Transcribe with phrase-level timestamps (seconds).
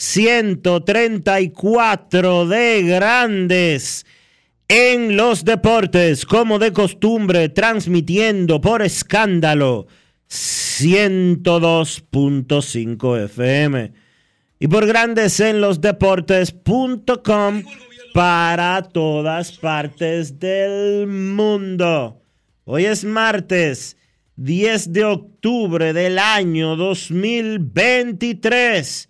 [0.00, 4.06] 3134 de Grandes
[4.66, 9.88] en los Deportes, como de costumbre, transmitiendo por escándalo
[10.28, 13.92] 102.5 FM
[14.58, 17.62] y por Grandes en los Deportes.com
[18.14, 22.22] para todas partes del mundo.
[22.64, 23.98] Hoy es martes
[24.36, 29.09] 10 de octubre del año 2023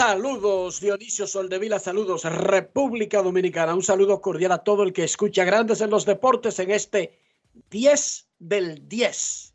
[0.00, 5.82] Saludos Dionisio Soldevila, saludos República Dominicana, un saludo cordial a todo el que escucha Grandes
[5.82, 7.20] en los Deportes en este
[7.68, 9.54] 10 del 10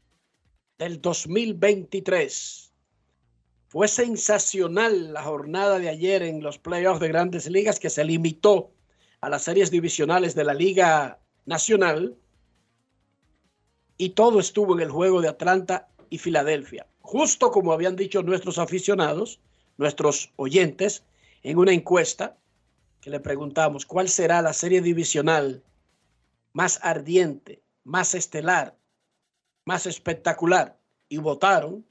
[0.78, 2.72] del 2023.
[3.70, 8.72] Fue sensacional la jornada de ayer en los playoffs de Grandes Ligas que se limitó
[9.22, 12.20] a las series divisionales de la Liga Nacional
[13.98, 16.86] y todo estuvo en el juego de Atlanta y Filadelfia.
[17.00, 19.40] Justo como habían dicho nuestros aficionados,
[19.78, 21.04] nuestros oyentes,
[21.44, 22.38] en una encuesta
[23.02, 25.64] que le preguntamos cuál será la serie divisional
[26.54, 28.76] más ardiente, más estelar,
[29.66, 30.80] más espectacular.
[31.08, 31.86] Y votaron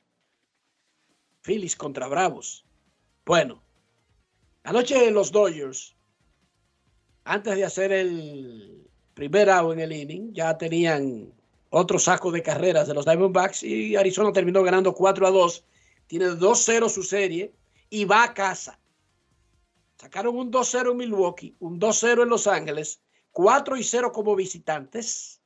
[1.43, 2.65] Phillies contra Bravos.
[3.25, 3.63] Bueno,
[4.65, 5.95] anoche los Dodgers,
[7.25, 11.33] antes de hacer el primer out en el inning, ya tenían
[11.71, 15.65] otro saco de carreras de los Diamondbacks y Arizona terminó ganando 4 a 2.
[16.07, 17.53] Tiene 2-0 su serie
[17.95, 18.81] y va a casa.
[20.01, 23.01] Sacaron un 2-0 en Milwaukee, un 2-0 en Los Ángeles,
[23.31, 25.41] 4 y 0 como visitantes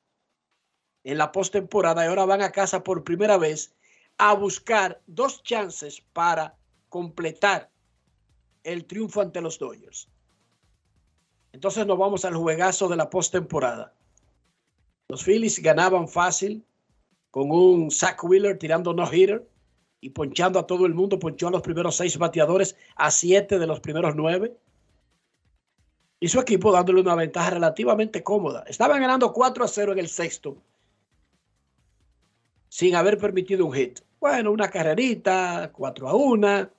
[1.04, 3.74] en la postemporada y ahora van a casa por primera vez
[4.16, 6.56] a buscar dos chances para
[6.88, 7.70] completar
[8.64, 10.08] el triunfo ante los Dodgers.
[11.52, 13.92] Entonces nos vamos al juegazo de la postemporada.
[15.08, 16.64] Los Phillies ganaban fácil
[17.30, 19.46] con un Zach Wheeler tirando no hitter
[20.00, 21.18] y ponchando a todo el mundo.
[21.18, 24.56] Ponchó a los primeros seis bateadores, a siete de los primeros nueve.
[26.20, 28.64] Y su equipo dándole una ventaja relativamente cómoda.
[28.66, 30.56] Estaban ganando 4 a 0 en el sexto,
[32.68, 34.00] sin haber permitido un hit.
[34.18, 36.70] Bueno, una carrerita, 4 a 1.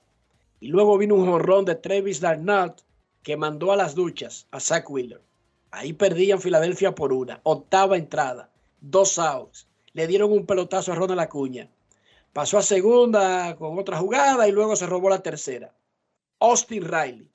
[0.60, 2.82] Y luego vino un jonrón de Travis Darnott
[3.22, 5.22] que mandó a las duchas a Zach Wheeler.
[5.70, 7.40] Ahí perdían Filadelfia por una.
[7.44, 8.50] Octava entrada,
[8.80, 9.68] dos outs.
[9.92, 11.70] Le dieron un pelotazo a Ronald Acuña.
[12.32, 15.74] Pasó a segunda con otra jugada y luego se robó la tercera.
[16.38, 17.28] Austin Riley.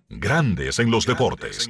[0.08, 1.68] Grandes en los deportes.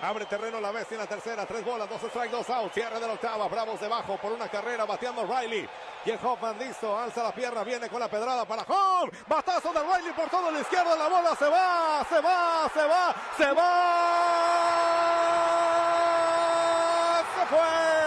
[0.00, 3.06] Abre terreno la bestia en la tercera, tres bolas, dos strikes, dos out, cierre de
[3.06, 5.68] la octava, Bravos debajo por una carrera, bateando Riley.
[6.04, 9.10] Y el Hoffman listo, alza la pierna, viene con la pedrada para home.
[9.26, 13.14] Batazo de Riley por todo la izquierda, la bola se va, se va, se va,
[13.36, 14.78] se va.
[17.34, 17.97] Se fue.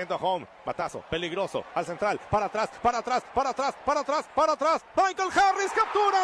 [0.00, 4.52] A home, batazo, peligroso, al central, para atrás, para atrás, para atrás, para atrás, para
[4.54, 4.82] atrás.
[4.96, 6.18] Michael Harris captura.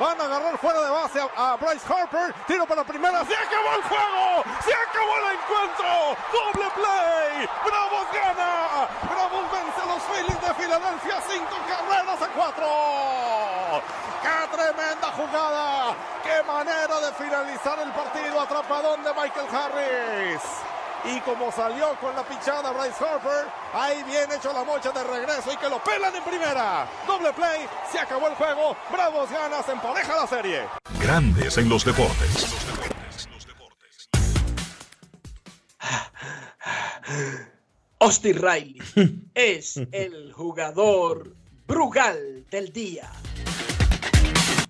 [0.00, 2.34] Van a agarrar fuera de base a, Bryce Harper.
[2.46, 3.24] Tiro para primera.
[3.24, 4.44] ¡Se acabó el juego!
[4.64, 6.16] ¡Se acabó el encuentro!
[6.32, 7.48] ¡Doble play!
[7.64, 8.88] ¡Bravos gana!
[9.08, 11.20] ¡Bravos vence a los Phillies de Filadelfia!
[11.28, 13.82] ¡Cinco carreras a cuatro!
[14.22, 15.94] ¡Qué tremenda jugada!
[16.22, 18.40] ¡Qué manera de finalizar el partido!
[18.40, 20.65] Atrapadón de Michael Harris.
[21.04, 25.52] Y como salió con la pichada Bryce Harper, ahí viene hecho la mocha de regreso
[25.52, 26.88] y que lo pelan en primera.
[27.06, 28.76] Doble play, se acabó el juego.
[28.90, 30.62] Bravos gana, se empareja la serie.
[31.00, 32.66] Grandes en los deportes.
[38.00, 38.82] Austin Riley
[39.34, 41.34] es el jugador
[41.66, 43.10] Brugal del día.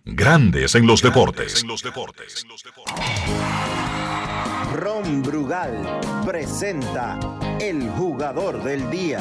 [0.05, 1.65] Grandes en los deportes.
[4.77, 5.73] Ron Brugal
[6.27, 7.19] presenta
[7.59, 9.21] el jugador del día.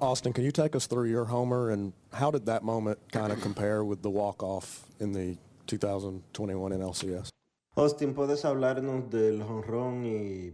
[0.00, 3.40] Austin, can you take us through your homer and how did that moment kind of
[3.40, 5.36] compare with the walk-off in the
[5.66, 7.30] 2021 NLCS?
[7.76, 10.52] Austin, ¿puedes hablarnos del jonrón y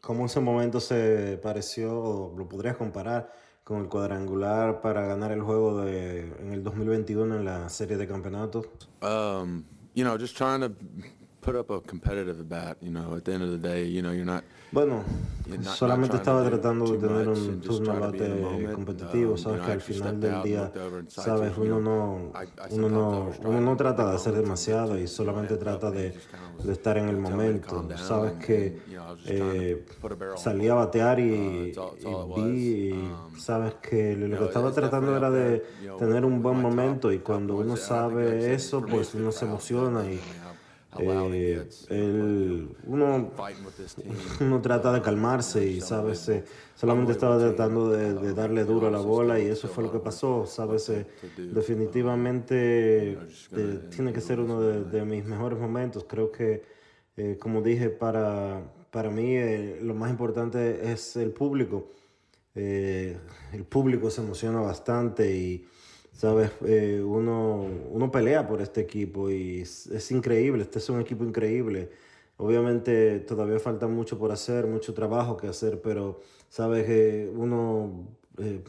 [0.00, 3.30] cómo ese momento se pareció, o lo podrías comparar
[3.62, 8.08] con el cuadrangular para ganar el juego de, en el 2021 en la serie de
[8.08, 8.66] campeonatos?
[9.02, 9.64] Um,
[9.94, 10.72] you know, just trying to
[11.44, 12.76] put up a competitive at bat.
[12.80, 14.44] You know, at the end of the day, you know, you're not.
[14.72, 15.04] Bueno,
[15.62, 19.72] solamente estaba do tratando de tener un turno in the bate competitivo, Um, sabes que
[19.72, 20.72] al final del día,
[21.06, 22.32] sabes, uno no,
[22.70, 26.14] uno no, uno no trata de hacer demasiado y solamente trata de,
[26.68, 27.88] estar en el momento.
[27.96, 28.80] Sabes que
[29.26, 29.84] eh,
[30.36, 31.72] salí a batear y,
[32.04, 32.92] Uh, y vi, y.
[32.92, 35.64] Um, sabes que lo que estaba tratando era de
[35.98, 40.20] tener un buen momento y cuando uno sabe eso, pues uno se emociona y
[41.00, 43.30] eh, el, but uno
[44.40, 48.90] uno trata de calmarse y sabes eh, solamente estaba tratando de, de darle duro a
[48.90, 53.18] la bola y eso fue lo que pasó sabes eh, definitivamente
[53.52, 56.04] eh, tiene que ser uno de, de mis mejores momentos.
[56.08, 56.62] Creo que
[57.16, 61.90] eh, como dije para para mí eh, lo más importante es el público.
[62.54, 63.18] Eh,
[63.52, 65.66] el público se emociona bastante y
[66.14, 71.24] sabes Eh, uno uno pelea por este equipo y es, increíble este es un equipo
[71.24, 71.90] increíble
[72.36, 78.60] Obviamente todavía falta mucho por hacer, mucho trabajo que hacer, pero sabes que uno eh,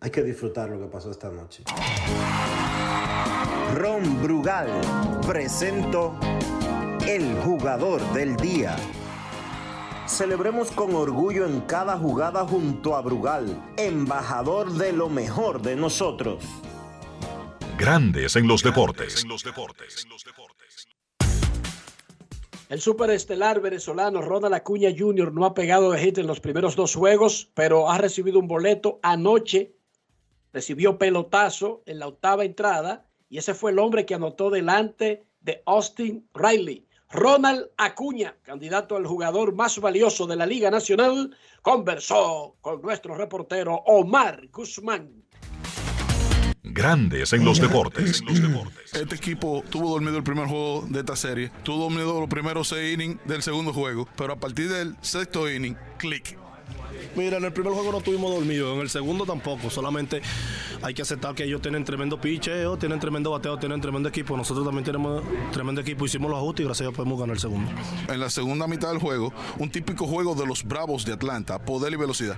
[0.00, 1.64] hay que disfrutar lo que pasó esta noche.
[3.74, 4.68] Ron Brugal
[5.26, 6.14] presento
[7.08, 8.76] el jugador del día.
[10.06, 16.44] Celebremos con orgullo en cada jugada junto a Brugal, embajador de lo mejor de nosotros.
[17.78, 19.26] Grandes en los deportes.
[22.68, 25.32] El superestelar venezolano Ronald Acuña Jr.
[25.32, 29.00] no ha pegado de hit en los primeros dos juegos, pero ha recibido un boleto
[29.02, 29.74] anoche.
[30.52, 35.62] Recibió pelotazo en la octava entrada y ese fue el hombre que anotó delante de
[35.66, 36.86] Austin Riley.
[37.10, 43.74] Ronald Acuña, candidato al jugador más valioso de la Liga Nacional, conversó con nuestro reportero
[43.86, 45.23] Omar Guzmán.
[46.64, 48.22] Grandes en los deportes.
[48.92, 52.94] Este equipo tuvo dormido el primer juego de esta serie, tuvo dormido los primeros seis
[52.94, 56.38] innings del segundo juego, pero a partir del sexto inning, clic.
[57.16, 59.70] Mira, en el primer juego no estuvimos dormidos, en el segundo tampoco.
[59.70, 60.20] Solamente
[60.82, 64.36] hay que aceptar que ellos tienen tremendo picheo, tienen tremendo bateo, tienen tremendo equipo.
[64.36, 66.04] Nosotros también tenemos tremendo equipo.
[66.06, 67.70] Hicimos los ajustes y gracias a Dios podemos ganar el segundo.
[68.08, 71.92] En la segunda mitad del juego, un típico juego de los Bravos de Atlanta, poder
[71.92, 72.36] y velocidad.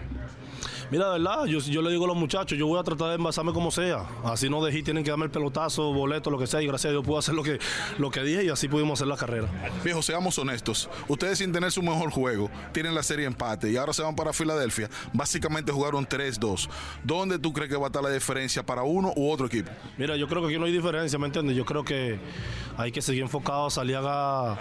[0.90, 3.14] Mira, de verdad, yo, yo le digo a los muchachos, yo voy a tratar de
[3.16, 4.06] envasarme como sea.
[4.24, 6.62] Así no dejé, tienen que darme el pelotazo, boleto, lo que sea.
[6.62, 7.58] Y gracias a Dios pude hacer lo que,
[7.98, 9.48] lo que dije y así pudimos hacer la carrera.
[9.84, 10.88] Viejo, seamos honestos.
[11.08, 14.32] Ustedes sin tener su mejor juego, tienen la serie empate y ahora se van para
[14.56, 14.88] Filadelfia.
[15.12, 16.68] Básicamente jugaron 3-2.
[17.04, 19.70] ¿Dónde tú crees que va a estar la diferencia para uno u otro equipo?
[19.98, 21.56] Mira, yo creo que aquí no hay diferencia, ¿me entiendes?
[21.56, 22.18] Yo creo que
[22.76, 24.58] hay que seguir enfocados, salir a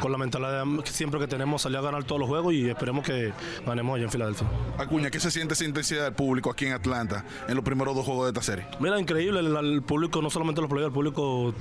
[0.00, 3.04] con la mentalidad que siempre que tenemos, salir a ganar todos los juegos y esperemos
[3.04, 3.32] que
[3.66, 4.48] ganemos allá en Filadelfia.
[4.78, 8.04] Acuña, ¿qué se siente esa intensidad del público aquí en Atlanta en los primeros dos
[8.04, 8.66] juegos de esta serie?
[8.80, 11.54] Mira, increíble, el, el público, no solamente los players, el público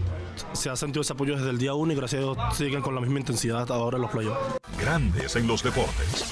[0.53, 2.96] se ha sentido ese apoyo desde el día uno y gracias a Dios siguen con
[2.96, 4.39] la misma intensidad ahora en los playoffs.
[4.79, 6.25] Grandes en los deportes.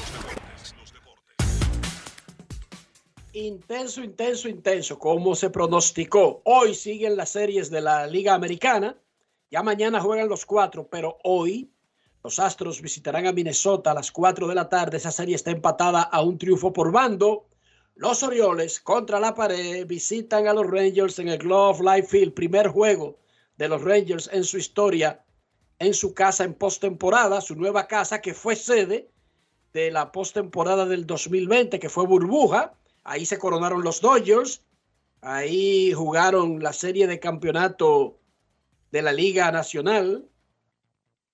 [3.35, 6.41] Intenso, intenso, intenso, como se pronosticó.
[6.45, 8.97] Hoy siguen las series de la Liga Americana.
[9.51, 11.69] Ya mañana juegan los cuatro, pero hoy
[12.23, 14.95] los Astros visitarán a Minnesota a las 4 de la tarde.
[14.95, 17.49] Esa serie está empatada a un triunfo por bando.
[17.95, 22.33] Los Orioles contra la pared visitan a los Rangers en el Glove Life Field.
[22.33, 23.19] Primer juego
[23.57, 25.25] de los Rangers en su historia,
[25.79, 29.09] en su casa en postemporada, su nueva casa que fue sede
[29.73, 32.77] de la postemporada del 2020, que fue burbuja.
[33.05, 34.65] Ahí se coronaron los Dodgers.
[35.21, 38.19] Ahí jugaron la serie de campeonato
[38.91, 40.27] de la Liga Nacional,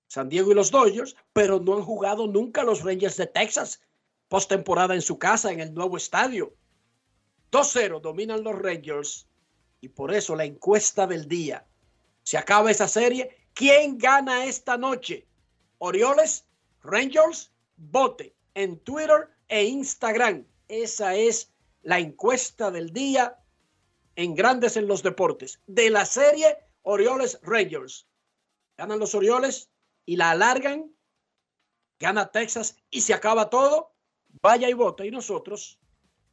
[0.08, 3.82] San Diego y los Dodgers, pero no han jugado nunca los Rangers de Texas
[4.28, 6.54] postemporada en su casa, en el nuevo estadio.
[7.52, 9.28] 2-0 dominan los Rangers
[9.80, 11.66] y por eso la encuesta del día.
[12.24, 13.38] Se acaba esa serie.
[13.54, 15.28] ¿Quién gana esta noche?
[15.80, 16.46] Orioles,
[16.82, 20.46] Rangers, vote en Twitter e Instagram.
[20.68, 21.52] Esa es
[21.82, 23.38] la encuesta del día
[24.16, 25.62] en Grandes en los Deportes.
[25.68, 28.08] De la serie Orioles Rangers.
[28.78, 29.72] Ganan los Orioles
[30.06, 30.94] y la alargan.
[32.00, 33.94] Gana Texas y se acaba todo.
[34.42, 35.80] Vaya y vote y nosotros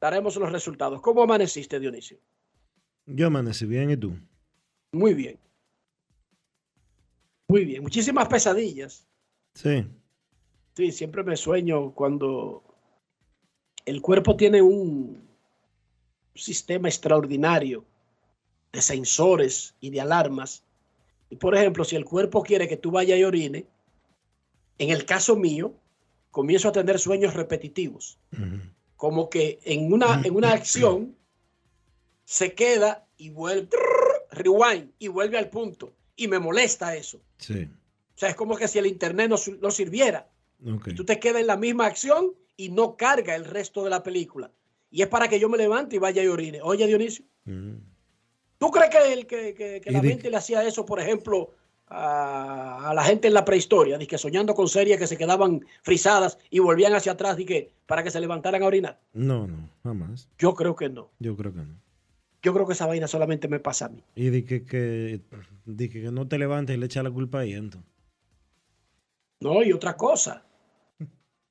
[0.00, 1.00] daremos los resultados.
[1.00, 2.19] ¿Cómo amaneciste, Dionisio?
[3.07, 4.17] Yo amanecí bien, ¿y tú?
[4.93, 5.38] Muy bien.
[7.49, 7.83] Muy bien.
[7.83, 9.07] Muchísimas pesadillas.
[9.55, 9.87] Sí.
[10.75, 12.62] Sí, siempre me sueño cuando
[13.85, 15.28] el cuerpo tiene un
[16.38, 17.85] sistema extraordinario
[18.73, 20.62] de sensores y de alarmas.
[21.30, 23.66] Y por ejemplo, si el cuerpo quiere que tú vayas y orine,
[24.78, 25.75] en el caso mío,
[26.30, 28.18] comienzo a tener sueños repetitivos.
[28.97, 31.16] Como que en una, en una acción
[32.25, 33.71] se queda y vuelve,
[34.30, 35.92] rewind, y vuelve al punto.
[36.16, 37.21] Y me molesta eso.
[37.38, 37.68] Sí.
[38.14, 40.28] O sea, es como que si el internet no, no sirviera.
[40.61, 40.92] Okay.
[40.92, 44.02] Y tú te quedas en la misma acción y no carga el resto de la
[44.02, 44.50] película.
[44.90, 46.61] Y es para que yo me levante y vaya y orine.
[46.62, 47.25] Oye, Dionisio.
[47.45, 47.76] Mm.
[48.59, 51.54] ¿Tú crees que, el, que, que, que la mente le hacía eso, por ejemplo,
[51.87, 53.99] a, a, la gente en la prehistoria?
[53.99, 58.11] Que soñando con series que se quedaban frisadas y volvían hacia atrás que, para que
[58.11, 59.00] se levantaran a orinar.
[59.12, 60.28] No, no, jamás.
[60.38, 61.11] Yo creo que no.
[61.21, 61.76] Yo creo que no.
[62.42, 64.02] Yo creo que esa vaina solamente me pasa a mí.
[64.14, 65.21] Y de que, que,
[65.64, 67.90] de que no te levantes y le echa la culpa ahí, entonces.
[69.40, 70.45] No, y otra cosa.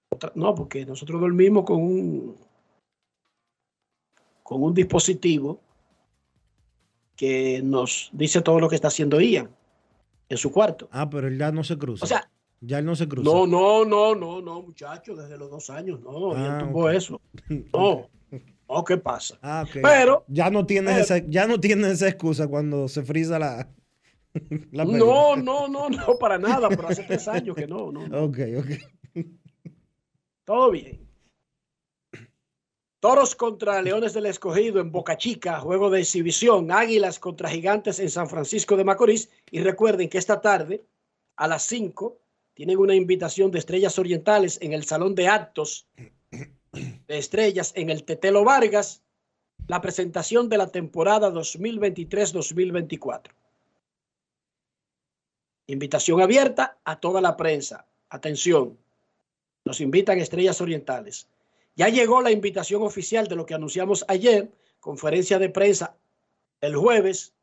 [0.09, 2.46] Otra, no, porque nosotros dormimos con un
[4.47, 5.59] con un dispositivo
[7.17, 9.49] que nos dice todo lo que está haciendo Ian
[10.29, 10.87] en su cuarto.
[10.89, 12.05] Ah, pero él ya no se cruza.
[12.05, 13.29] O sea, ya él no se cruza.
[13.29, 16.97] No, no, no, no, no, muchacho, desde los dos años, no, ah, ya tuvo okay.
[16.97, 17.19] eso.
[17.73, 18.07] No,
[18.69, 19.37] no, ¿qué pasa?
[19.41, 19.81] Ah, okay.
[19.81, 23.69] Pero ya no tienes pero, esa, ya no tienes esa excusa cuando se frisa la.
[24.71, 28.07] la no, no, no, no, para nada, pero hace tres años que no, no.
[28.07, 28.17] no.
[28.23, 29.25] Ok, ok.
[30.45, 31.06] Todo bien.
[32.99, 36.71] Toros contra Leones del Escogido en Boca Chica, juego de exhibición.
[36.71, 39.29] Águilas contra Gigantes en San Francisco de Macorís.
[39.51, 40.83] Y recuerden que esta tarde,
[41.35, 42.17] a las 5,
[42.55, 45.87] tienen una invitación de Estrellas Orientales en el Salón de Actos
[46.71, 49.03] de Estrellas en el Tetelo Vargas,
[49.67, 53.29] la presentación de la temporada 2023-2024.
[55.67, 57.85] Invitación abierta a toda la prensa.
[58.09, 58.75] Atención,
[59.65, 61.27] nos invitan Estrellas Orientales.
[61.77, 65.95] Ya llegó la invitación oficial de lo que anunciamos ayer, conferencia de prensa
[66.59, 67.35] el jueves,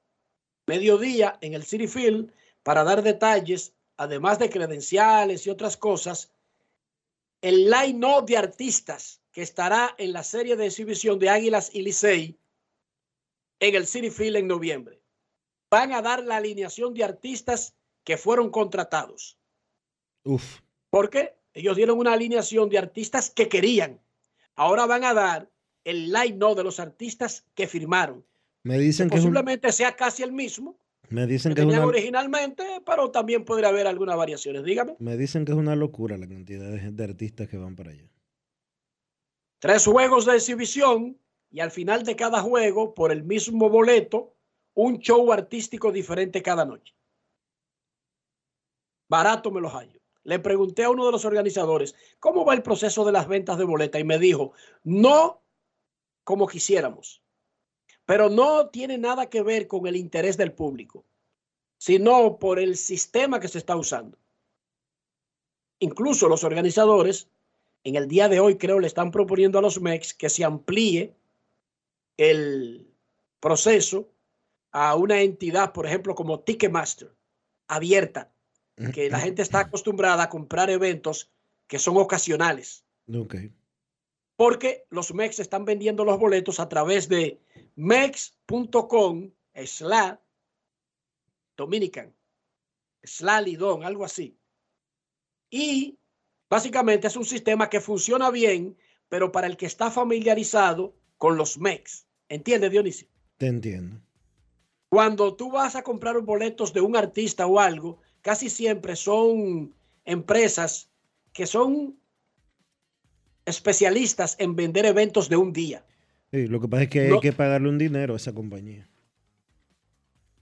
[0.67, 2.33] mediodía en el City Field,
[2.65, 6.33] para dar detalles además de credenciales y otras cosas,
[7.43, 12.37] el line-up de artistas que estará en la serie de exhibición de Águilas y Licey
[13.61, 15.01] en el City Field en noviembre.
[15.71, 19.39] Van a dar la alineación de artistas que fueron contratados.
[20.25, 20.61] Uf.
[20.91, 24.01] Porque ellos dieron una alineación de artistas que querían.
[24.57, 25.51] Ahora van a dar
[25.85, 28.25] el line-up de los artistas que firmaron.
[28.63, 30.79] Me dicen que, un- Posiblemente sea casi el mismo
[31.11, 34.65] me dicen que que es tenían una, originalmente, pero también podría haber algunas variaciones.
[34.65, 34.97] Dígame.
[34.99, 38.09] me dicen que es una locura la cantidad de, de artistas que van para allá.
[39.61, 41.19] Tres juegos de exhibición
[41.51, 44.35] y al final de cada juego, por el mismo boleto,
[44.75, 46.95] un show artístico diferente cada noche.
[49.09, 49.94] Barato me los hallo.
[50.25, 53.65] Le pregunté a uno de los organizadores cómo va el proceso de las ventas de
[53.65, 54.53] boleta y me dijo,
[54.83, 55.43] no
[56.25, 57.23] como quisiéramos,
[58.07, 61.05] pero no tiene nada que ver con el interés del público,
[61.77, 64.19] sino por el sistema que se está usando.
[65.79, 67.29] Incluso los organizadores
[67.85, 71.15] en el día de hoy creo le están proponiendo a los MEX que se amplíe
[72.17, 72.91] el
[73.41, 74.09] proceso
[74.71, 77.15] a una entidad, por ejemplo, como Ticketmaster,
[77.69, 78.33] abierta,
[78.93, 81.31] que la gente está acostumbrada a comprar eventos
[81.67, 83.37] que son ocasionales, Ok.
[84.37, 87.41] porque los MEX están vendiendo los boletos a través de
[87.77, 89.31] mex.com
[89.65, 90.17] slash
[91.57, 92.13] Dominican,
[93.03, 94.37] slash Lidón, algo así.
[95.51, 95.97] Y
[96.51, 98.77] básicamente es un sistema que funciona bien,
[99.09, 102.07] pero para el que está familiarizado con los MEX.
[102.29, 103.07] ¿Entiendes, Dionisio?
[103.37, 104.01] Te entiendo.
[104.89, 109.75] Cuando tú vas a comprar boletos de un artista o algo, casi siempre son
[110.07, 110.89] empresas
[111.35, 111.95] que son
[113.45, 115.85] especialistas en vender eventos de un día.
[116.33, 117.17] Sí, lo que pasa es que No.
[117.17, 118.89] hay que pagarle un dinero a esa compañía.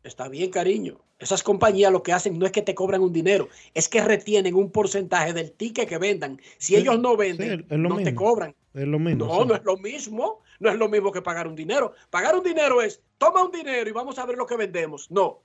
[0.04, 1.00] Está bien, cariño.
[1.18, 4.54] Esas compañías lo que hacen no es que te cobran un dinero, es que retienen
[4.54, 6.40] un porcentaje del ticket que vendan.
[6.58, 8.54] Si Sí, ellos no venden, no te cobran.
[8.74, 9.26] Es lo mismo.
[9.26, 9.48] No, sí.
[9.48, 10.40] no es lo mismo.
[10.60, 11.92] No es lo mismo que pagar un dinero.
[12.10, 15.10] Pagar un dinero es, toma un dinero y vamos a ver lo que vendemos.
[15.10, 15.42] No.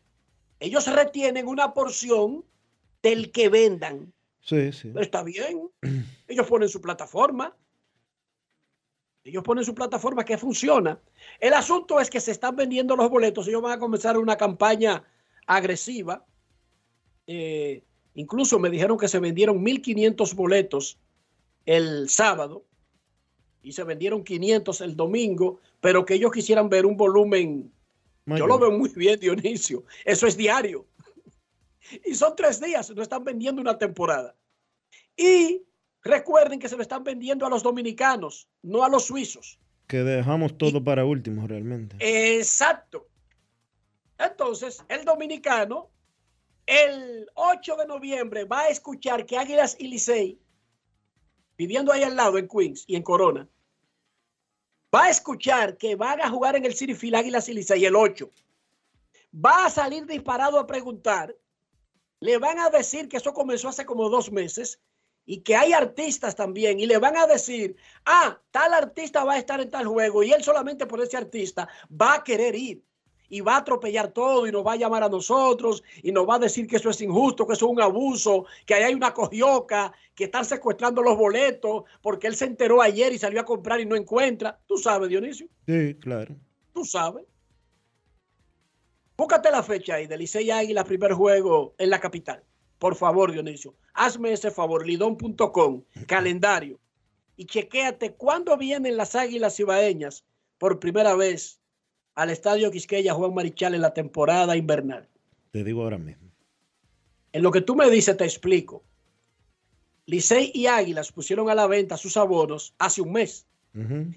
[0.59, 2.43] Ellos retienen una porción
[3.01, 4.13] del que vendan.
[4.41, 4.91] Sí, sí.
[4.99, 5.69] Está bien.
[6.27, 7.55] Ellos ponen su plataforma.
[9.23, 11.01] Ellos ponen su plataforma que funciona.
[11.39, 13.47] El asunto es que se están vendiendo los boletos.
[13.47, 15.03] Ellos van a comenzar una campaña
[15.45, 16.25] agresiva.
[17.27, 17.83] Eh,
[18.15, 20.97] incluso me dijeron que se vendieron 1.500 boletos
[21.65, 22.63] el sábado
[23.61, 27.73] y se vendieron 500 el domingo, pero que ellos quisieran ver un volumen.
[28.35, 29.85] Yo lo veo muy bien, Dionisio.
[30.03, 30.85] Eso es diario.
[32.05, 34.35] Y son tres días, no están vendiendo una temporada.
[35.15, 35.63] Y
[36.01, 39.59] recuerden que se lo están vendiendo a los dominicanos, no a los suizos.
[39.87, 41.95] Que dejamos todo para último realmente.
[41.99, 43.07] Exacto.
[44.17, 45.89] Entonces, el dominicano,
[46.65, 50.39] el 8 de noviembre, va a escuchar que Águilas y Licey,
[51.57, 53.47] viviendo ahí al lado en Queens y en Corona,
[54.93, 58.29] va a escuchar que van a jugar en el City Field Águilas y el 8.
[59.33, 61.35] Va a salir disparado a preguntar.
[62.19, 64.79] Le van a decir que eso comenzó hace como dos meses
[65.25, 69.37] y que hay artistas también y le van a decir, ah, tal artista va a
[69.37, 72.83] estar en tal juego y él solamente por ese artista va a querer ir
[73.29, 76.35] y va a atropellar todo y nos va a llamar a nosotros y nos va
[76.35, 79.13] a decir que eso es injusto, que eso es un abuso, que ahí hay una
[79.13, 83.79] cogioca, que están secuestrando los boletos porque él se enteró ayer y salió a comprar
[83.81, 84.59] y no encuentra.
[84.65, 86.35] Tú sabes, Dionisio, Sí, claro.
[86.73, 87.25] tú sabes.
[89.17, 92.43] Búscate la fecha ahí de Licey Águila, primer juego en la capital.
[92.77, 96.79] Por favor, Dionisio, hazme ese favor, lidón.com, calendario,
[97.35, 100.23] y chequéate cuándo vienen las Águilas Ibaeñas
[100.59, 101.59] por primera vez
[102.17, 105.07] al Estadio Quisqueya Juan Marichal en la temporada invernal.
[105.51, 106.31] Te digo ahora mismo.
[107.31, 108.83] En lo que tú me dices, te explico.
[110.07, 113.45] Licey y Águilas pusieron a la venta sus abonos hace un mes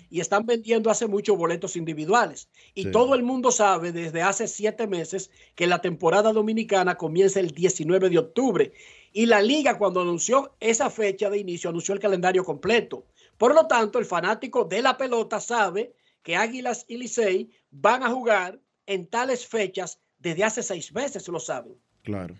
[0.09, 2.49] y están vendiendo hace mucho boletos individuales.
[2.75, 2.91] Y Sí.
[2.91, 8.09] todo el mundo sabe desde hace siete meses que la temporada dominicana comienza el 19
[8.09, 8.73] de octubre.
[9.13, 13.05] Y la liga cuando anunció esa fecha de inicio anunció el calendario completo.
[13.37, 18.11] Por lo tanto, el fanático de la pelota sabe que Águilas y Licey van a
[18.11, 21.77] jugar en tales fechas desde hace seis meses, lo saben.
[22.03, 22.35] Claro.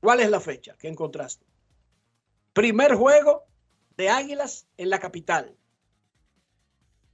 [0.00, 1.46] ¿Cuál es la fecha que encontraste?
[2.52, 3.44] Primer juego
[3.96, 5.56] de Águilas en la capital.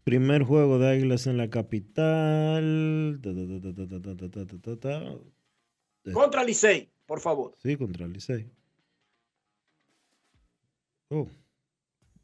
[0.05, 3.21] Primer juego de Águilas en la capital.
[6.13, 7.55] Contra Licey, por favor.
[7.63, 8.51] Sí, contra Licey.
[11.11, 11.29] Oh,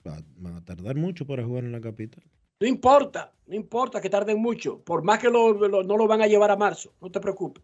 [0.02, 2.24] van a tardar mucho para jugar en la capital.
[2.60, 6.22] No importa, no importa que tarden mucho, por más que lo- lo- no lo van
[6.22, 7.62] a llevar a marzo, no te preocupes.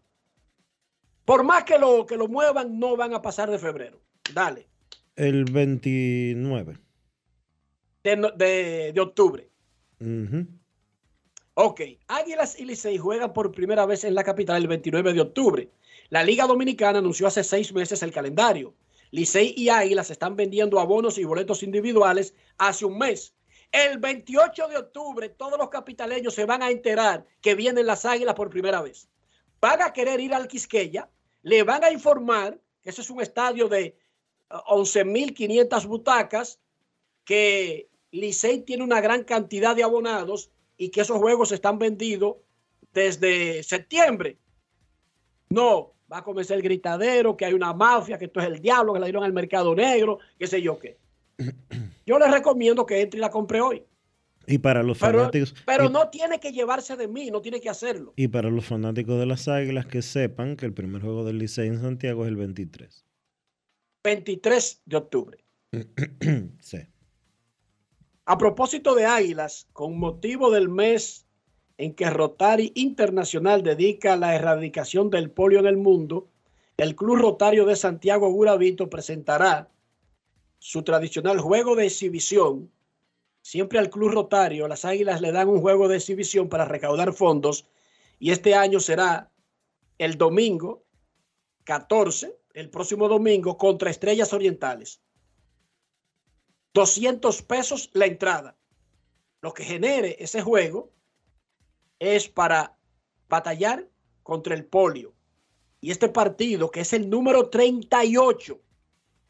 [1.25, 3.99] Por más que lo, que lo muevan, no van a pasar de febrero.
[4.33, 4.67] Dale.
[5.15, 6.77] El 29.
[8.03, 9.49] De, de- de octubre.
[11.53, 11.81] Ok.
[12.07, 15.69] Águilas y Licey juegan por primera vez en la capital el 29 de octubre.
[16.09, 18.73] La Liga Dominicana anunció hace seis meses el calendario.
[19.11, 23.33] Licey y Águilas están vendiendo abonos y boletos individuales hace un mes.
[23.71, 28.35] El 28 de octubre todos los capitaleños se van a enterar que vienen las Águilas
[28.35, 29.07] por primera vez.
[29.61, 31.09] Van a querer ir al Quisqueya,
[31.43, 33.95] le van a informar que ese es un estadio de eh,
[34.49, 36.59] 11.500 butacas,
[37.23, 42.37] que Licey tiene una gran cantidad de abonados y que esos juegos están vendidos
[42.91, 44.37] desde septiembre.
[45.49, 48.93] No, va a comenzar el gritadero, que hay una mafia, que esto es el diablo,
[48.93, 50.97] que la dieron al mercado negro, qué sé yo qué.
[52.11, 53.85] Yo les recomiendo que entre y la compre hoy.
[54.45, 55.55] Y para los Pero, fanáticos.
[55.65, 58.11] pero y, no tiene que llevarse de mí, no tiene que hacerlo.
[58.17, 61.69] y para los fanáticos de las águilas que sepan que el primer juego del Licey
[61.69, 63.05] en Santiago es el 23.
[64.03, 65.37] 23 de octubre.
[66.59, 66.79] sí.
[68.25, 71.25] A propósito de Águilas, con motivo del mes
[71.77, 76.27] en que Rotary Internacional dedica la erradicación del polio en el mundo,
[76.75, 79.69] el Club Rotario de Santiago Guravito presentará
[80.61, 82.71] su tradicional juego de exhibición.
[83.41, 87.65] Siempre al Club Rotario, las Águilas le dan un juego de exhibición para recaudar fondos
[88.19, 89.31] y este año será
[89.97, 90.85] el domingo
[91.63, 95.01] 14, el próximo domingo, contra Estrellas Orientales.
[96.75, 98.55] 200 pesos la entrada.
[99.41, 100.91] Lo que genere ese juego
[101.97, 102.77] es para
[103.27, 103.89] batallar
[104.21, 105.15] contra el polio.
[105.79, 108.61] Y este partido, que es el número 38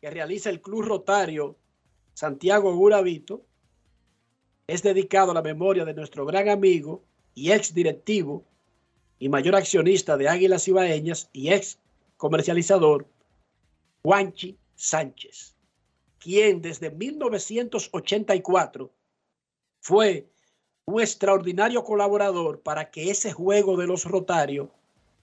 [0.02, 1.56] que realiza el Club Rotario
[2.14, 3.46] Santiago Guravito,
[4.68, 8.44] es dedicado a la memoria de nuestro gran amigo y ex directivo
[9.20, 11.80] y mayor accionista de Águilas Ibaeñas y ex
[12.18, 13.08] comercializador,
[14.04, 15.56] Juanchi Sánchez
[16.22, 18.94] quien desde 1984
[19.82, 20.30] fue
[20.86, 24.70] un extraordinario colaborador para que ese juego de los Rotarios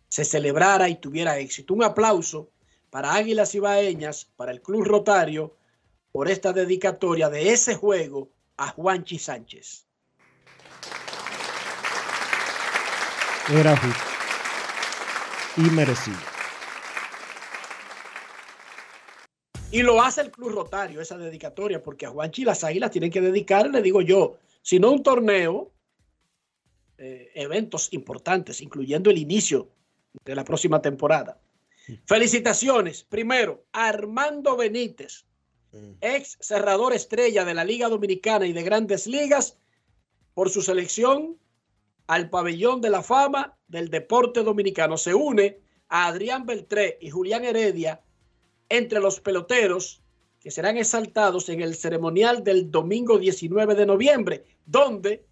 [0.09, 1.73] se celebrara y tuviera éxito.
[1.73, 2.51] Un aplauso
[2.91, 5.57] para Águilas Ibaeñas, para el Club Rotario,
[6.13, 9.87] por esta dedicatoria de ese juego a Juanchi Sánchez.
[13.51, 14.03] Era justo.
[15.57, 16.19] Y merecido.
[19.71, 23.21] Y lo hace el Club Rotario, esa dedicatoria, porque a Juanchi las Águilas tienen que
[23.21, 25.73] dedicar, le digo yo, si no un torneo,
[26.97, 29.69] eh, eventos importantes, incluyendo el inicio
[30.25, 31.39] de la próxima temporada.
[32.05, 35.27] Felicitaciones, primero, Armando Benítez,
[36.01, 39.59] ex cerrador estrella de la Liga Dominicana y de Grandes Ligas,
[40.35, 41.39] por su selección
[42.07, 44.97] al pabellón de la fama del deporte dominicano.
[44.97, 48.03] Se une a Adrián Beltré y Julián Heredia
[48.69, 50.03] entre los peloteros
[50.41, 55.27] que serán exaltados en el ceremonial del domingo 19 de noviembre, donde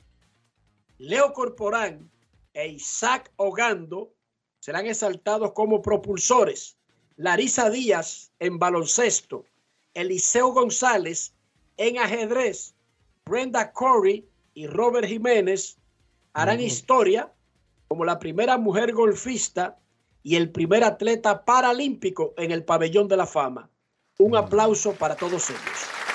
[0.99, 2.11] Leo Corporán
[2.53, 4.15] e Isaac Ogando
[4.66, 6.76] serán exaltados como propulsores.
[7.14, 9.44] Larisa Díaz en baloncesto,
[9.94, 11.33] Eliseo González
[11.76, 12.74] en ajedrez,
[13.26, 15.79] Brenda Corey y Robert Jiménez
[16.33, 17.33] harán historia
[17.87, 19.79] como la primera mujer golfista
[20.24, 23.70] y el primer atleta paralímpico en el pabellón de la fama.
[24.18, 26.06] Un aplauso para todos ellos.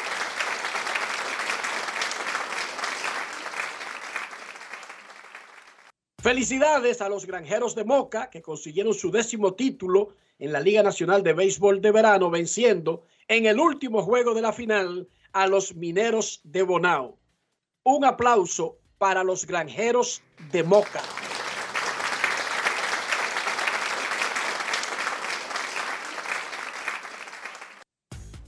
[6.21, 11.23] Felicidades a los granjeros de Moca que consiguieron su décimo título en la Liga Nacional
[11.23, 16.39] de Béisbol de Verano, venciendo en el último juego de la final a los mineros
[16.43, 17.17] de Bonao.
[17.83, 21.01] Un aplauso para los granjeros de Moca.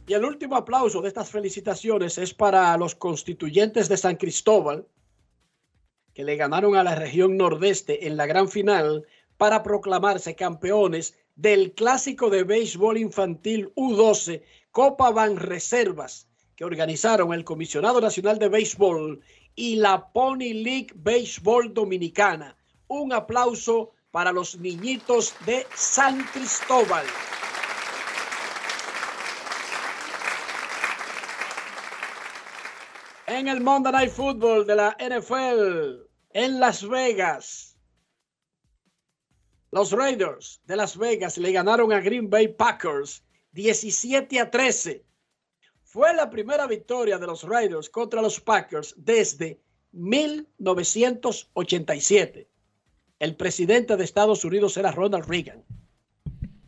[0.05, 4.85] Y el último aplauso de estas felicitaciones es para los constituyentes de San Cristóbal,
[6.13, 9.05] que le ganaron a la región nordeste en la gran final
[9.37, 17.43] para proclamarse campeones del clásico de béisbol infantil U12 Copa Ban Reservas que organizaron el
[17.43, 19.21] Comisionado Nacional de Béisbol
[19.55, 22.55] y la Pony League Béisbol Dominicana.
[22.87, 27.05] Un aplauso para los niñitos de San Cristóbal.
[33.33, 37.75] En el Monday Night Football de la NFL en Las Vegas,
[39.71, 45.03] los Raiders de Las Vegas le ganaron a Green Bay Packers 17 a 13.
[45.81, 49.59] Fue la primera victoria de los Raiders contra los Packers desde
[49.93, 52.47] 1987.
[53.17, 55.65] El presidente de Estados Unidos era Ronald Reagan.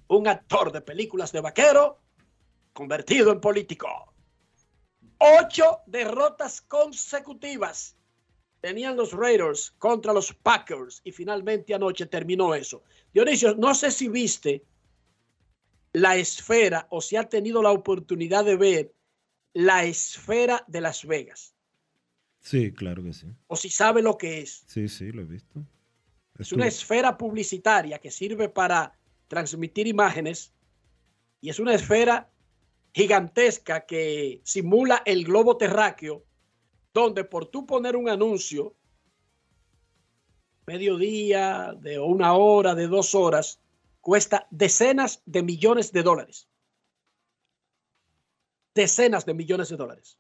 [0.08, 2.00] un actor de películas de vaquero
[2.74, 4.15] convertido en político.
[5.26, 7.98] Ocho derrotas consecutivas
[8.62, 12.84] tenían los Raiders contra los Packers y finalmente anoche terminó eso.
[13.14, 14.64] Dionisio, no sé si viste
[15.94, 18.94] la esfera o si ha tenido la oportunidad de ver
[19.54, 21.56] la esfera de Las Vegas
[22.42, 23.28] Sí, claro que sí.
[23.48, 24.66] o si sabe lo que es.
[24.68, 25.66] Sí, sí, lo he visto.
[26.38, 28.94] Es una esfera publicitaria que sirve para
[29.28, 30.54] transmitir imágenes
[31.42, 32.30] y es una esfera
[32.96, 36.24] gigantesca que simula el globo terráqueo,
[36.94, 38.74] donde por tú poner un anuncio,
[40.66, 43.60] mediodía, de una hora, de dos horas,
[44.00, 46.48] cuesta decenas de millones de dólares.
[48.74, 50.18] Decenas de millones de dólares.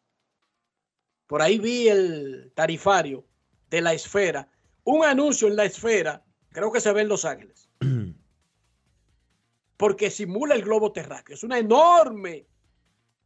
[1.27, 3.25] Por ahí vi el tarifario
[3.69, 4.51] de la esfera.
[4.83, 7.69] Un anuncio en la esfera, creo que se ve en Los Ángeles.
[9.77, 11.35] Porque simula el globo terráqueo.
[11.35, 12.47] Es una enorme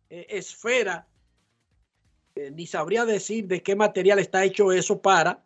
[0.09, 1.07] eh, esfera.
[2.35, 5.43] Eh, ni sabría decir de qué material está hecho eso para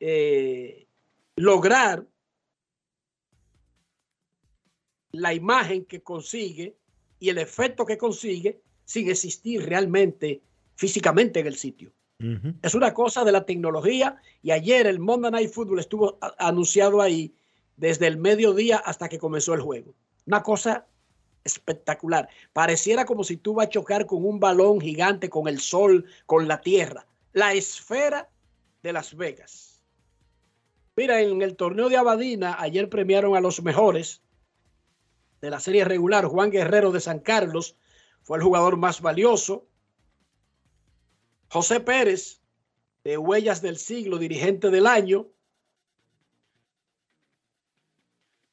[0.00, 0.86] eh,
[1.36, 2.06] lograr
[5.12, 6.76] la imagen que consigue
[7.18, 10.42] y el efecto que consigue sin existir realmente
[10.76, 11.92] físicamente en el sitio.
[12.62, 17.32] Es una cosa de la tecnología y ayer el Monday Night Football estuvo anunciado ahí
[17.76, 19.94] desde el mediodía hasta que comenzó el juego.
[20.26, 20.88] Una cosa
[21.48, 22.28] espectacular.
[22.52, 26.46] Pareciera como si tú vas a chocar con un balón gigante, con el sol, con
[26.46, 27.06] la tierra.
[27.32, 28.30] La esfera
[28.82, 29.82] de Las Vegas.
[30.96, 34.22] Mira, en el torneo de Abadina, ayer premiaron a los mejores
[35.40, 36.24] de la serie regular.
[36.26, 37.76] Juan Guerrero de San Carlos
[38.22, 39.66] fue el jugador más valioso.
[41.50, 42.40] José Pérez,
[43.04, 45.28] de Huellas del Siglo, dirigente del año.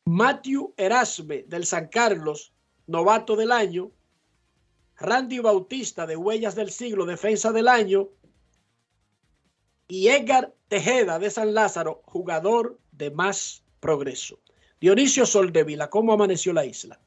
[0.05, 2.53] Matthew Erasme, del San Carlos,
[2.88, 3.91] novato del año.
[4.98, 8.10] Randy Bautista, de Huellas del Siglo, defensa del año.
[9.88, 14.39] Y Edgar Tejeda, de San Lázaro, jugador de más progreso.
[14.80, 17.00] Dionisio Soldevila, ¿cómo amaneció la isla?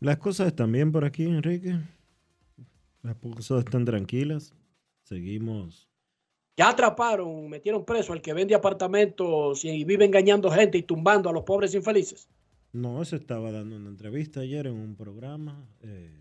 [0.00, 1.78] Las cosas están bien por aquí, Enrique.
[3.02, 4.52] Las cosas están tranquilas.
[5.04, 5.88] Seguimos.
[6.56, 11.32] Ya atraparon, metieron preso al que vende apartamentos y vive engañando gente y tumbando a
[11.32, 12.28] los pobres infelices.
[12.72, 15.66] No, se estaba dando una entrevista ayer en un programa.
[15.80, 16.18] eh,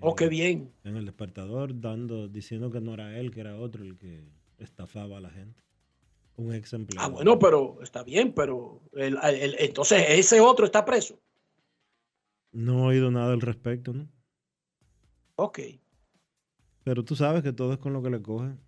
[0.00, 0.72] Oh, qué bien.
[0.84, 5.18] en el despertador, dando, diciendo que no era él, que era otro el que estafaba
[5.18, 5.60] a la gente.
[6.36, 7.04] Un ex empleado.
[7.08, 11.18] Ah, bueno, pero está bien, pero el- el- entonces ese otro está preso.
[12.52, 14.08] No he oído nada al respecto, ¿no?
[15.34, 15.58] Ok.
[16.84, 18.58] Pero tú sabes que todo es con lo que le cogen.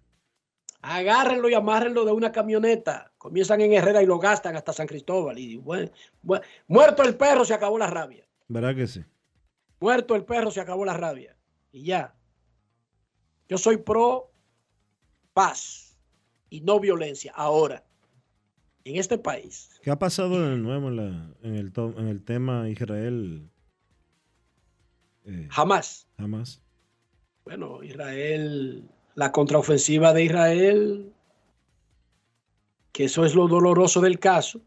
[0.83, 3.12] Agárrenlo y amárrenlo de una camioneta.
[3.19, 5.38] Comienzan en Herrera y lo gastan hasta San Cristóbal.
[5.38, 5.90] Y bueno,
[6.23, 8.27] bueno, muerto el perro, se acabó la rabia.
[8.49, 9.05] ¿Verdad que sí?
[9.79, 11.37] Muerto el perro, se acabó la rabia.
[11.73, 12.14] Y ya.
[13.49, 14.31] Yo soy pro
[15.35, 15.99] paz
[16.49, 17.33] y no violencia.
[17.35, 17.85] Ahora,
[18.85, 22.23] en este país, ¿Qué ha pasado de nuevo en, la, en, el, to- en el
[22.25, 23.51] tema Israel?
[25.25, 26.09] eh, jamás.
[26.19, 26.62] jamás.
[27.45, 31.12] Bueno, Israel, la contraofensiva de Israel,
[32.92, 34.61] que eso es lo doloroso del caso,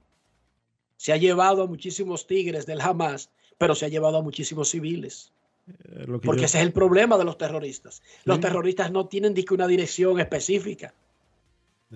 [0.97, 5.31] se ha llevado a muchísimos tigres del Hamas, pero se ha llevado a muchísimos civiles.
[5.67, 8.01] Eh, lo que Porque yo- ese es el problema de los terroristas.
[8.25, 10.93] Los terroristas no tienen disque una dirección específica.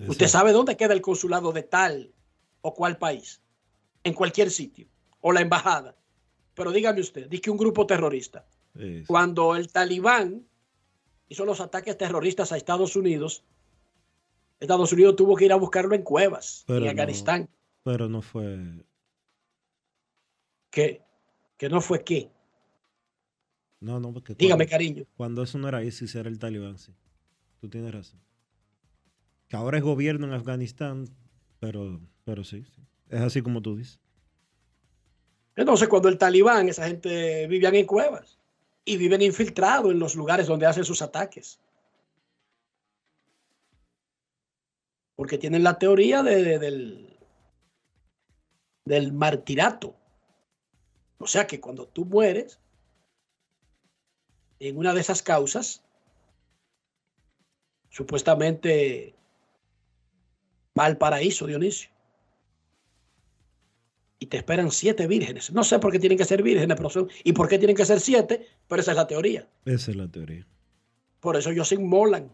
[0.06, 2.12] Usted sabe dónde queda el consulado de tal
[2.60, 3.40] o cual país,
[4.04, 4.86] en cualquier sitio,
[5.20, 5.96] o la embajada.
[6.54, 8.44] Pero dígame usted, dice que un grupo terrorista,
[9.06, 10.44] cuando el talibán
[11.28, 13.44] hizo los ataques terroristas a Estados Unidos,
[14.60, 16.90] Estados Unidos tuvo que ir a buscarlo en cuevas, Pero en no.
[16.90, 17.48] Afganistán.
[17.84, 18.84] pero no fue.
[20.70, 21.02] Que,
[21.56, 22.30] que no fue qué.
[23.80, 24.34] No, no, porque.
[24.34, 25.04] Dígame, cuando- cariño.
[25.16, 26.92] Cuando eso no era ISIS, era el talibán, sí.
[27.60, 28.20] Tú tienes razón.
[29.48, 31.06] Que ahora es gobierno en Afganistán,
[31.58, 32.82] pero, pero sí, sí.
[33.08, 33.98] Es así como tú dices.
[35.56, 38.38] Entonces, cuando el talibán, esa gente vivían en cuevas
[38.88, 41.60] y viven infiltrados en los lugares donde hacen sus ataques.
[45.14, 47.18] Porque tienen la teoría de- de- del,
[48.84, 49.94] del martirato.
[51.18, 52.60] O sea que cuando tú mueres
[54.60, 55.82] en una de esas causas,
[57.90, 59.14] supuestamente
[60.78, 61.90] va al paraíso, Dionisio
[64.18, 65.52] y te esperan siete vírgenes.
[65.52, 67.84] No sé por qué tienen que ser vírgenes, pero son, y por qué tienen que
[67.84, 69.48] ser siete, pero esa es la teoría.
[69.64, 70.46] Esa es la teoría.
[71.20, 72.30] Por eso ellos se inmolan.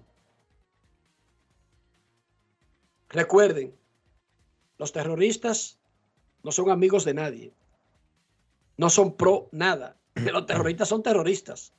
[3.09, 3.75] Recuerden,
[4.79, 5.79] los terroristas
[6.42, 7.53] no son amigos de nadie.
[8.77, 9.97] No son pro nada.
[10.14, 11.73] Los terroristas son terroristas.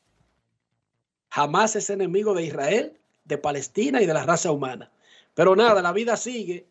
[1.29, 4.91] Jamás es enemigo de Israel, de Palestina y de la raza humana.
[5.33, 6.67] Pero nada, la vida sigue.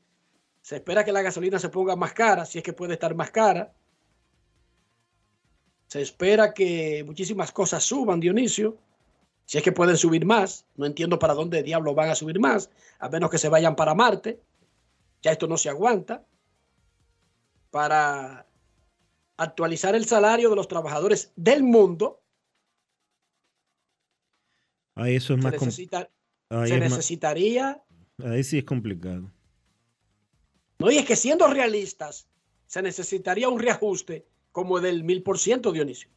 [0.65, 3.31] Se espera que la gasolina se ponga más cara, si es que puede estar más
[3.31, 3.75] cara.
[5.89, 8.79] Se espera que muchísimas cosas suban, Dionisio.
[9.45, 10.65] Si es que pueden subir más.
[10.75, 13.95] No entiendo para dónde diablos van a subir más, a menos que se vayan para
[13.95, 14.41] Marte.
[15.21, 16.25] Ya esto no se aguanta.
[17.71, 18.47] Para
[19.37, 22.23] actualizar el salario de los trabajadores del mundo,
[24.97, 26.09] Ahí eso es se, más necesita-
[26.49, 27.83] ahí se es más- necesitaría...
[28.25, 29.31] ahí sí es complicado.
[30.85, 32.29] No, y es que siendo realistas,
[32.67, 36.11] se necesitaría un reajuste como del mil por ciento, Dionisio.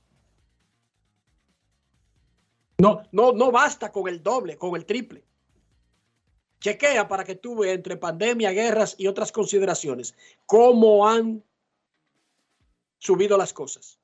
[2.77, 5.23] No, no, no basta con el doble, con el triple.
[6.59, 11.41] Chequea para que tú veas entre pandemia, guerras y otras consideraciones cómo han
[12.97, 13.99] subido las cosas.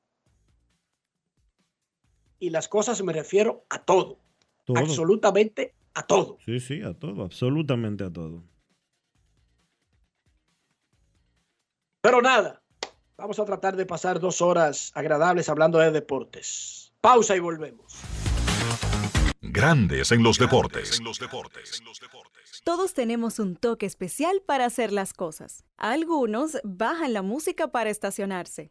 [2.38, 4.18] Y las cosas me refiero a todo,
[4.64, 4.78] Todo.
[4.78, 6.38] absolutamente a todo.
[6.42, 8.42] Sí, sí, a todo, absolutamente a todo.
[12.04, 12.60] Pero nada,
[13.16, 16.92] vamos a tratar de pasar dos horas agradables hablando de deportes.
[17.00, 17.94] Pausa y volvemos.
[19.40, 21.00] Grandes en los deportes.
[22.62, 25.64] Todos tenemos un toque especial para hacer las cosas.
[25.78, 28.70] Algunos bajan la música para estacionarse.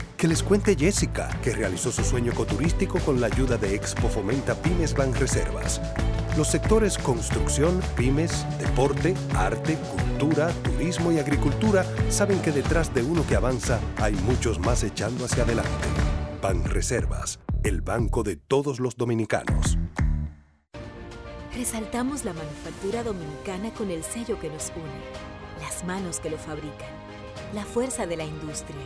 [0.21, 4.53] Que les cuente Jessica, que realizó su sueño ecoturístico con la ayuda de Expo Fomenta
[4.53, 5.81] Pymes Banreservas.
[6.37, 13.25] Los sectores construcción, pymes, deporte, arte, cultura, turismo y agricultura saben que detrás de uno
[13.25, 15.87] que avanza hay muchos más echando hacia adelante.
[16.39, 19.79] Banreservas, el banco de todos los dominicanos.
[21.55, 26.91] Resaltamos la manufactura dominicana con el sello que nos une, las manos que lo fabrican,
[27.55, 28.85] la fuerza de la industria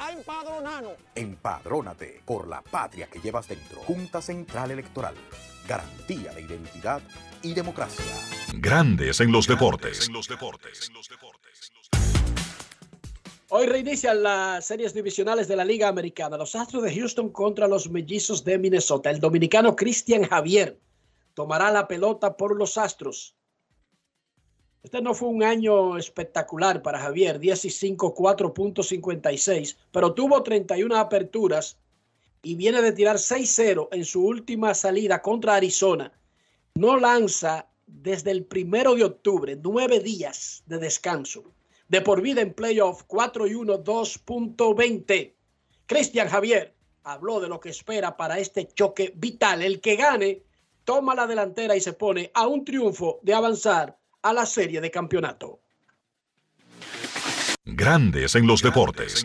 [0.00, 0.94] a empadronarnos.
[1.14, 3.80] Empadrónate por la patria que llevas dentro.
[3.82, 5.14] Junta Central Electoral.
[5.68, 7.02] Garantía de identidad
[7.42, 8.04] y democracia.
[8.54, 10.10] Grandes en los deportes.
[13.50, 16.38] Hoy reinician las series divisionales de la Liga Americana.
[16.38, 19.10] Los Astros de Houston contra los Mellizos de Minnesota.
[19.10, 20.78] El dominicano Cristian Javier
[21.34, 23.34] tomará la pelota por los Astros.
[24.82, 30.96] Este no fue un año espectacular para Javier, 10 y 5, 4.56, pero tuvo 31
[30.96, 31.76] aperturas
[32.42, 36.10] y viene de tirar 6-0 en su última salida contra Arizona.
[36.74, 41.44] No lanza desde el primero de octubre, nueve días de descanso.
[41.88, 45.34] De por vida en playoff, 4 y 1, 2.20.
[45.84, 49.60] Cristian Javier habló de lo que espera para este choque vital.
[49.60, 50.42] El que gane
[50.84, 54.90] toma la delantera y se pone a un triunfo de avanzar a la serie de
[54.90, 55.60] campeonato.
[57.64, 59.24] Grandes en los deportes.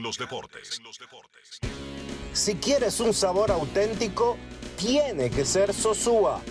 [2.34, 4.38] Si quieres un sabor auténtico,
[4.78, 6.41] tiene que ser Sosúa.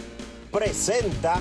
[0.51, 1.41] Presenta.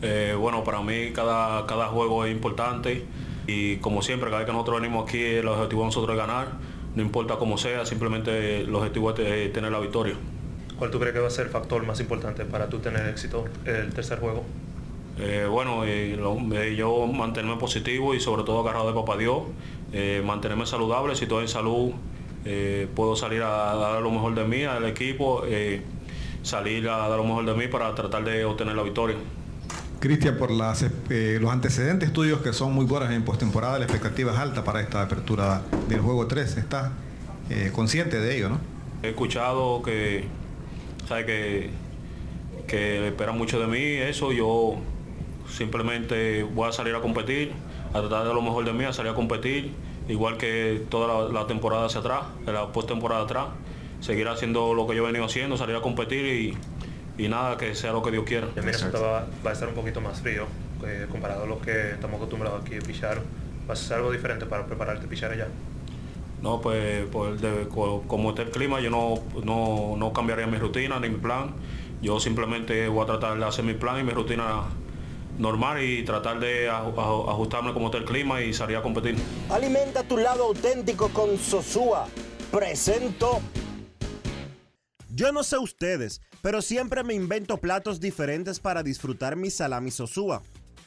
[0.00, 3.04] Eh, bueno, para mí cada, cada juego es importante
[3.46, 6.52] y como siempre, cada vez que nosotros venimos aquí, el objetivo de nosotros es ganar,
[6.94, 10.14] no importa cómo sea, simplemente el objetivo es tener la victoria.
[10.78, 13.46] ¿Cuál tú crees que va a ser el factor más importante para tú tener éxito
[13.64, 14.44] el tercer juego?
[15.20, 16.16] Eh, bueno, eh,
[16.52, 19.42] eh, yo mantenerme positivo y sobre todo agarrado de papá Dios,
[20.24, 21.92] mantenerme saludable, si estoy en salud
[22.94, 25.42] puedo salir a, dar lo mejor de mí al equipo,
[26.42, 29.16] salir a dar lo mejor de mí para tratar de obtener la victoria.
[30.00, 34.38] Cristian, por las, los antecedentes tuyos que son muy buenos en postemporada, la expectativa es
[34.38, 36.56] alta para esta apertura del juego 3.
[36.56, 36.92] ¿Estás
[37.72, 38.60] consciente de ello, no?
[39.02, 40.24] He escuchado que,
[41.06, 41.70] sabe que,
[42.66, 44.78] que esperan mucho de mí, eso yo
[45.48, 47.52] Simplemente voy a salir a competir,
[47.90, 49.72] a tratar de lo mejor de mí, a salir a competir,
[50.08, 53.46] igual que toda la, temporada hacia atrás, la postemporada atrás.
[54.00, 56.56] Seguir haciendo lo que yo he venido haciendo, salir a competir
[57.18, 58.46] y, nada, que sea lo que Dios quiera.
[58.54, 60.46] El va, va, a estar un poquito más frío
[60.86, 63.20] eh, comparado a lo que estamos acostumbrados aquí a pichar.
[63.68, 65.48] ¿Va a ser algo diferente para prepararte a pichar allá?
[66.42, 67.40] No, pues, pues
[68.06, 71.52] como está el clima, yo no, no, no cambiaría mi rutina ni mi plan.
[72.00, 74.62] Yo simplemente voy a tratar de hacer mi plan y mi rutina
[75.38, 79.16] normal y tratar de ajustarme como está el clima y salir a competir.
[79.50, 82.06] Alimenta tu lado auténtico con Sosúa.
[82.50, 83.40] Presento.
[85.10, 90.42] Yo no sé ustedes, pero siempre me invento platos diferentes para disfrutar mi salami Sosúa.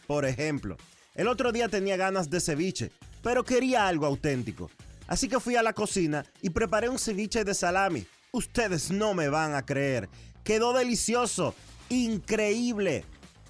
[0.08, 0.78] Por ejemplo,
[1.16, 2.92] el otro día tenía ganas de ceviche,
[3.22, 4.70] pero quería algo auténtico.
[5.08, 8.06] Así que fui a la cocina y preparé un ceviche de salami.
[8.32, 10.08] Ustedes no me van a creer.
[10.44, 11.54] Quedó delicioso,
[11.90, 13.04] increíble.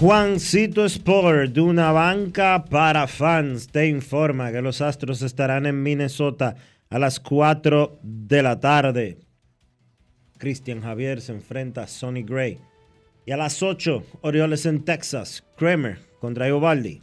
[0.00, 6.56] Juancito Sport, de una banca para fans, te informa que los Astros estarán en Minnesota
[6.88, 9.18] a las 4 de la tarde.
[10.38, 12.56] Christian Javier se enfrenta a Sonny Gray.
[13.26, 17.02] Y a las 8, Orioles en Texas, Kramer contra Eovaldi.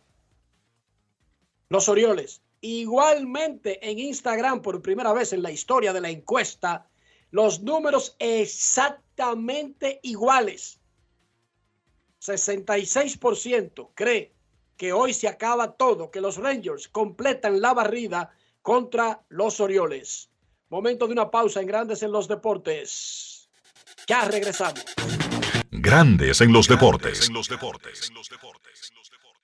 [1.69, 2.41] los Orioles.
[2.61, 6.89] Igualmente en Instagram, por primera vez en la historia de la encuesta,
[7.31, 10.79] los números exactamente iguales.
[12.21, 14.33] 66% cree
[14.75, 20.29] que hoy se acaba todo, que los Rangers completan la barrida contra los Orioles.
[20.69, 23.49] Momento de una pausa en Grandes en los Deportes.
[24.07, 24.83] Ya regresamos.
[25.71, 27.29] Grandes en los deportes.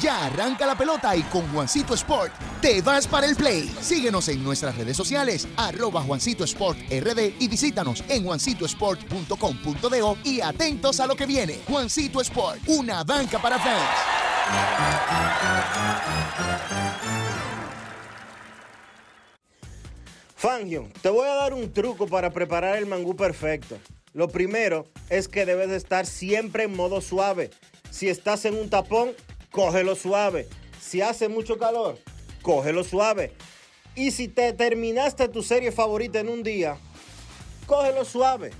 [0.00, 3.74] Ya arranca la pelota y con Juancito Sport te vas para el play.
[3.80, 11.00] Síguenos en nuestras redes sociales, arroba Juancito Sport RD y visítanos en juancitosport.com.de y atentos
[11.00, 11.60] a lo que viene.
[11.68, 14.16] Juancito Sport, una banca para fans.
[20.34, 23.78] Fangio, te voy a dar un truco para preparar el mangú perfecto.
[24.12, 27.50] Lo primero es que debes de estar siempre en modo suave.
[27.90, 29.10] Si estás en un tapón,
[29.56, 30.46] cógelo suave.
[30.78, 31.98] Si hace mucho calor,
[32.42, 33.32] cógelo suave.
[33.94, 36.76] Y si te terminaste tu serie favorita en un día,
[37.66, 38.50] cógelo suave.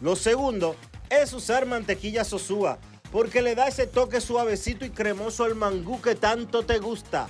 [0.00, 0.76] Lo segundo
[1.10, 2.78] es usar mantequilla sosúa,
[3.10, 7.28] porque le da ese toque suavecito y cremoso al mangú que tanto te gusta.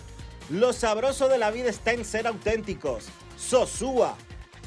[0.51, 3.07] Lo sabroso de la vida está en ser auténticos.
[3.39, 4.19] Sosúa,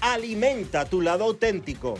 [0.02, 2.00] alimenta tu lado auténtico.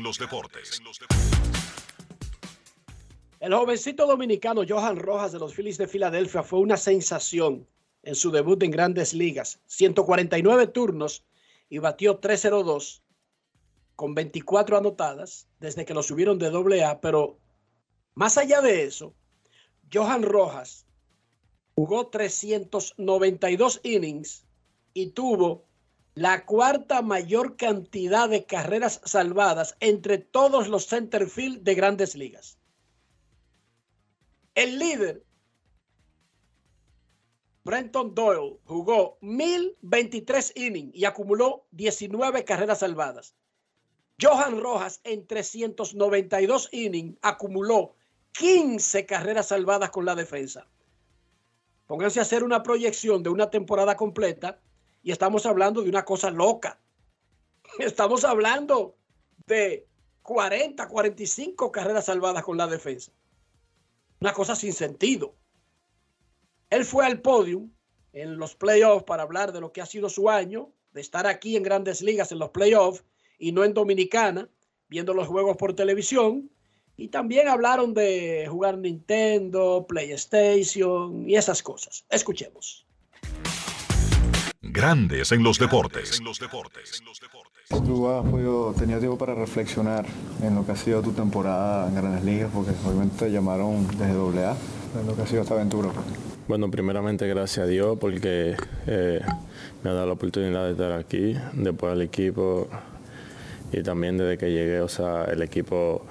[3.40, 7.66] El jovencito dominicano Johan Rojas de los Phillies de Filadelfia fue una sensación
[8.04, 9.60] en su debut en grandes ligas.
[9.68, 11.24] 149 turnos
[11.70, 13.04] y batió 302
[13.96, 17.02] con 24 anotadas desde que lo subieron de doble A.
[17.02, 17.40] Pero
[18.16, 19.14] más allá de eso,
[19.94, 20.86] Johan Rojas
[21.76, 24.46] jugó 392 innings
[24.94, 25.66] y tuvo
[26.14, 32.58] la cuarta mayor cantidad de carreras salvadas entre todos los centerfield de grandes ligas.
[34.56, 35.24] El líder
[37.64, 43.36] Brenton Doyle jugó 1023 innings y acumuló 19 carreras salvadas.
[44.20, 47.96] Johan Rojas en 392 innings acumuló
[48.34, 50.68] 15 carreras salvadas con la defensa.
[51.88, 54.60] Pónganse a hacer una proyección de una temporada completa
[55.04, 56.80] y estamos hablando de una cosa loca.
[57.80, 58.96] Estamos hablando
[59.46, 59.88] de
[60.22, 63.12] 40, 45 carreras salvadas con la defensa.
[64.20, 65.36] Una cosa sin sentido.
[66.72, 67.68] Él fue al podio
[68.14, 71.58] en los playoffs para hablar de lo que ha sido su año, de estar aquí
[71.58, 73.04] en grandes ligas en los playoffs
[73.38, 74.50] y no en Dominicana,
[74.88, 76.50] viendo los juegos por televisión.
[76.96, 82.06] Y también hablaron de jugar Nintendo, PlayStation y esas cosas.
[82.10, 82.86] Escuchemos.
[84.62, 86.22] Grandes en los deportes.
[87.86, 90.06] Tú has podido, tenías tiempo para reflexionar
[90.42, 94.46] en lo que ha sido tu temporada en Grandes Ligas, porque obviamente te llamaron desde
[94.46, 94.56] AA,
[95.02, 95.90] en lo que ha sido esta aventura.
[95.90, 96.31] pues.
[96.52, 99.22] Bueno, primeramente gracias a Dios porque eh,
[99.82, 102.68] me ha dado la oportunidad de estar aquí, después al equipo
[103.72, 106.04] y también desde que llegué, o sea, el equipo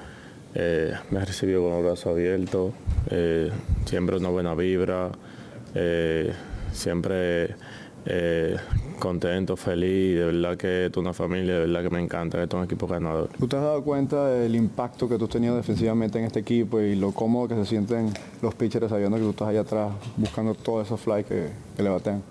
[0.55, 2.73] eh, me ha recibido con los brazos abiertos,
[3.11, 3.51] eh,
[3.85, 5.11] siempre una buena vibra,
[5.75, 6.33] eh,
[6.73, 7.55] siempre
[9.01, 12.55] contento, feliz, de verdad que es una familia, de verdad que me encanta, que es
[12.55, 13.29] un equipo ganador.
[13.39, 16.81] ¿Tú te has dado cuenta del impacto que tú has tenido defensivamente en este equipo
[16.81, 20.55] y lo cómodo que se sienten los pitchers sabiendo que tú estás allá atrás buscando
[20.55, 22.23] todos esos fly que, que le baten?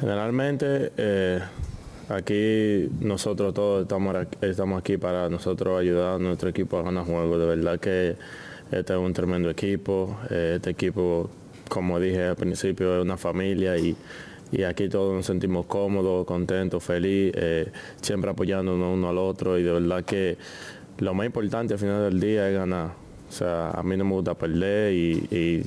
[0.00, 1.40] Generalmente eh,
[2.08, 7.38] aquí nosotros todos estamos, estamos aquí para nosotros ayudar a nuestro equipo a ganar juegos.
[7.38, 8.16] De verdad que
[8.70, 10.16] este es un tremendo equipo.
[10.30, 11.30] Eh, este equipo,
[11.68, 13.96] como dije al principio, es una familia y,
[14.52, 19.62] y aquí todos nos sentimos cómodos, contentos, felices, eh, siempre apoyándonos uno al otro y
[19.62, 20.36] de verdad que
[20.98, 22.92] lo más importante al final del día es ganar.
[23.28, 25.62] O sea, a mí no me gusta perder y, y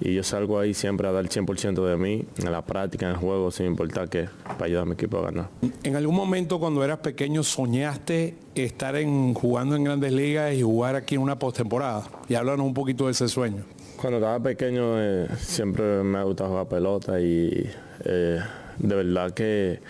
[0.00, 3.12] y yo salgo ahí siempre a dar el 100% de mí en la práctica, en
[3.12, 5.48] el juego, sin importar qué, para ayudar a mi equipo a ganar.
[5.82, 10.96] ¿En algún momento cuando eras pequeño soñaste estar en, jugando en grandes ligas y jugar
[10.96, 12.04] aquí en una postemporada?
[12.28, 13.64] Y háblanos un poquito de ese sueño.
[14.00, 17.68] Cuando estaba pequeño eh, siempre me ha gustado jugar pelota y
[18.04, 18.40] eh,
[18.78, 19.80] de verdad que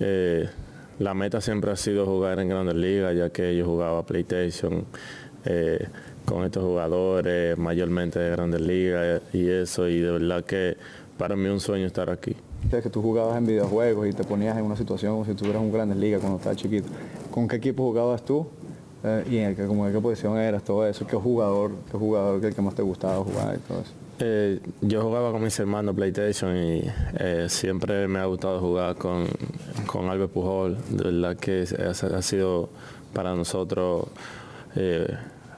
[0.00, 0.48] eh,
[0.98, 4.84] la meta siempre ha sido jugar en grandes ligas, ya que yo jugaba PlayStation
[6.26, 10.76] con estos jugadores, mayormente de grandes ligas y eso, y de verdad que
[11.16, 12.36] para mí es un sueño estar aquí.
[12.70, 15.72] que tú jugabas en videojuegos y te ponías en una situación como si estuvieras en
[15.72, 16.88] grandes ligas cuando estabas chiquito.
[17.30, 18.46] ¿Con qué equipo jugabas tú?
[19.02, 22.52] Eh, y en, como en qué posición eras, todo eso, qué jugador, qué jugador, qué
[22.52, 23.92] que más te gustaba jugar y todo eso.
[24.20, 26.82] Eh, yo jugaba con mis hermanos PlayStation y
[27.18, 29.26] eh, siempre me ha gustado jugar con,
[29.86, 30.76] con Albert Pujol.
[30.90, 32.68] De verdad que ha, sido
[33.12, 34.08] para nosotros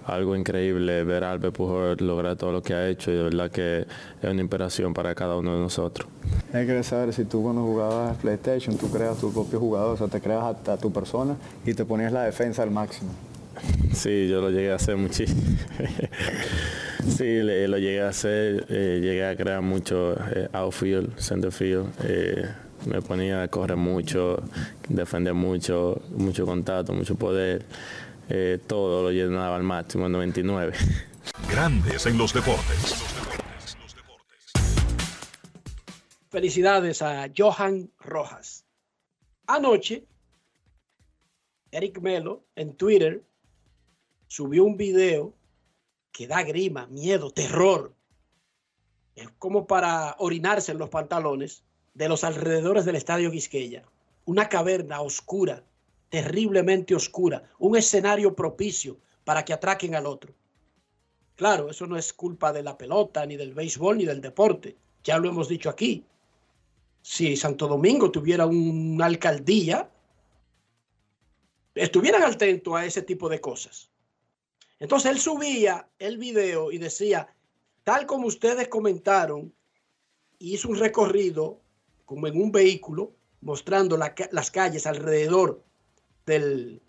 [0.06, 3.50] algo increíble ver a Albert Pujol lograr todo lo que ha hecho y de verdad
[3.50, 3.86] que
[4.22, 6.08] es una inspiración para cada uno de nosotros.
[6.52, 10.08] Hay que saber si tú cuando jugabas PlayStation, tú creas tu propio jugador, o sea,
[10.08, 13.10] te creas a, tu persona y te ponías la defensa al máximo.
[13.92, 15.42] Sí, yo lo llegué a hacer muchísimo.
[17.06, 21.92] sí, lo llegué a hacer, eh, llegué a crear mucho eh, outfield, center field.
[22.04, 22.48] Eh,
[22.86, 24.42] me ponía a correr mucho,
[24.88, 27.64] defender mucho, mucho contacto, mucho poder.
[28.28, 30.72] Eh, todo lo llenaba al máximo en 99.
[31.50, 32.94] Grandes en los deportes.
[36.30, 38.64] Felicidades a Johan Rojas.
[39.46, 40.06] Anoche,
[41.70, 43.22] Eric Melo en Twitter
[44.32, 45.34] subió un video
[46.10, 47.94] que da grima, miedo, terror.
[49.14, 53.84] Es como para orinarse en los pantalones de los alrededores del estadio Quisqueya.
[54.24, 55.62] Una caverna oscura
[56.08, 60.32] terriblemente oscura, un escenario propicio para que atraquen al otro.
[61.36, 64.78] Claro, eso no es culpa de la pelota, ni del béisbol, ni del deporte.
[65.04, 66.06] Ya lo hemos dicho aquí.
[67.02, 69.90] Si Santo Domingo tuviera una alcaldía,
[71.74, 73.91] estuvieran atentos a ese tipo de cosas.
[74.82, 77.32] Entonces él subía el video y decía,
[77.84, 79.54] tal como ustedes comentaron,
[80.40, 81.60] hizo un recorrido
[82.04, 85.62] como en un vehículo mostrando las calles alrededor
[86.26, 86.82] del,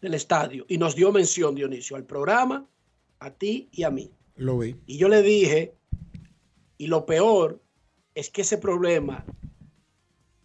[0.00, 2.66] del estadio y nos dio mención, Dionisio, al programa,
[3.18, 4.10] a ti y a mí.
[4.36, 4.74] Lo vi.
[4.86, 5.74] Y yo le dije,
[6.78, 7.60] y lo peor
[8.14, 9.26] es que ese problema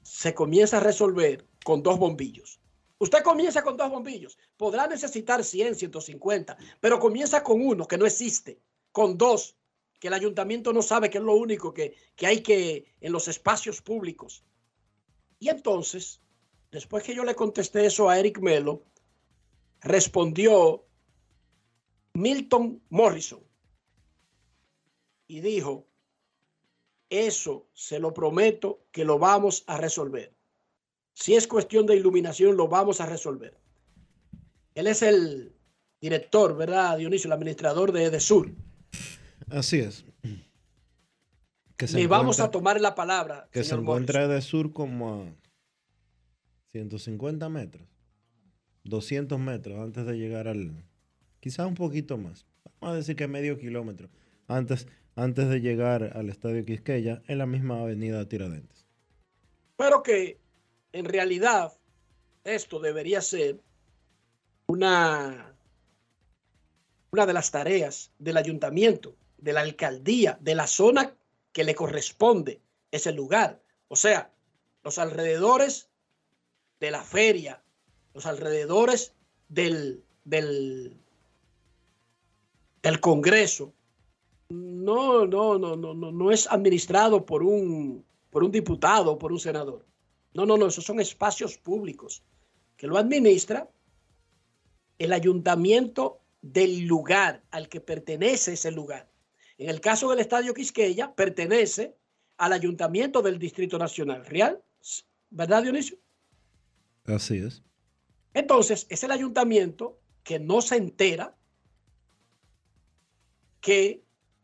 [0.02, 2.60] se comienza a resolver con dos bombillos.
[3.04, 4.38] Usted comienza con dos bombillos.
[4.58, 8.60] Podrá necesitar 100, 150, pero comienza con uno que no existe,
[8.92, 9.56] con dos,
[10.00, 13.28] que el ayuntamiento no sabe que es lo único que, que hay que en los
[13.28, 14.44] espacios públicos.
[15.40, 16.24] Y entonces
[16.74, 18.82] Después que yo le contesté eso a Eric Melo,
[19.82, 20.84] respondió
[22.14, 23.44] Milton Morrison
[25.28, 25.86] y dijo,
[27.12, 30.34] eso se lo prometo que lo vamos a resolver.
[31.14, 33.58] Si es cuestión de iluminación, lo vamos a resolver.
[34.76, 35.56] Él es el
[36.02, 37.28] director, ¿verdad, Dionisio?
[37.28, 38.52] El administrador de Edesur.
[39.50, 40.06] Así es.
[41.78, 43.48] Que vamos a tomar la palabra.
[43.52, 45.36] Que se encuentra Edesur como
[46.74, 47.88] 150 metros,
[48.86, 50.84] 200 metros antes de llegar al,
[51.40, 52.48] quizás un poquito más,
[52.82, 54.10] vamos a decir que medio kilómetro
[54.48, 58.88] antes, antes de llegar al estadio Quisqueya en la misma avenida Tiradentes.
[59.78, 60.40] Pero que
[60.94, 61.74] en realidad
[62.44, 63.60] esto debería ser
[64.68, 65.56] una,
[67.12, 71.16] una de las tareas del ayuntamiento, de la alcaldía, de la zona
[71.52, 73.62] que le corresponde ese lugar.
[73.88, 74.32] O sea,
[74.84, 75.90] los alrededores
[76.80, 77.62] de la feria,
[78.14, 79.14] los alrededores
[79.50, 80.96] del, del,
[82.84, 83.74] del Congreso,
[84.50, 89.32] no, no, no, no, no, no es administrado por un, por un diputado o por
[89.32, 89.84] un senador.
[90.34, 92.24] No, no, no, esos son espacios públicos
[92.78, 93.70] que lo administra
[94.98, 99.10] el ayuntamiento del lugar al que pertenece ese lugar.
[99.58, 101.96] En el caso del Estadio Quisqueya, pertenece
[102.38, 104.26] al ayuntamiento del Distrito Nacional.
[104.26, 104.62] ¿Real?
[105.30, 105.98] ¿Verdad, Dionisio?
[107.06, 107.64] Así es.
[108.34, 111.36] Entonces, es el ayuntamiento que no se entera
[113.62, 114.04] que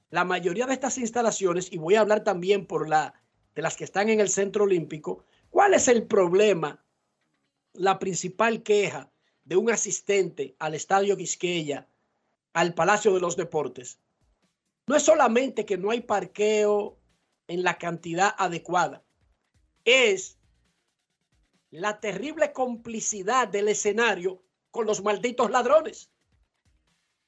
[0.10, 3.14] la mayoría de estas instalaciones, y voy a hablar también por la
[3.56, 6.84] de las que están en el Centro Olímpico, ¿cuál es el problema?
[7.74, 9.12] La principal queja
[9.44, 11.88] de un asistente al Estadio Quisqueya,
[12.54, 14.00] al Palacio de los Deportes,
[14.88, 16.98] no es solamente que no hay parqueo
[17.48, 19.04] en la cantidad adecuada,
[19.86, 20.40] es
[21.72, 24.42] la terrible complicidad del escenario
[24.72, 26.10] con los malditos ladrones.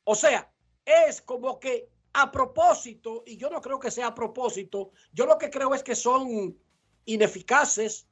[0.03, 0.51] O sea,
[0.85, 5.37] es como que a propósito, y yo no creo que sea a propósito, yo lo
[5.37, 6.57] que creo es que son
[7.05, 8.07] ineficaces,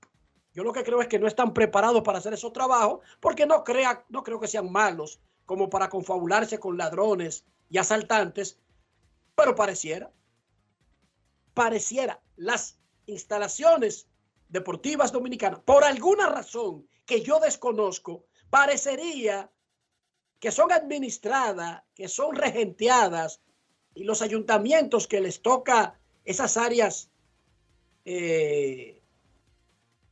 [0.60, 3.64] yo lo que creo es que no están preparados para hacer esos trabajos, porque no,
[3.64, 8.60] crea, no creo que sean malos como para confabularse con ladrones y asaltantes,
[9.36, 10.12] pero pareciera,
[11.54, 14.10] pareciera, las instalaciones
[14.50, 19.50] deportivas dominicanas, por alguna razón que yo desconozco, parecería
[20.42, 23.40] que son administradas, que son regenteadas,
[23.96, 27.10] y los ayuntamientos que les toca esas áreas,
[28.04, 28.99] eh,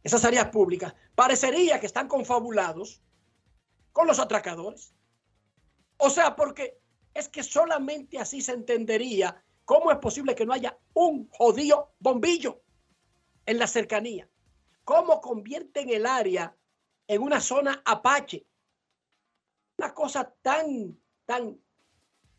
[0.07, 3.01] esas áreas públicas, parecería que están confabulados
[3.91, 4.93] con los atracadores.
[5.97, 6.79] O sea, porque
[7.13, 12.61] es que solamente así se entendería cómo es posible que no haya un jodido bombillo
[13.45, 14.29] en la cercanía.
[14.85, 16.55] ¿Cómo convierten el área
[17.07, 18.47] en una zona apache?
[19.77, 21.59] Una cosa tan, tan,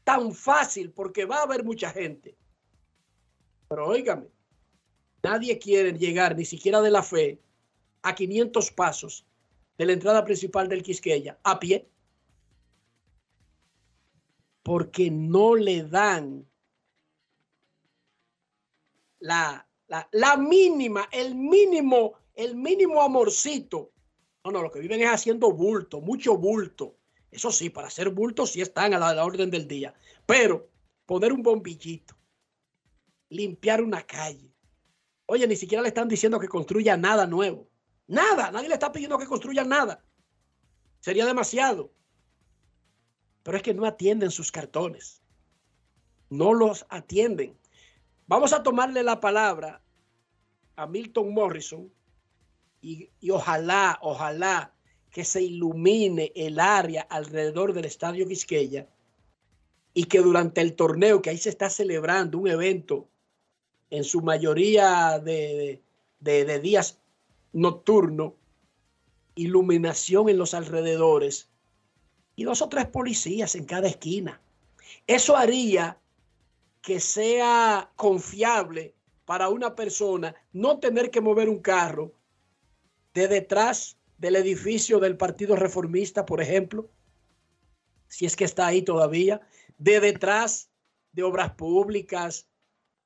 [0.05, 2.39] tan fácil porque va a haber mucha gente.
[3.69, 4.29] Pero óigame,
[5.23, 7.43] nadie quiere llegar ni siquiera de la fe
[8.09, 9.27] a 500 pasos
[9.77, 11.89] de la entrada principal del Quisqueya a pie
[14.63, 16.47] porque no le dan
[19.21, 19.67] la,
[20.13, 23.93] la, mínima, el mínimo, el mínimo amorcito.
[24.45, 26.99] No, no, lo que viven es haciendo bulto, mucho bulto.
[27.31, 29.95] Eso sí, para hacer bulto sí están a la, a la orden del día.
[30.27, 30.69] Pero
[31.07, 32.15] poner un bombillito,
[33.31, 34.55] limpiar una calle.
[35.25, 37.68] Oye, ni siquiera le están diciendo que construya nada nuevo.
[38.09, 40.03] Nada, nadie le está pidiendo que construya nada.
[41.01, 41.93] Sería demasiado.
[43.43, 45.23] Pero es que no atienden sus cartones.
[46.31, 47.57] No los atienden.
[48.27, 49.83] Vamos a tomarle la palabra
[50.77, 51.93] a Milton Morrison
[52.81, 54.75] y, y ojalá, ojalá
[55.11, 58.89] que se ilumine el área alrededor del Estadio Quisqueya
[59.95, 63.09] y que durante el torneo, que ahí se está celebrando un evento
[63.91, 65.83] en su mayoría de,
[66.21, 67.01] de días
[67.53, 68.35] nocturnos,
[69.35, 71.49] iluminación en los alrededores
[72.35, 74.41] y dos o tres policías en cada esquina.
[75.07, 75.99] Eso haría
[76.83, 78.95] que sea confiable
[79.25, 82.13] para una persona no tener que mover un carro
[83.15, 86.89] de detrás del edificio del Partido Reformista, por ejemplo,
[88.09, 89.41] si es que está ahí todavía,
[89.77, 90.71] de detrás
[91.13, 92.49] de obras públicas,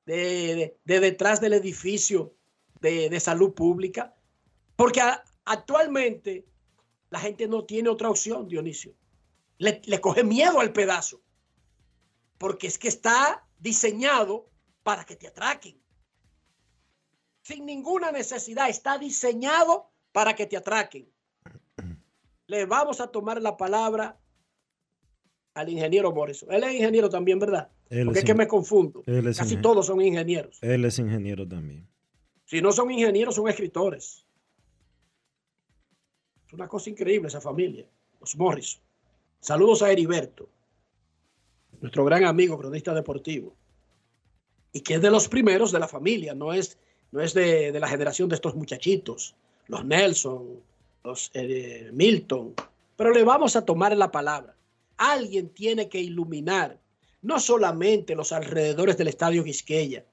[0.05, 2.35] de, de, de detrás del edificio
[2.81, 4.13] de salud pública,
[4.75, 6.45] porque a, actualmente
[7.09, 8.95] la gente no tiene otra opción, Dionisio.
[9.57, 11.21] Le, le coge miedo al pedazo,
[12.37, 14.49] porque es que está diseñado
[14.83, 15.79] para que te atraquen.
[17.41, 21.09] Sin ninguna necesidad, está diseñado para que te atraquen.
[22.47, 24.19] Le vamos a tomar la palabra
[25.53, 26.51] al ingeniero Morrison.
[26.51, 27.69] Él es ingeniero también, ¿verdad?
[27.89, 29.03] Él Porque es es que me confundo.
[29.05, 30.57] él es Casi todos son ingenieros.
[30.61, 31.87] Él es ingeniero también.
[32.45, 34.22] Si no son ingenieros, son escritores.
[36.53, 37.83] Una cosa increíble esa familia,
[38.21, 38.79] los Morrison.
[39.39, 40.47] Saludos a Heriberto,
[41.81, 43.55] nuestro gran amigo cronista deportivo.
[44.71, 46.77] Y que es de los primeros de la familia, no es,
[47.11, 49.35] no es de, de la generación de estos muchachitos,
[49.67, 50.61] los Nelson,
[51.03, 52.53] los eh, Milton.
[52.95, 54.55] Pero le vamos a tomar la palabra.
[54.97, 56.79] Alguien tiene que iluminar
[57.23, 60.05] no solamente los alrededores del estadio Quisqueya,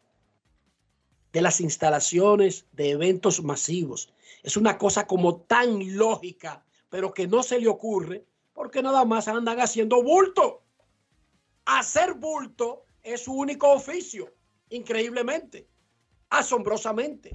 [1.33, 4.13] de las instalaciones de eventos masivos.
[4.43, 9.29] Es una cosa como tan lógica, pero que no se le ocurre porque nada más
[9.29, 10.63] andan haciendo bulto.
[11.65, 14.35] Hacer bulto es su único oficio,
[14.71, 15.69] increíblemente,
[16.31, 17.31] asombrosamente.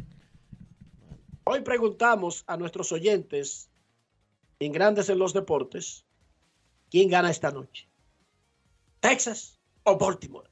[1.45, 3.69] Hoy preguntamos a nuestros oyentes
[4.59, 6.05] en Grandes en los Deportes,
[6.89, 7.87] ¿quién gana esta noche?
[8.99, 10.49] ¿Texas o Baltimore?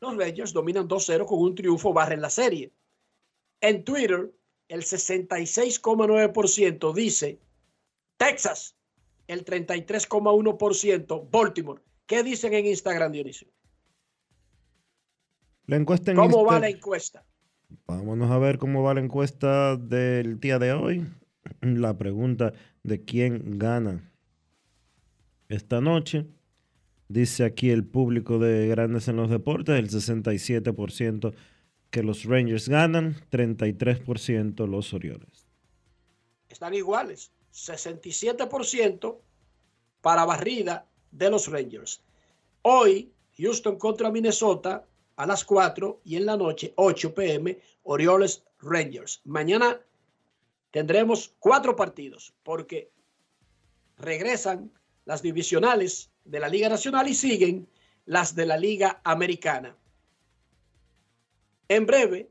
[0.00, 2.72] Los Rangers dominan 2-0 con un triunfo, barren la serie.
[3.60, 4.32] En Twitter,
[4.68, 7.38] el 66,9% dice
[8.16, 8.76] Texas,
[9.26, 11.82] el 33,1% Baltimore.
[12.06, 13.48] ¿Qué dicen en Instagram, Dionisio?
[15.66, 17.24] La encuesta en ¿Cómo va la encuesta?
[17.86, 21.04] Vámonos a ver cómo va la encuesta del día de hoy.
[21.60, 24.12] La pregunta de quién gana
[25.48, 26.26] esta noche.
[27.08, 31.34] Dice aquí el público de Grandes en los Deportes, el 67%
[31.90, 35.46] que los Rangers ganan, 33% los Orioles.
[36.48, 39.18] Están iguales, 67%
[40.00, 42.02] para barrida de los Rangers.
[42.62, 44.84] Hoy, Houston contra Minnesota
[45.16, 49.20] a las 4 y en la noche, 8 pm, Orioles Rangers.
[49.24, 49.80] Mañana
[50.70, 52.90] tendremos cuatro partidos porque
[53.96, 54.72] regresan
[55.04, 57.68] las divisionales de la Liga Nacional y siguen
[58.04, 59.76] las de la Liga Americana.
[61.68, 62.30] En breve,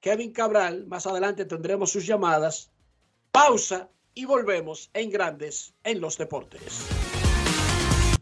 [0.00, 2.70] Kevin Cabral, más adelante tendremos sus llamadas.
[3.32, 6.86] Pausa y volvemos en Grandes en los Deportes.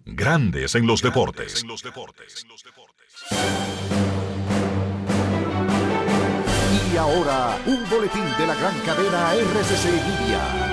[0.04, 1.64] Grandes en los deportes.
[6.92, 10.65] Y ahora, un boletín de la gran cadena RCC Media.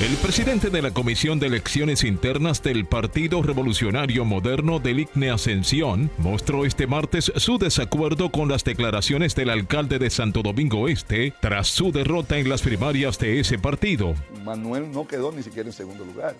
[0.00, 6.10] El presidente de la Comisión de Elecciones Internas del Partido Revolucionario Moderno del ICNE Ascensión
[6.16, 11.68] mostró este martes su desacuerdo con las declaraciones del alcalde de Santo Domingo Este tras
[11.68, 14.14] su derrota en las primarias de ese partido.
[14.42, 16.34] Manuel no quedó ni siquiera en segundo lugar,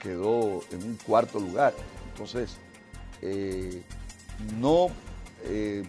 [0.00, 1.74] quedó en un cuarto lugar.
[2.12, 2.56] Entonces,
[3.20, 3.82] eh,
[4.60, 4.90] no
[5.46, 5.82] eh,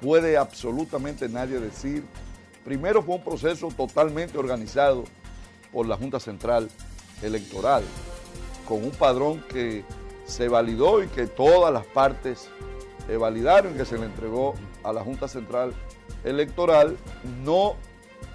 [0.00, 2.04] puede absolutamente nadie decir,
[2.64, 5.04] primero fue un proceso totalmente organizado
[5.72, 6.68] por la Junta Central
[7.22, 7.82] Electoral,
[8.66, 9.84] con un padrón que
[10.26, 12.48] se validó y que todas las partes
[13.16, 14.54] validaron, que se le entregó
[14.84, 15.72] a la Junta Central
[16.24, 16.96] Electoral,
[17.42, 17.76] no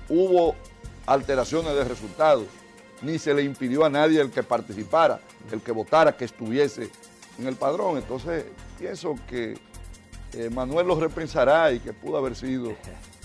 [0.09, 0.55] hubo
[1.05, 2.45] alteraciones de resultados,
[3.01, 5.19] ni se le impidió a nadie el que participara,
[5.51, 6.89] el que votara, que estuviese
[7.37, 7.97] en el padrón.
[7.97, 8.45] Entonces,
[8.79, 9.57] pienso que
[10.33, 12.73] eh, Manuel lo repensará y que pudo haber sido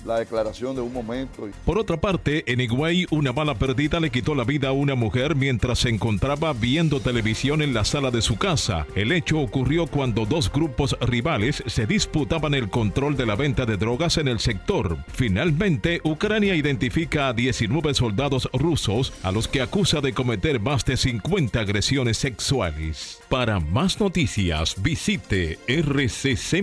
[0.04, 1.48] la declaración de un momento.
[1.64, 5.34] Por otra parte, en Higüey, una bala perdida le quitó la vida a una mujer
[5.34, 8.86] mientras se encontraba viendo televisión en la sala de su casa.
[8.94, 13.76] El hecho ocurrió cuando dos grupos rivales se disputaban el control de la venta de
[13.76, 14.98] drogas en el sector.
[15.08, 20.96] Finalmente, Ucrania identifica a 19 soldados rusos a los que acusa de cometer más de
[20.96, 23.18] 50 agresiones sexuales.
[23.28, 26.58] Para más noticias, visite rccmedia.com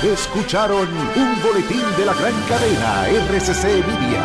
[0.00, 4.22] Escucharon un boletín de la gran cadena RCC Media.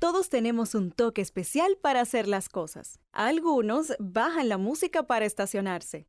[0.00, 2.98] Todos tenemos un toque especial para hacer las cosas.
[3.12, 6.08] Algunos bajan la música para estacionarse.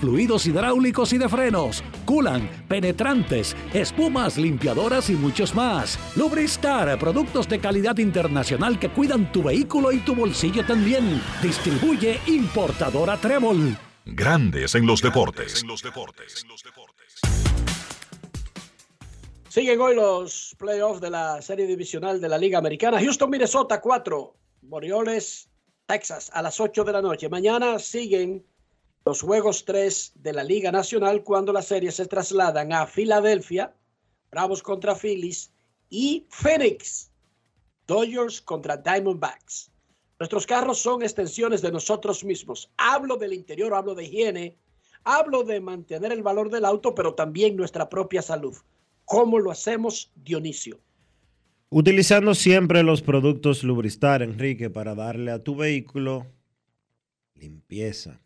[0.00, 5.98] fluidos hidráulicos y de frenos, culan, penetrantes, espumas, limpiadoras y muchos más.
[6.16, 11.20] Lubristar, productos de calidad internacional que cuidan tu vehículo y tu bolsillo también.
[11.42, 13.76] Distribuye importadora Trébol.
[14.04, 15.64] Grandes en los deportes.
[19.48, 23.00] Siguen hoy los playoffs de la serie divisional de la Liga Americana.
[23.00, 25.48] Houston, Minnesota 4, Morioles,
[25.86, 27.28] Texas a las 8 de la noche.
[27.28, 28.44] Mañana siguen
[29.08, 33.74] los juegos 3 de la Liga Nacional cuando las series se trasladan a Filadelfia,
[34.30, 35.50] Bravos contra Phillies
[35.88, 37.10] y Phoenix,
[37.86, 39.70] Dodgers contra Diamondbacks.
[40.18, 42.70] Nuestros carros son extensiones de nosotros mismos.
[42.76, 44.58] Hablo del interior, hablo de higiene,
[45.04, 48.56] Hablo de mantener el valor del auto, pero también nuestra propia salud.
[49.06, 50.80] ¿Cómo lo hacemos, Dionisio?
[51.70, 56.26] Utilizando siempre los productos Lubristar, Enrique, para darle a tu vehículo
[57.34, 58.20] limpieza,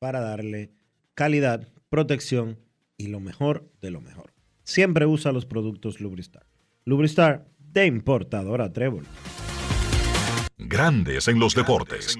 [0.00, 0.72] para darle
[1.14, 2.58] calidad, protección
[2.96, 4.32] y lo mejor de lo mejor.
[4.64, 6.46] Siempre usa los productos Lubristar.
[6.84, 9.04] Lubristar de importadora Trébol.
[10.56, 12.16] Grandes en los deportes.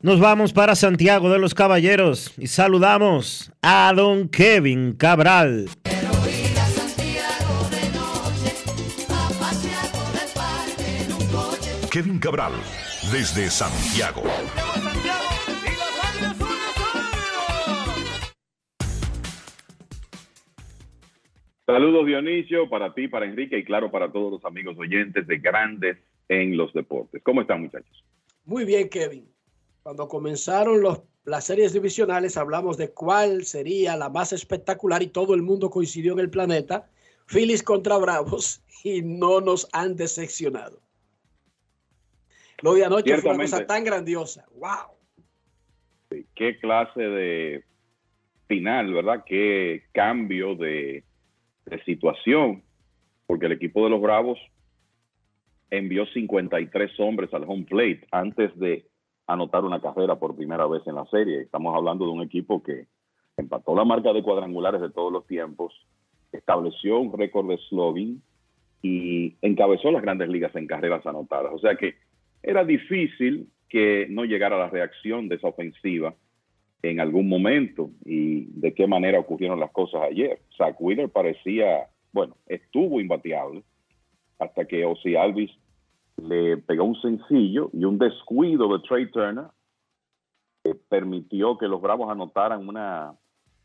[0.00, 5.68] Nos vamos para Santiago de los Caballeros y saludamos a don Kevin Cabral.
[11.90, 12.52] Kevin Cabral,
[13.12, 14.22] desde Santiago.
[21.64, 25.96] Saludos Dionisio, para ti, para Enrique y claro para todos los amigos oyentes de Grandes
[26.28, 27.22] en los Deportes.
[27.22, 28.04] ¿Cómo están muchachos?
[28.44, 29.26] Muy bien, Kevin.
[29.82, 35.34] Cuando comenzaron los, las series divisionales hablamos de cuál sería la más espectacular y todo
[35.34, 36.90] el mundo coincidió en el planeta.
[37.26, 40.87] Phillies contra Bravos y no nos han decepcionado.
[42.62, 44.46] Lo de anoche fue una cosa tan grandiosa.
[44.56, 46.24] ¡Wow!
[46.34, 47.64] Qué clase de
[48.46, 49.24] final, ¿verdad?
[49.26, 51.04] Qué cambio de,
[51.66, 52.62] de situación,
[53.26, 54.38] porque el equipo de los Bravos
[55.70, 58.86] envió 53 hombres al home plate antes de
[59.26, 61.42] anotar una carrera por primera vez en la serie.
[61.42, 62.86] Estamos hablando de un equipo que
[63.36, 65.74] empató la marca de cuadrangulares de todos los tiempos,
[66.32, 68.22] estableció un récord de slogan
[68.82, 71.52] y encabezó las grandes ligas en carreras anotadas.
[71.52, 71.96] O sea que
[72.42, 76.14] era difícil que no llegara la reacción de esa ofensiva
[76.82, 80.40] en algún momento y de qué manera ocurrieron las cosas ayer.
[80.56, 83.62] Zach Wheeler parecía, bueno, estuvo imbateable
[84.38, 85.50] hasta que Ozzy Alvis
[86.16, 89.46] le pegó un sencillo y un descuido de Trey Turner
[90.62, 93.14] que permitió que los Bravos anotaran una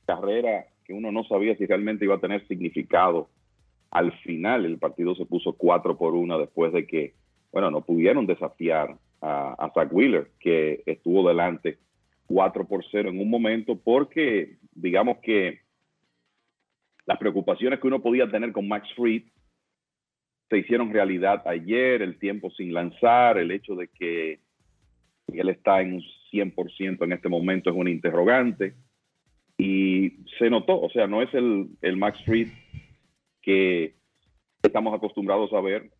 [0.05, 3.29] carrera que uno no sabía si realmente iba a tener significado.
[3.91, 7.13] Al final el partido se puso 4 por 1 después de que,
[7.53, 11.77] bueno, no pudieron desafiar a, Zach Wheeler, que estuvo delante
[12.25, 15.61] 4 por 0 en un momento porque digamos que
[17.05, 19.23] las preocupaciones que uno podía tener con Max Fried
[20.49, 24.39] se hicieron realidad ayer, el tiempo sin lanzar, el hecho de que
[25.27, 28.73] él está en un 100% en este momento es un interrogante.
[29.57, 32.49] Y se notó, o sea, no es el, el Max Fried
[33.41, 33.95] que
[34.63, 35.91] estamos acostumbrados a ver,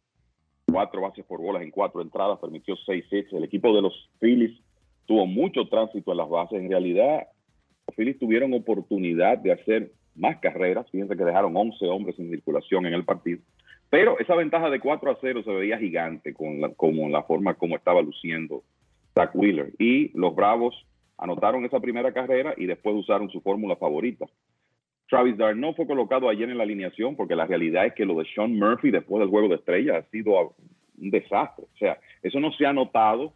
[0.73, 4.59] cuatro bases por bolas en cuatro entradas, permitió seis hits, el equipo de los Phillies
[5.05, 6.61] tuvo mucho tránsito en las bases.
[6.61, 7.27] En realidad,
[7.87, 10.89] los Phillies tuvieron oportunidad de hacer más carreras.
[10.91, 13.41] Fíjense que dejaron 11 hombres en circulación en el partido.
[13.89, 17.53] Pero esa ventaja de 4 a 0 se veía gigante con la, como la forma
[17.55, 18.63] como estaba luciendo
[19.13, 19.73] Zach Wheeler.
[19.77, 20.75] Y los Bravos
[21.17, 24.25] anotaron esa primera carrera y después usaron su fórmula favorita.
[25.13, 28.25] Travis Darno fue colocado ayer en la alineación porque la realidad es que lo de
[28.33, 30.55] Sean Murphy después del juego de estrella ha sido
[30.97, 31.65] un desastre.
[31.71, 33.31] O sea, eso no se ha notado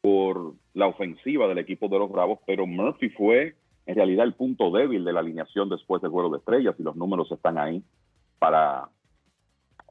[0.00, 3.54] por la ofensiva del equipo de los Bravos, pero Murphy fue
[3.86, 6.96] en realidad el punto débil de la alineación después del juego de estrellas y los
[6.96, 7.80] números están ahí
[8.40, 8.88] para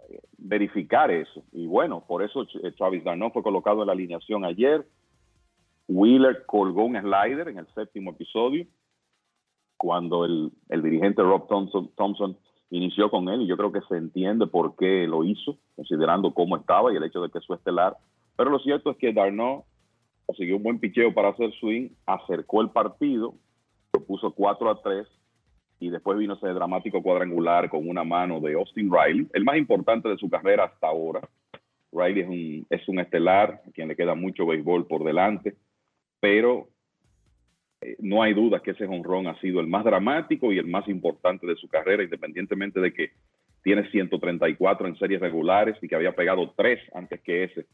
[0.09, 1.41] eh, verificar eso.
[1.53, 4.85] Y bueno, por eso eh, Travis Darno fue colocado en la alineación ayer.
[5.87, 8.67] Wheeler colgó un slider en el séptimo episodio
[9.83, 10.49] cuando el,
[10.81, 12.37] dirigente Rob Thompson, Thompson
[12.69, 16.55] inició con él y yo creo que se entiende por qué lo hizo, considerando cómo
[16.55, 17.97] estaba y el hecho de que su estelar.
[18.37, 19.65] Pero lo cierto es que Darno
[20.25, 23.33] consiguió un buen picheo para hacer swing, acercó el partido,
[23.91, 25.05] lo puso 4 a 3
[25.81, 30.07] y después vino ese dramático cuadrangular con una mano de Austin Riley, el más importante
[30.07, 31.27] de su carrera hasta ahora.
[31.91, 35.57] Riley es un, es un estelar, a quien le queda mucho béisbol por delante,
[36.21, 36.69] pero
[37.99, 41.47] no hay duda que ese honrón ha sido el más dramático y el más importante
[41.47, 43.11] de su carrera, independientemente de que
[43.63, 47.65] tiene 134 en series regulares y que había pegado 3 antes que ese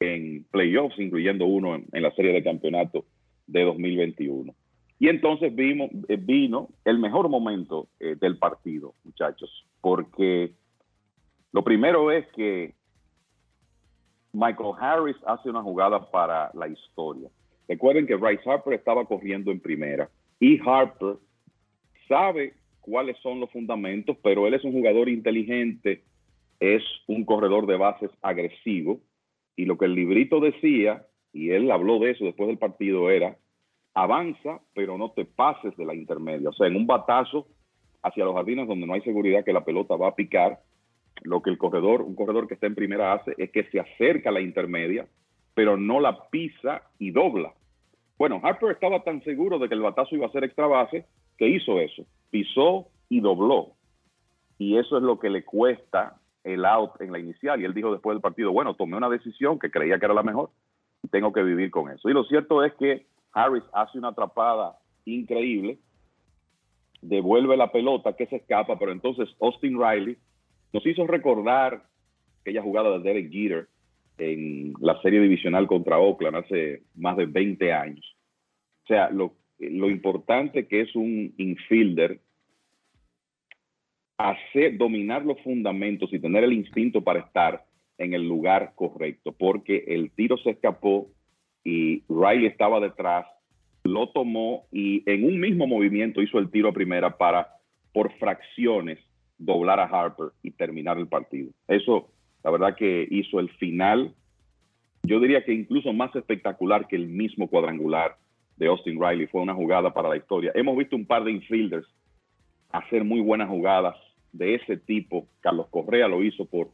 [0.00, 3.04] en playoffs, incluyendo uno en, la serie de campeonato
[3.46, 4.54] de 2021.
[4.98, 10.52] Y entonces vimos, eh, vino el mejor momento eh, del partido, muchachos, porque
[11.52, 12.74] lo primero es que
[14.32, 17.28] Michael Harris hace una jugada para la historia.
[17.72, 21.16] Recuerden que Bryce Harper estaba corriendo en primera y Harper
[22.06, 22.52] sabe
[22.82, 26.02] cuáles son los fundamentos, pero él es un jugador inteligente,
[26.60, 29.00] es un corredor de bases agresivo
[29.56, 33.38] y lo que el librito decía, y él habló de eso después del partido, era
[33.94, 36.50] avanza, pero no te pases de la intermedia.
[36.50, 37.46] O sea, en un batazo
[38.02, 40.60] hacia los jardines donde no hay seguridad que la pelota va a picar,
[41.22, 44.28] lo que el corredor, un corredor que está en primera hace es que se acerca
[44.28, 45.08] a la intermedia,
[45.54, 47.54] pero no la pisa y dobla.
[48.22, 51.06] Bueno, Harper estaba tan seguro de que el batazo iba a ser extra base
[51.36, 52.06] que hizo eso.
[52.30, 53.72] Pisó y dobló.
[54.58, 57.60] Y eso es lo que le cuesta el out en la inicial.
[57.60, 60.22] Y él dijo después del partido, bueno, tomé una decisión que creía que era la
[60.22, 60.50] mejor
[61.02, 62.08] y tengo que vivir con eso.
[62.08, 65.80] Y lo cierto es que Harris hace una atrapada increíble,
[67.00, 70.16] devuelve la pelota que se escapa, pero entonces Austin Riley
[70.72, 71.82] nos hizo recordar
[72.42, 73.66] aquella jugada de Derek Jeter
[74.18, 78.16] en la serie divisional contra Oakland hace más de 20 años.
[78.84, 82.20] O sea, lo, importante que es un infielder
[84.18, 87.64] hacer, dominar los fundamentos y tener el instinto para estar
[87.98, 91.08] en el lugar correcto, porque el tiro se escapó
[91.64, 93.26] y Riley estaba detrás,
[93.84, 97.48] lo tomó y en un mismo movimiento hizo el tiro a primera para,
[97.92, 98.98] por fracciones,
[99.38, 101.52] doblar a Harper y terminar el partido.
[101.68, 102.10] Eso,
[102.44, 104.14] la verdad que hizo el final,
[105.02, 108.16] yo diría que incluso más espectacular que el mismo cuadrangular
[108.56, 109.26] de Austin Riley.
[109.26, 110.52] Fue una jugada para la historia.
[110.54, 111.86] Hemos visto un par de infielders
[112.70, 113.96] hacer muy buenas jugadas
[114.32, 115.26] de ese tipo.
[115.40, 116.68] Carlos Correa lo hizo por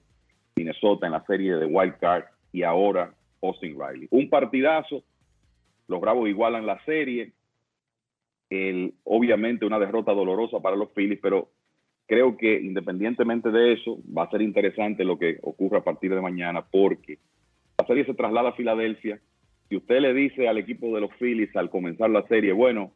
[0.57, 4.09] Minnesota en la serie de Wild Card y ahora Austin Riley.
[4.11, 5.03] Un partidazo,
[5.87, 7.33] los Bravos igualan la serie.
[8.51, 11.51] El, obviamente una derrota dolorosa para los Phillies, pero
[12.09, 16.21] creo que independientemente de eso, va a ser interesante lo que ocurra a partir de
[16.21, 17.19] mañana porque
[17.79, 19.21] la serie se traslada a Filadelfia.
[19.69, 22.93] Si usted le dice al equipo de los Phillies al comenzar la serie, bueno,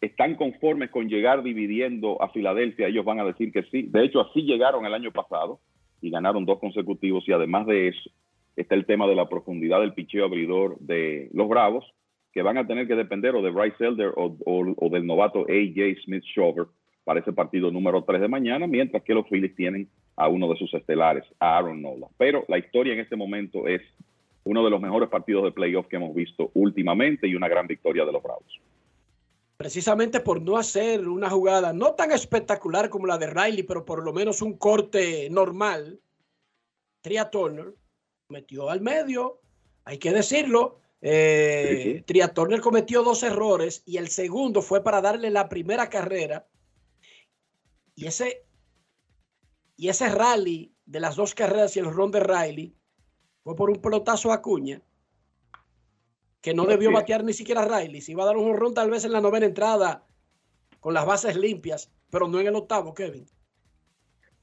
[0.00, 3.82] están conformes con llegar dividiendo a Filadelfia, ellos van a decir que sí.
[3.82, 5.58] De hecho, así llegaron el año pasado
[6.00, 8.10] y ganaron dos consecutivos y además de eso
[8.54, 11.84] está el tema de la profundidad del picheo abridor de los Bravos,
[12.32, 16.22] que van a tener que depender o de Bryce Elder o, del novato AJ Smith
[16.22, 16.66] Shover
[17.04, 20.56] para ese partido número 3 de mañana, mientras que los Phillies tienen a uno de
[20.56, 22.08] sus estelares, a Aaron Nola.
[22.16, 23.82] Pero la historia en este momento es
[24.44, 28.04] uno de los mejores partidos de playoff que hemos visto últimamente y una gran victoria
[28.04, 28.60] de los Bravos
[29.56, 34.04] precisamente por no hacer una jugada no tan espectacular como la de Riley, pero por
[34.04, 36.00] lo menos un corte normal,
[37.00, 37.74] Tria Turner
[38.28, 39.40] metió al medio,
[39.84, 40.80] hay que decirlo.
[41.00, 46.46] Eh, Tria Turner cometió dos errores y el segundo fue para darle la primera carrera.
[47.94, 48.44] Y ese,
[49.76, 52.74] y ese rally de las dos carreras y el ron de Riley
[53.42, 54.82] fue por un pelotazo a Cuña
[56.40, 58.02] que no debió batear ni siquiera Riley.
[58.02, 60.04] Se iba a dar un honrón tal vez en la novena entrada
[60.78, 63.24] con las bases limpias, pero no en el octavo, Kevin.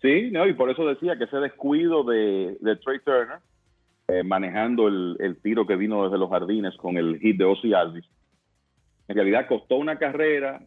[0.02, 3.38] Sí, no, y por eso decía que ese descuido de, Trey Turner,
[4.08, 8.06] eh, manejando el, tiro que vino desde los jardines con el hit de Ozzy Alvis,
[9.08, 10.66] en realidad costó una carrera.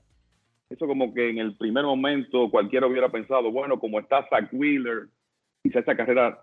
[0.74, 5.06] Eso como que en el primer momento cualquiera hubiera pensado, bueno, como está Zach Wheeler,
[5.62, 6.40] quizá esa carrera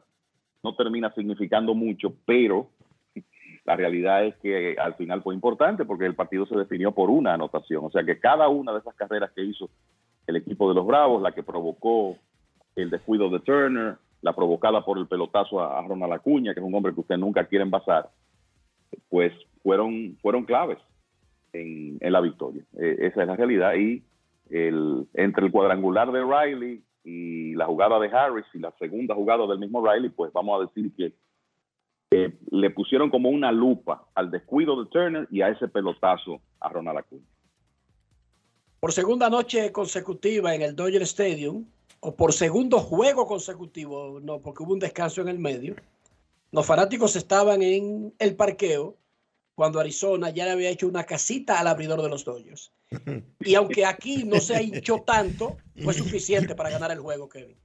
[0.63, 2.69] no termina significando mucho, pero
[3.65, 7.33] la realidad es que al final fue importante porque el partido se definió por una
[7.33, 7.83] anotación.
[7.83, 9.69] O sea que cada una de esas carreras que hizo
[10.25, 12.15] el equipo de los Bravos, la que provocó
[12.77, 16.73] el descuido de Turner, la provocada por el pelotazo a, Ronald Acuña, que es un
[16.73, 18.09] hombre que usted nunca quiere envasar,
[19.09, 20.77] pues fueron, fueron claves
[21.51, 22.63] en, la victoria.
[22.77, 23.73] E, esa es la realidad.
[23.75, 24.03] Y
[24.51, 29.59] entre el cuadrangular de Riley y la jugada de Harris y la segunda jugada del
[29.59, 31.13] mismo Riley, pues vamos a decir que
[32.49, 36.99] le pusieron como una lupa al descuido de Turner y a ese pelotazo a Ronald
[36.99, 37.25] Acuña.
[38.81, 41.65] Por segunda noche consecutiva en el Dodger Stadium,
[42.01, 45.75] o por segundo juego consecutivo, no, porque hubo un descanso en el medio,
[46.51, 48.97] los fanáticos estaban en el parqueo
[49.61, 52.73] cuando Arizona ya le había hecho una casita al abridor de los Dodgers.
[53.41, 57.57] Y aunque aquí no se ha hinchó tanto, fue suficiente para ganar el juego, Kevin.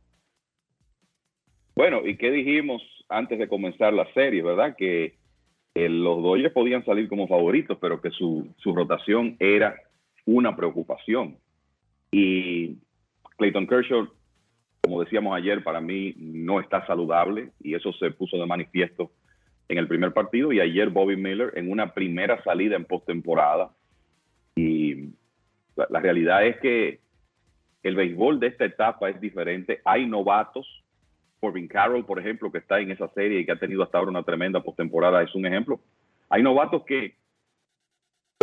[1.74, 4.76] Bueno, ¿y qué dijimos antes de comenzar la serie, verdad?
[4.76, 5.16] Que
[5.74, 9.80] eh, los Dodgers podían salir como favoritos, pero que su, rotación era
[10.26, 11.38] una preocupación.
[12.12, 12.76] Y
[13.38, 14.06] Clayton Kershaw,
[14.82, 19.12] como decíamos ayer, para mí no está saludable y eso se puso de manifiesto
[19.68, 23.70] en el primer partido y ayer Bobby Miller en una primera salida en postemporada.
[24.54, 25.10] Y
[25.76, 27.00] la realidad es que
[27.82, 29.80] el béisbol de esta etapa es diferente.
[29.84, 30.66] Hay novatos
[31.40, 34.10] Corbin Carroll, por ejemplo, que está en esa serie y que ha tenido hasta ahora
[34.10, 35.80] una tremenda postemporada, es un ejemplo.
[36.28, 37.14] Hay novatos que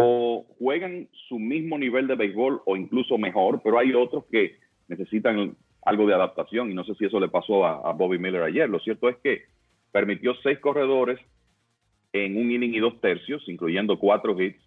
[0.01, 5.55] o juegan su mismo nivel de béisbol o incluso mejor, pero hay otros que necesitan
[5.85, 8.69] algo de adaptación y no sé si eso le pasó a, Bobby Miller ayer.
[8.69, 9.43] Lo cierto es que
[9.93, 11.19] permitió seis corredores
[12.11, 14.59] en un inning y dos tercios, incluyendo cuatro hits,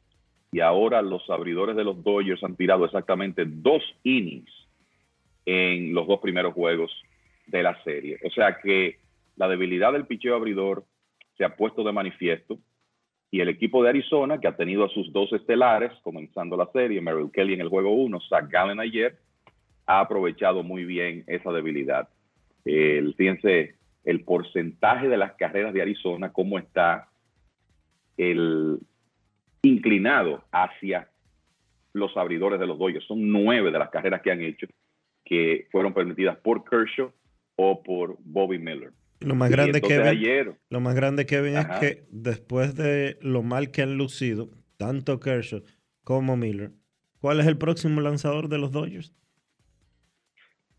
[0.52, 4.50] y ahora los abridores de los Dodgers han tirado exactamente dos innings
[5.44, 6.92] en los dos primeros juegos
[7.46, 8.18] de la serie.
[8.24, 8.98] O sea que
[9.36, 10.84] la debilidad del picheo abridor
[11.36, 12.58] se ha puesto de manifiesto
[13.30, 17.00] Y el equipo de Arizona, que ha tenido a sus dos estelares, comenzando la serie,
[17.00, 19.18] Merrill Kelly en el juego 1, Zach Gallen ayer,
[19.86, 22.08] ha aprovechado muy bien esa debilidad.
[22.64, 23.75] El, fíjense,
[24.06, 27.08] el porcentaje de las carreras de Arizona, cómo está
[28.16, 28.78] el
[29.62, 31.10] inclinado hacia
[31.92, 33.04] los abridores de los Dodgers.
[33.04, 34.66] Son nueve de las carreras que han hecho
[35.24, 37.12] que fueron permitidas por Kershaw
[37.56, 38.92] o por Bobby Miller.
[39.18, 43.42] Lo más grande que ayer, lo más grande que ven es que después de lo
[43.42, 45.62] mal que han lucido tanto Kershaw
[46.04, 46.70] como Miller,
[47.18, 49.12] ¿cuál es el próximo lanzador de los Dodgers?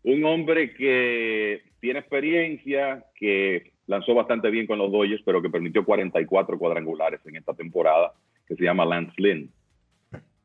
[0.08, 5.84] Un hombre que tiene experiencia, que lanzó bastante bien con los Dodgers, pero que permitió
[5.84, 8.14] 44 cuadrangulares en esta temporada,
[8.46, 9.52] que se llama Lance Lynn.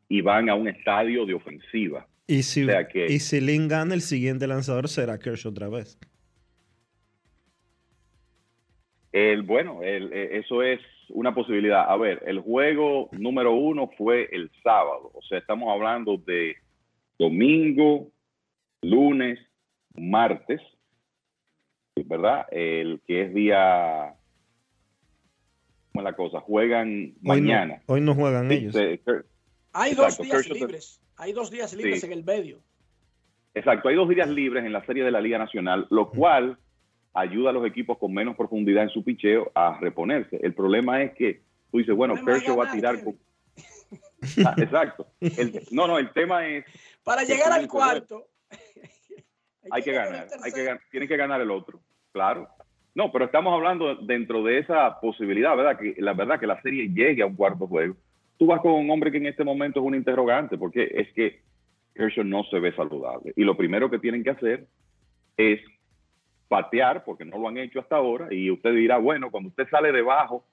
[0.10, 2.06] Y van a un estadio de ofensiva.
[2.28, 2.68] Y si,
[3.08, 5.98] y si Lynn gana, el siguiente lanzador será Kershaw otra vez.
[9.14, 11.90] El, bueno, el, eh, eso es una posibilidad.
[11.90, 15.10] A ver, el juego número uno fue el sábado.
[15.14, 16.58] O sea, estamos hablando de
[17.18, 18.12] domingo,
[18.82, 19.40] lunes,
[19.96, 20.62] martes,
[22.06, 22.46] ¿verdad?
[22.52, 24.16] El que es día...
[25.92, 26.40] ¿Cómo es la cosa?
[26.40, 27.84] Juegan mañana.
[27.86, 28.76] hoy no juegan ellos.
[29.74, 31.02] Hay dos días libres.
[31.18, 32.62] Hay dos días libres en el medio.
[33.54, 36.58] Exacto, hay dos días libres en la serie de la Liga Nacional, lo cual
[37.14, 40.40] ayuda a los equipos con menos profundidad en su picheo a reponerse.
[40.42, 43.18] El problema es que tú dices, bueno, Kershaw va a tirar con...
[44.46, 45.06] Ah, exacto.
[45.72, 46.66] no, no, el tema es...
[47.04, 48.28] Para llegar al cuarto.
[49.72, 51.80] Hay que ganar, hay que, tiene que ganar el otro,
[52.12, 52.48] claro.
[52.96, 55.80] No, pero estamos hablando dentro de esa posibilidad, ¿verdad?
[55.80, 57.96] Que la verdad que la serie llegue a un cuarto juego.
[58.38, 61.42] Tú vas con un hombre que en este momento es un interrogante, porque es que
[61.96, 63.34] Kershaw no se ve saludable.
[63.36, 64.68] Y lo primero que tienen que hacer
[65.38, 65.60] es
[66.48, 69.92] patear, porque no lo han hecho hasta ahora, y usted dirá, bueno, cuando usted sale
[69.92, 70.46] debajo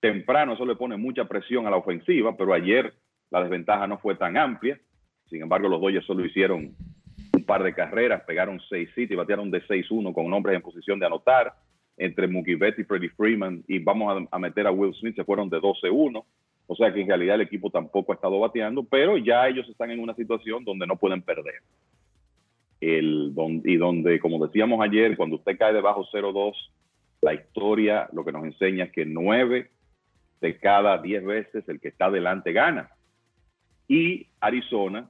[0.00, 2.92] temprano, eso le pone mucha presión a la ofensiva, pero ayer
[3.30, 4.78] la desventaja no fue tan amplia.
[5.30, 6.74] Sin embargo, los Dodgers solo hicieron
[7.44, 11.06] par de carreras, pegaron seis sitios y batearon de 6-1 con hombres en posición de
[11.06, 11.54] anotar.
[11.98, 15.58] Entre Mookie y Freddie Freeman, y vamos a, meter a Will Smith, se fueron de
[15.58, 16.24] 12-1.
[16.66, 19.90] O sea que en realidad el equipo tampoco ha estado bateando, pero ya ellos están
[19.90, 21.56] en una situación donde no pueden perder
[22.82, 23.32] el,
[23.64, 26.52] y donde, como decíamos ayer, cuando usted cae debajo 0-2,
[27.20, 29.70] la historia lo que nos enseña es que nueve
[30.40, 32.90] de cada diez veces el que está adelante gana.
[33.86, 35.08] Y Arizona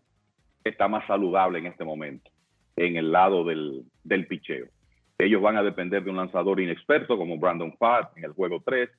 [0.65, 2.31] está más saludable en este momento,
[2.77, 4.67] en el lado del, del picheo.
[5.19, 8.91] Ellos van a depender de un lanzador inexperto como Brandon Paz en el juego 3.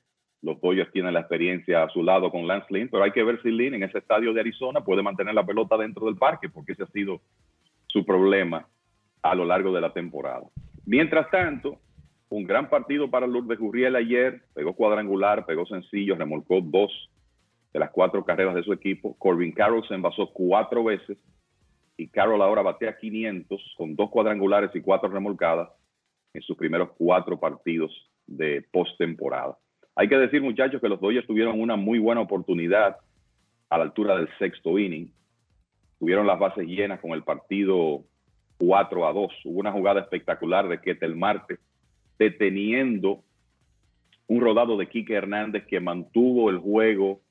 [0.42, 3.42] Los Dodgers tienen la experiencia a su lado con Lance Lynn, pero hay que ver
[3.42, 6.74] si Lynn en ese estadio de Arizona puede mantener la pelota dentro del parque, porque
[6.74, 7.22] ese ha sido
[7.88, 8.68] su problema
[9.22, 10.44] a lo largo de la temporada.
[10.86, 11.80] Mientras tanto,
[12.30, 17.10] un gran partido para Lourdes Gurriel ayer, pegó cuadrangular, pegó sencillo, remolcó dos
[17.72, 19.16] de las cuatro carreras de su equipo.
[19.18, 21.18] Corbin Carroll se envasó cuatro veces
[21.98, 25.70] y Carroll ahora batea 500 con dos cuadrangulares y cuatro remolcadas
[26.34, 27.92] en sus primeros cuatro partidos
[28.26, 29.58] de postemporada.
[29.96, 32.98] Hay que decir, muchachos, que los Dodgers tuvieron una muy buena oportunidad
[33.70, 35.12] a la altura del sexto inning
[36.04, 38.04] tuvieron las bases llenas con el partido
[38.58, 39.34] 4 a 2.
[39.46, 41.60] Hubo una jugada espectacular de Ketel Marte
[42.20, 43.24] deteniendo
[44.28, 47.22] un rodado de Quique Hernández que mantuvo el juego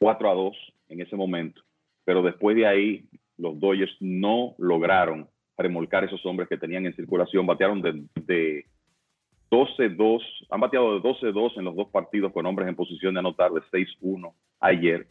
[0.00, 0.56] 4 a 2
[0.88, 1.62] en ese momento.
[2.04, 3.04] Pero después de ahí,
[3.42, 5.28] los Dodgers no lograron
[5.58, 7.46] remolcar esos hombres que tenían en circulación.
[7.46, 8.66] Batearon de, de
[9.50, 13.50] 12-2, han bateado de 12-2 en los dos partidos con hombres en posición de anotar
[13.50, 15.06] de 6-1 ayer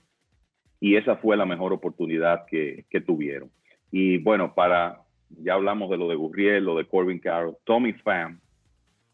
[0.81, 3.51] y esa fue la mejor oportunidad que, tuvieron.
[3.91, 8.41] Y bueno, para, ya hablamos de lo de Gurriel, lo de Corbin Carroll, Tommy Pham,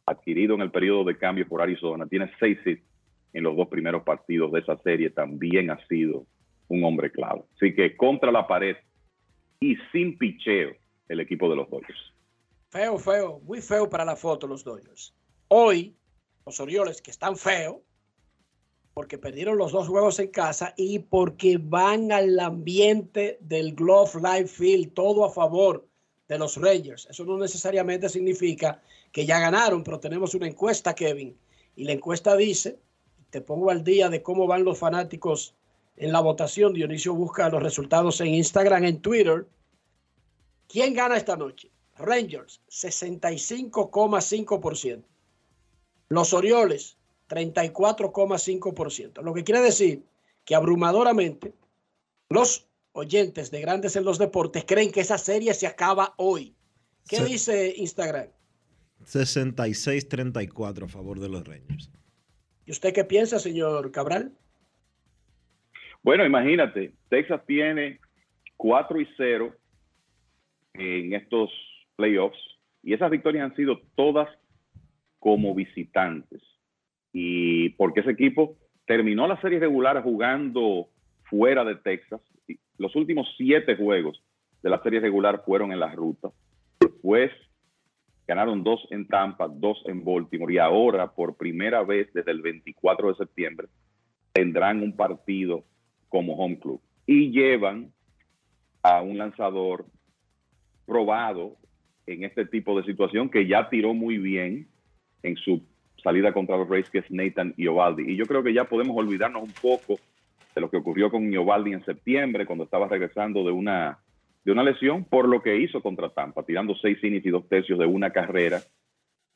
[0.05, 2.81] adquirido en el periodo de cambio por Arizona, tiene seis hits
[3.33, 6.25] en los dos primeros partidos de esa serie, también ha sido
[6.69, 7.41] un hombre clave.
[7.55, 8.77] Así que contra la pared
[9.59, 10.71] y sin picheo
[11.07, 12.13] el equipo de los Dodgers.
[12.69, 15.13] Feo, feo, muy feo para la foto los Dodgers.
[15.47, 15.95] Hoy,
[16.45, 17.77] los Orioles, que están feos,
[18.93, 24.47] porque perdieron los dos juegos en casa y porque van al ambiente del Glove Life
[24.47, 25.87] Field, todo a favor
[26.27, 27.07] de los Rangers.
[27.09, 28.81] Eso no necesariamente significa
[29.11, 31.37] que ya ganaron, pero tenemos una encuesta, Kevin,
[31.75, 32.79] y la encuesta dice,
[33.29, 35.55] te pongo al día de cómo van los fanáticos
[35.97, 36.73] en la votación.
[36.73, 39.45] Dionisio busca los resultados en Instagram, en Twitter.
[40.67, 41.69] ¿Quién gana esta noche?
[41.97, 45.03] Rangers, 65,5%.
[46.09, 46.97] Los Orioles,
[47.27, 49.21] 34,5%.
[49.21, 50.05] Lo que quiere decir
[50.45, 51.53] que abrumadoramente
[52.29, 56.55] los oyentes de Grandes en los Deportes creen que esa serie se acaba hoy.
[57.07, 58.29] ¿Qué dice Instagram?
[59.05, 61.91] 66-34 a favor de los Rangers.
[62.65, 64.35] ¿Y usted qué piensa, señor Cabral?
[66.07, 67.99] Bueno, imagínate, Texas tiene
[68.55, 69.53] 4 y 0
[70.75, 71.51] en estos
[71.97, 72.39] playoffs
[72.81, 74.29] y esas victorias han sido todas
[75.19, 76.41] como visitantes.
[77.11, 78.55] Y porque ese equipo
[78.85, 80.87] terminó la serie regular jugando
[81.23, 82.21] fuera de Texas.
[82.77, 84.23] Los últimos siete juegos
[84.63, 86.29] de la serie regular fueron en la ruta.
[86.79, 87.31] Después
[88.25, 93.09] ganaron dos en Tampa, dos en Baltimore y ahora por primera vez desde el 24
[93.09, 93.67] de septiembre
[94.31, 95.65] tendrán un partido
[96.09, 97.91] como home club y llevan
[98.83, 99.85] a un lanzador
[100.85, 101.57] probado
[102.05, 104.67] en este tipo de situación que ya tiró muy bien
[105.23, 105.61] en su
[106.01, 108.11] salida contra los Rays, que es Nathan Iovaldi.
[108.11, 109.99] Y yo creo que ya podemos olvidarnos un poco
[110.55, 113.99] de lo que ocurrió con Iovaldi en septiembre, cuando estaba regresando de una,
[114.43, 117.77] de una lesión, por lo que hizo contra Tampa, tirando seis innings y dos tercios
[117.77, 118.61] de una carrera,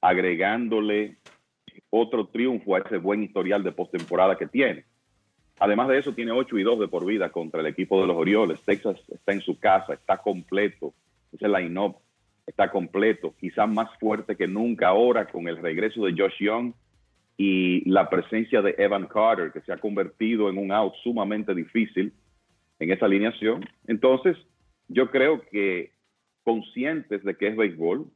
[0.02, 1.18] agregándole
[1.90, 4.86] otro triunfo a ese buen historial de postemporada que tiene.
[5.64, 8.18] Además de eso, tiene 8 y 2 de por vida contra el equipo de los
[8.18, 8.60] Orioles.
[8.64, 10.92] Texas está en su casa, está completo.
[11.32, 11.98] Ese line-up
[12.48, 16.74] está completo, quizás más fuerte que nunca ahora con el regreso de Josh Young
[17.38, 22.12] y la presencia de Evan Carter, que se ha convertido en un out sumamente difícil
[22.80, 23.64] en esa alineación.
[23.86, 24.38] Entonces,
[24.88, 25.92] yo creo que
[26.42, 28.08] conscientes de que es béisbol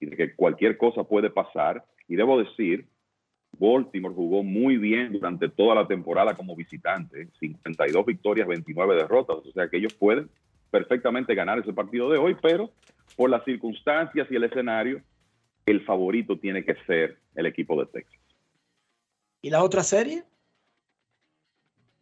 [0.00, 2.84] y de que cualquier cosa puede pasar, y debo decir
[3.58, 9.52] Baltimore jugó muy bien durante toda la temporada como visitante, 52 victorias, 29 derrotas, o
[9.52, 10.30] sea que ellos pueden
[10.70, 12.70] perfectamente ganar ese partido de hoy, pero
[13.16, 15.02] por las circunstancias y el escenario,
[15.66, 18.20] el favorito tiene que ser el equipo de Texas.
[19.42, 20.22] ¿Y la otra serie?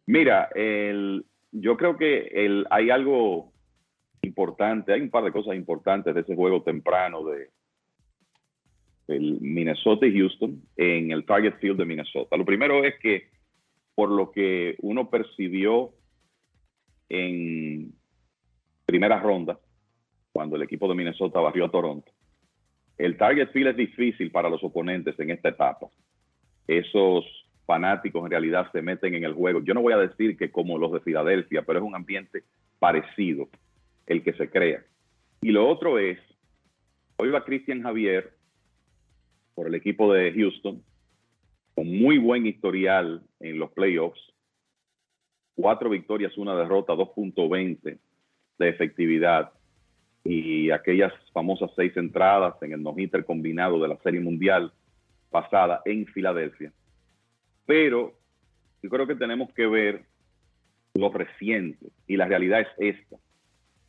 [0.05, 3.51] Mira, el, yo creo que el, hay algo
[4.21, 7.49] importante, hay un par de cosas importantes de ese juego temprano de,
[9.09, 12.37] el Minnesota y Houston en el Target Field de Minnesota.
[12.37, 13.29] Lo primero es que
[13.95, 15.91] por lo que uno percibió
[17.09, 17.93] en
[18.85, 19.59] primera ronda,
[20.31, 22.11] cuando el equipo de Minnesota barrió a Toronto,
[22.97, 25.87] el Target Field es difícil para los oponentes en esta etapa.
[26.67, 27.25] Esos
[27.65, 29.63] fanáticos en realidad se meten en el juego.
[29.63, 32.43] Yo no voy a decir que como los de Filadelfia, pero es un ambiente
[32.79, 33.47] parecido
[34.07, 34.83] el que se crea.
[35.41, 36.19] Y lo otro es,
[37.17, 38.38] hoy va Cristian Javier
[39.59, 40.81] por el equipo de Houston,
[41.75, 44.21] con muy buen historial en los playoffs.
[45.53, 47.99] Cuatro victorias, una derrota, 2.20
[48.57, 49.51] de efectividad
[50.23, 54.71] y aquellas famosas seis entradas en el no-hitter combinado de la Serie Mundial
[55.29, 56.71] pasada en Filadelfia.
[57.65, 58.13] Pero
[58.81, 60.05] yo creo que tenemos que ver
[60.93, 63.17] lo reciente y la realidad es esta.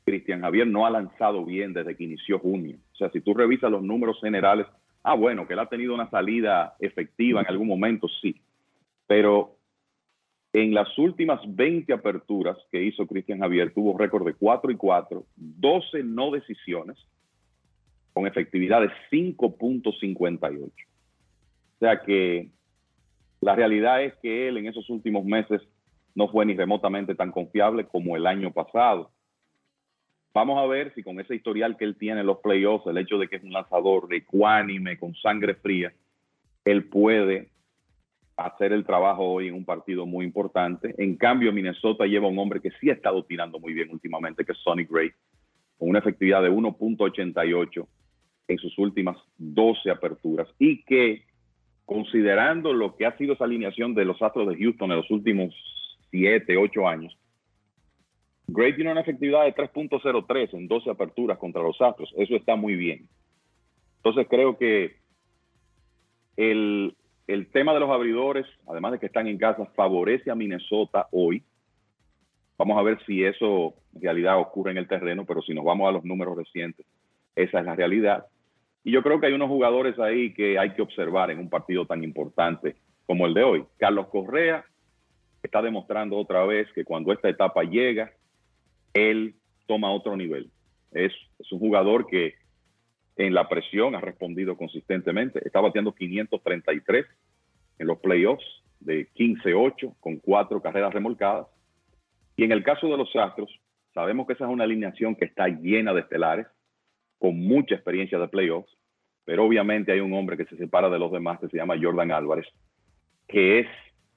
[0.05, 2.77] Cristian Javier no ha lanzado bien desde que inició junio.
[2.93, 4.67] O sea, si tú revisas los números generales
[5.03, 8.41] Ah, bueno, que él ha tenido una salida efectiva en algún momento, sí.
[9.07, 9.57] Pero
[10.53, 15.25] en las últimas 20 aperturas que hizo Cristian Javier, tuvo récord de 4 y 4,
[15.37, 16.99] 12 no decisiones,
[18.13, 20.67] con efectividad de 5.58.
[20.67, 20.71] O
[21.79, 22.51] sea que
[23.41, 25.63] la realidad es que él en esos últimos meses
[26.15, 29.11] no fue ni remotamente tan confiable como el año pasado.
[30.33, 33.19] Vamos a ver si con ese historial que él tiene en los playoffs, el hecho
[33.19, 35.93] de que es un lanzador ecuánime, con sangre fría,
[36.65, 37.49] él puede
[38.37, 40.95] hacer el trabajo hoy en un partido muy importante.
[40.99, 44.53] En cambio, Minnesota lleva un hombre que sí ha estado tirando muy bien últimamente, que
[44.53, 45.11] es Sonny Gray,
[45.77, 47.87] con una efectividad de 1.88
[48.49, 51.25] en sus últimas 12 aperturas y que,
[51.85, 55.55] considerando lo que ha sido esa alineación de los Astros de Houston en los últimos
[56.11, 57.17] 7, 8 años,
[58.53, 62.13] Gray tiene una efectividad de 3.03 en 12 aperturas contra los Astros.
[62.17, 63.09] Eso está muy bien.
[63.99, 64.97] Entonces creo que
[66.37, 66.97] el,
[67.29, 71.45] el tema de los abridores, además de que están en casa, favorece a Minnesota hoy.
[72.59, 75.89] Vamos a ver si eso en realidad ocurre en el terreno, pero si nos vamos
[75.89, 76.87] a los números recientes,
[77.37, 78.27] esa es la realidad.
[78.83, 81.87] Y yo creo que hay unos jugadores ahí que hay que observar en un partido
[81.87, 82.75] tan importante
[83.07, 83.65] como el de hoy.
[83.77, 84.65] Carlos Correa
[85.43, 88.13] está demostrando otra vez que cuando esta etapa llega,
[88.95, 89.35] él
[89.67, 90.51] toma otro nivel.
[90.93, 91.13] Es,
[91.51, 92.35] un jugador que
[93.17, 95.41] en la presión ha respondido consistentemente.
[95.45, 97.07] Está bateando 533
[97.79, 98.45] en los playoffs
[98.81, 101.47] de 15-8 con cuatro carreras remolcadas.
[102.37, 103.51] Y en el caso de los Astros,
[103.95, 106.47] sabemos que esa es una alineación que está llena de estelares,
[107.19, 108.75] con mucha experiencia de playoffs,
[109.25, 112.11] pero obviamente hay un hombre que se separa de los demás que se llama Jordan
[112.13, 112.47] Álvarez,
[113.29, 113.67] que es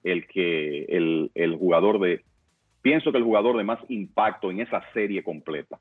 [0.03, 2.23] el que el, el jugador de
[2.83, 5.79] pienso que el jugador de más impacto en esa serie completa.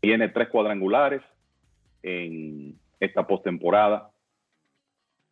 [0.00, 1.22] Tiene tres cuadrangulares
[2.02, 4.10] en esta postemporada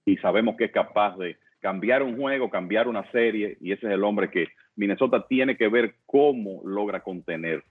[0.04, 3.92] y sabemos que es capaz de cambiar un juego, cambiar una serie, y ese es
[3.92, 7.64] el hombre que Minnesota tiene que ver cómo logra contener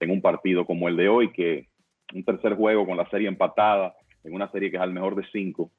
[0.00, 1.68] en un partido como el de hoy, que
[2.12, 5.24] un tercer juego con la serie empatada, en una serie que es al mejor de
[5.32, 5.70] cinco,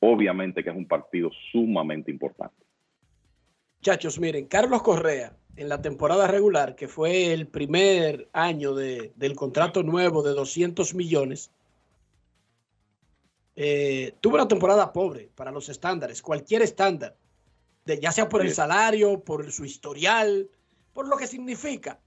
[0.00, 2.56] obviamente que es un partido sumamente importante.
[3.78, 9.34] Muchachos, miren, Carlos Correa en la temporada regular, que fue el primer año de, del
[9.34, 11.50] contrato nuevo de 200 millones,
[13.56, 17.16] eh, tuvo una temporada pobre para los estándares, cualquier estándar,
[17.86, 20.50] de, ya sea por el salario, por su historial,
[20.92, 21.98] por lo que significa.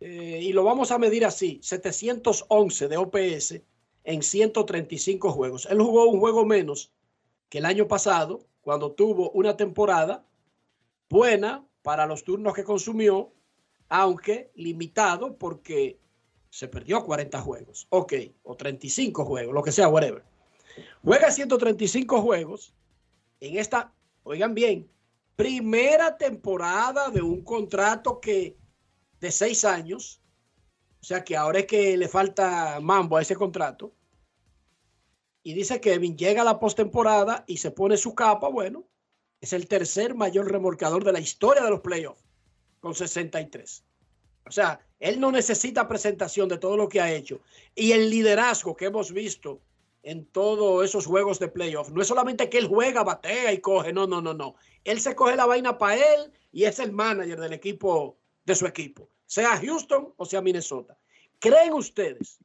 [0.00, 3.60] Eh, y lo vamos a medir así, 711 de OPS
[4.04, 5.66] en 135 juegos.
[5.70, 6.90] Él jugó un juego menos
[7.50, 10.24] que el año pasado, cuando tuvo una temporada
[11.10, 13.32] buena para los turnos que consumió,
[13.88, 16.00] aunque limitado porque
[16.50, 20.24] se perdió 40 juegos, ok, o 35 juegos, lo que sea, whatever.
[21.04, 22.74] Juega 135 juegos
[23.38, 23.94] en esta,
[24.24, 24.90] oigan bien,
[25.36, 28.56] primera temporada de un contrato que
[29.20, 30.20] de seis años,
[31.00, 33.94] o sea que ahora es que le falta mambo a ese contrato.
[35.44, 38.88] Y dice Kevin, llega a la postemporada y se pone su capa, bueno,
[39.46, 42.24] es el tercer mayor remolcador de la historia de los playoffs,
[42.80, 43.84] con 63.
[44.44, 47.40] O sea, él no necesita presentación de todo lo que ha hecho.
[47.72, 49.60] Y el liderazgo que hemos visto
[50.02, 51.90] en todos esos juegos de playoff.
[51.90, 54.56] No es solamente que él juega, batea y coge, no, no, no, no.
[54.82, 58.66] Él se coge la vaina para él y es el manager del equipo, de su
[58.66, 60.98] equipo, sea Houston o sea Minnesota.
[61.38, 62.38] ¿Creen ustedes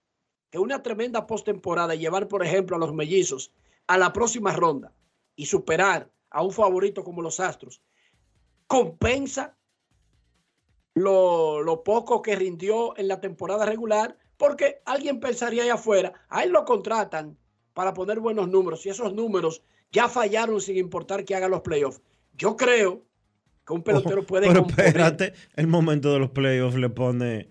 [0.51, 3.51] que una tremenda postemporada, llevar, por ejemplo, a los mellizos
[3.87, 4.93] a la próxima ronda
[5.35, 7.81] y superar a un favorito como los Astros,
[8.67, 9.55] compensa
[10.93, 14.17] lo, lo poco que rindió en la temporada regular?
[14.37, 17.37] Porque alguien pensaría allá afuera, a él lo contratan
[17.73, 22.01] para poner buenos números y esos números ya fallaron sin importar que haga los playoffs.
[22.37, 23.05] Yo creo
[23.65, 24.47] que un pelotero puede.
[24.47, 27.49] Pero espérate, el momento de los playoffs le pone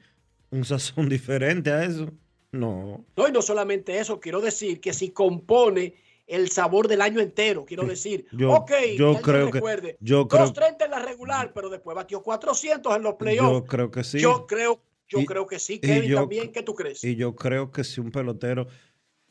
[0.51, 2.11] un sazón diferente a eso.
[2.53, 3.05] No.
[3.17, 5.95] No, y no solamente eso, quiero decir que si compone
[6.31, 10.91] el sabor del año entero, quiero decir, yo, ok, yo creo que yo 230 en
[10.91, 13.53] la regular, pero después batió 400 en los playoffs.
[13.53, 14.19] Yo creo que sí.
[14.19, 17.03] Yo creo, yo creo que sí, Kevin, también, ¿qué tú crees?
[17.05, 18.69] Y yo creo que si un pelotero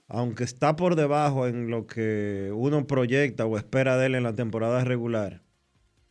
[0.10, 4.36] aunque está por debajo en lo que uno proyecta o espera de él en la
[4.36, 5.44] temporada regular,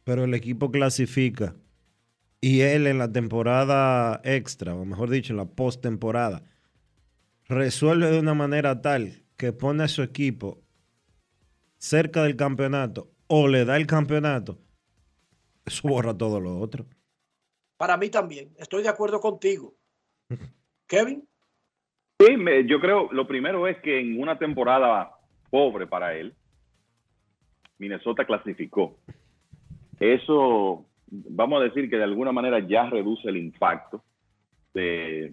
[0.04, 1.56] pero el equipo clasifica
[2.40, 6.44] y él en la temporada extra, o mejor dicho, en la postemporada,
[7.46, 10.62] resuelve de una manera tal que pone a su equipo
[11.78, 14.58] cerca del campeonato o le da el campeonato,
[15.64, 16.86] eso borra todo lo otro.
[17.76, 19.74] Para mí también, estoy de acuerdo contigo.
[20.86, 21.26] Kevin.
[22.18, 22.34] Sí,
[22.66, 25.12] yo creo, lo primero es que en una temporada
[25.50, 26.34] pobre para él,
[27.78, 28.96] Minnesota clasificó.
[30.00, 34.02] Eso, vamos a decir que de alguna manera ya reduce el impacto
[34.74, 35.32] de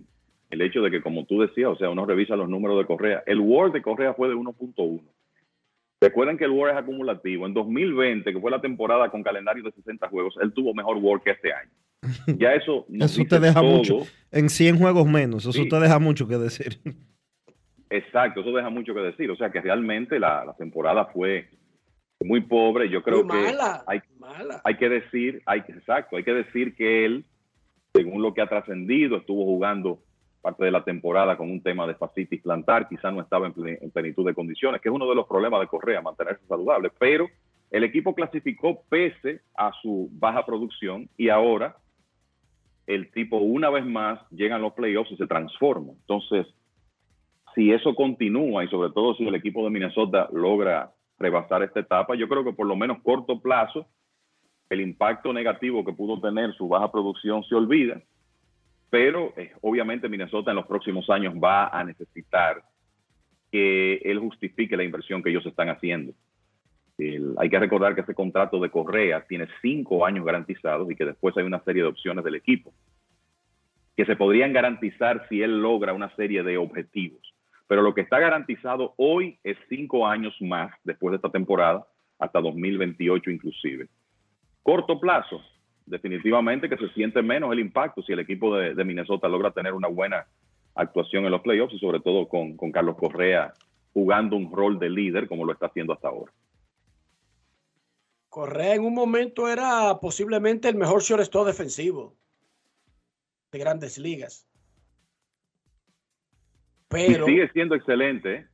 [0.51, 3.23] el hecho de que, como tú decías, o sea, uno revisa los números de Correa.
[3.25, 5.01] El Word de Correa fue de 1.1.
[6.05, 7.47] Recuerden que el Word es acumulativo.
[7.47, 11.23] En 2020, que fue la temporada con calendario de 60 juegos, él tuvo mejor Word
[11.23, 11.71] que este año.
[12.37, 14.01] Ya eso Eso te deja mucho.
[14.31, 15.47] En 100 juegos menos.
[15.47, 16.79] Eso te deja mucho que decir.
[17.89, 19.31] Exacto, eso deja mucho que decir.
[19.31, 21.49] O sea que realmente la, temporada fue
[22.23, 22.87] muy pobre.
[22.87, 23.55] Yo creo que
[23.87, 23.99] hay,
[24.63, 27.25] hay que decir, hay, exacto, hay que decir que él,
[27.95, 30.03] según lo que ha trascendido, estuvo jugando
[30.45, 34.23] parte de la temporada con un tema de fascitis plantar, quizá no estaba en, plenitud
[34.27, 37.27] de condiciones, que es uno de los problemas de Correa, mantenerse saludable, pero
[37.71, 41.77] el equipo clasificó pese a su baja producción y ahora
[42.85, 45.93] el tipo una vez más llega a los playoffs y se transforma.
[45.93, 46.45] Entonces,
[47.55, 52.13] si eso continúa y sobre todo si el equipo de Minnesota logra rebasar esta etapa,
[52.13, 53.87] yo creo que por lo menos corto plazo
[54.69, 57.99] el impacto negativo que pudo tener su baja producción se olvida
[58.95, 62.63] pero eh, obviamente Minnesota en los próximos años va a necesitar
[63.51, 66.13] que él justifique la inversión que ellos están haciendo.
[67.37, 71.35] hay que recordar que ese contrato de Correa tiene cinco años garantizados y que después
[71.35, 72.71] hay una serie de opciones del equipo
[73.97, 77.19] que se podrían garantizar si él logra una serie de objetivos.
[77.67, 81.85] Pero lo que está garantizado hoy es cinco años más después de esta temporada,
[82.17, 83.89] hasta 2028 inclusive.
[84.63, 85.41] Corto plazo,
[85.85, 89.87] definitivamente que se siente menos el impacto si el equipo de, Minnesota logra tener una
[89.87, 90.25] buena
[90.73, 93.53] actuación en los playoffs y sobre todo con, Carlos Correa
[93.93, 96.31] jugando un rol de líder como lo está haciendo hasta ahora.
[98.29, 102.17] Correa en un momento era posiblemente el mejor shortstop defensivo
[103.51, 104.45] de grandes ligas.
[106.89, 108.33] Pero sigue siendo excelente.
[108.35, 108.47] ¿eh?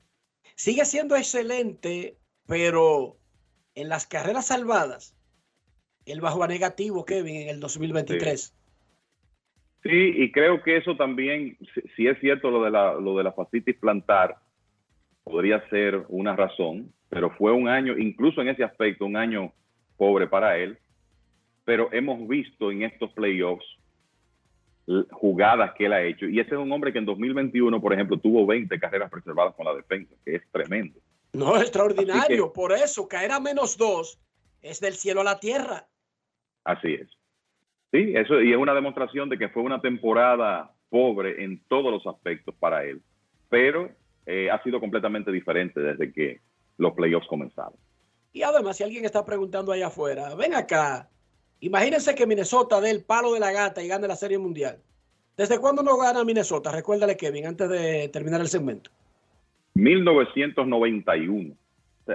[0.55, 3.17] Sigue siendo excelente, pero
[3.73, 5.15] en las carreras salvadas,
[6.05, 8.53] él bajó a negativo, Kevin, en el 2023.
[9.83, 13.23] Sí, y creo que eso también, si, si es cierto lo de la, lo de
[13.23, 14.37] la fascitis plantar,
[15.23, 19.51] podría ser una razón, pero fue un año, incluso en ese aspecto, un año
[19.97, 20.77] pobre para él.
[21.65, 23.65] Pero hemos visto en estos playoffs
[25.11, 26.25] jugadas que él ha hecho.
[26.25, 29.65] Y ese es un hombre que en 2021, por ejemplo, tuvo 20 carreras preservadas con
[29.65, 30.99] la defensa, que es tremendo.
[31.33, 32.47] No, extraordinario.
[32.51, 34.19] Que- Por eso, caer a menos dos
[34.61, 35.87] es del cielo a la tierra.
[36.63, 37.07] Así es.
[37.91, 42.05] Sí, eso y es una demostración de que fue una temporada pobre en todos los
[42.07, 43.01] aspectos para él,
[43.49, 43.89] pero
[44.25, 46.39] eh, ha sido completamente diferente desde que
[46.77, 47.73] los playoffs comenzaron.
[48.33, 51.09] Y además, si alguien está preguntando allá afuera, ven acá.
[51.59, 54.79] Imagínense que Minnesota dé el palo de la gata y gane la Serie Mundial.
[55.37, 56.71] ¿Desde cuándo no gana Minnesota?
[56.71, 58.89] Recuérdale, Kevin, antes de terminar el segmento.
[59.75, 61.55] 1991,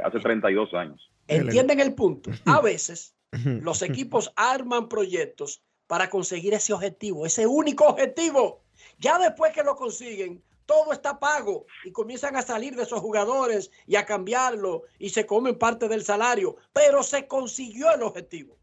[0.05, 1.11] hace 32 años.
[1.29, 2.31] ¿Entienden el punto?
[2.45, 8.63] A veces los equipos arman proyectos para conseguir ese objetivo, ese único objetivo.
[8.99, 13.71] Ya después que lo consiguen, todo está pago y comienzan a salir de esos jugadores
[13.87, 18.59] y a cambiarlo y se comen parte del salario, pero se consiguió el objetivo.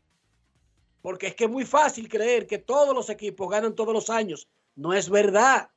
[1.02, 4.48] Porque es que es muy fácil creer que todos los equipos ganan todos los años.
[4.76, 5.70] No es verdad.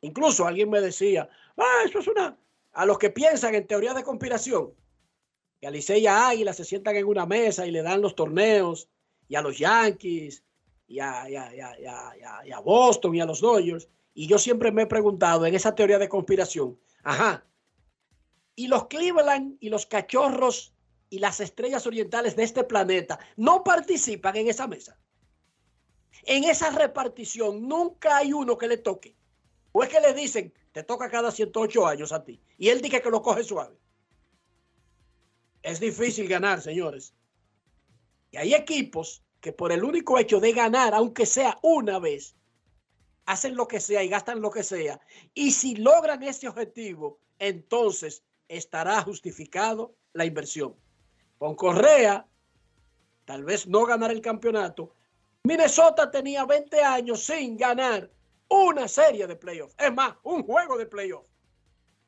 [0.00, 2.36] Incluso alguien me decía, ah, eso es una...
[2.72, 4.72] A los que piensan en teoría de conspiración,
[5.66, 8.14] que a Licey y a Águila se sientan en una mesa y le dan los
[8.14, 8.88] torneos,
[9.28, 10.44] y a los Yankees,
[10.86, 13.88] y a, y a- y a- a Boston, y a los Dodgers.
[14.14, 17.44] Y yo siempre me he preguntado en esa teoría de conspiración, ajá,
[18.54, 20.72] y los Cleveland y los cachorros
[21.10, 24.96] y las estrellas orientales de este planeta no participan en esa mesa.
[26.22, 29.16] En esa repartición nunca hay uno que le toque.
[29.72, 32.40] O es que le dicen, te toca cada 108 años a ti.
[32.56, 33.76] Y él dice que lo coge suave.
[35.66, 37.12] Es difícil ganar, señores.
[38.30, 42.36] Y hay equipos que por el único hecho de ganar, aunque sea una vez,
[43.24, 45.00] hacen lo que sea y gastan lo que sea.
[45.34, 50.76] Y si logran ese objetivo, entonces estará justificado la inversión.
[51.36, 52.24] Con Correa,
[53.24, 54.94] tal vez no ganar el campeonato.
[55.42, 58.08] Minnesota tenía 20 años sin ganar
[58.48, 59.74] una serie de playoffs.
[59.80, 61.28] Es más, un juego de playoffs.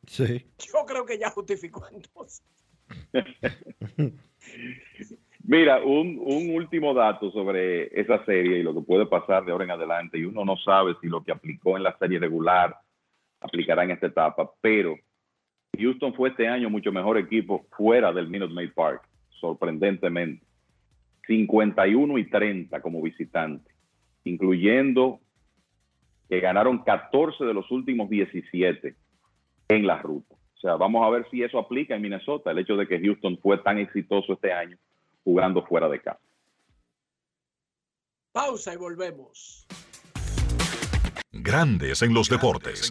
[0.07, 0.49] Sí.
[0.59, 2.45] Yo creo que ya justificó entonces.
[5.45, 9.65] Mira, un, un último dato sobre esa serie y lo que puede pasar de ahora
[9.65, 12.77] en adelante, y uno no sabe si lo que aplicó en la serie regular
[13.41, 14.97] aplicará en esta etapa, pero
[15.79, 19.09] Houston fue este año mucho mejor equipo fuera del Minute Maid Park,
[19.41, 20.45] sorprendentemente.
[21.27, 23.71] 51 y 30 como visitante,
[24.25, 25.21] incluyendo
[26.29, 28.97] que ganaron 14 de los últimos 17
[29.69, 30.28] en la ruta.
[30.59, 33.39] O sea, vamos a ver si eso aplica en Minnesota, el hecho de que Houston
[33.39, 34.77] fue tan exitoso este año
[35.23, 36.21] jugando fuera de casa.
[38.33, 39.67] Pausa y volvemos.
[41.31, 42.91] Grandes en los deportes.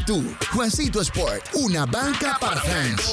[0.00, 0.24] tú.
[0.52, 3.12] Juancito Sport, una banca para fans.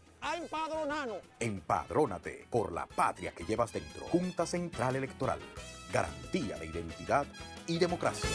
[0.21, 1.17] a empadronarnos.
[1.39, 4.05] Empadrónate por la patria que llevas dentro.
[4.05, 5.39] Junta Central Electoral.
[5.91, 7.25] Garantía de identidad
[7.67, 8.29] y democracia.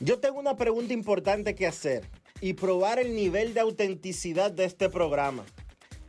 [0.00, 2.08] Yo tengo una pregunta importante que hacer
[2.40, 5.44] y probar el nivel de autenticidad de este programa.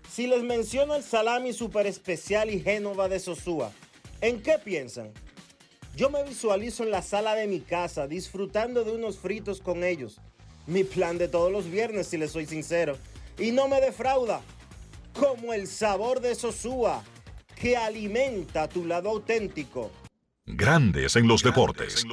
[0.09, 3.71] Si les menciono el salami super especial y Génova de Sosúa,
[4.19, 5.11] ¿en qué piensan?
[5.95, 10.19] Yo me visualizo en la sala de mi casa disfrutando de unos fritos con ellos.
[10.67, 12.97] Mi plan de todos los viernes, si les soy sincero.
[13.37, 14.41] Y no me defrauda.
[15.13, 17.03] Como el sabor de Sosúa,
[17.55, 19.91] que alimenta tu lado auténtico.
[20.45, 22.03] Grandes en los deportes.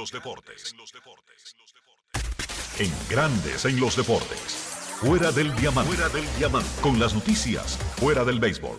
[2.79, 4.69] En Grandes en los deportes.
[4.99, 5.93] Fuera del diamante.
[5.93, 6.69] Fuera del diamante.
[6.81, 7.77] Con las noticias.
[7.95, 8.77] Fuera del béisbol.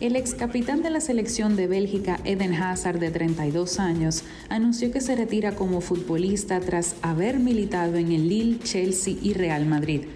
[0.00, 5.02] El ex capitán de la selección de Bélgica, Eden Hazard, de 32 años, anunció que
[5.02, 10.06] se retira como futbolista tras haber militado en el Lille, Chelsea y Real Madrid.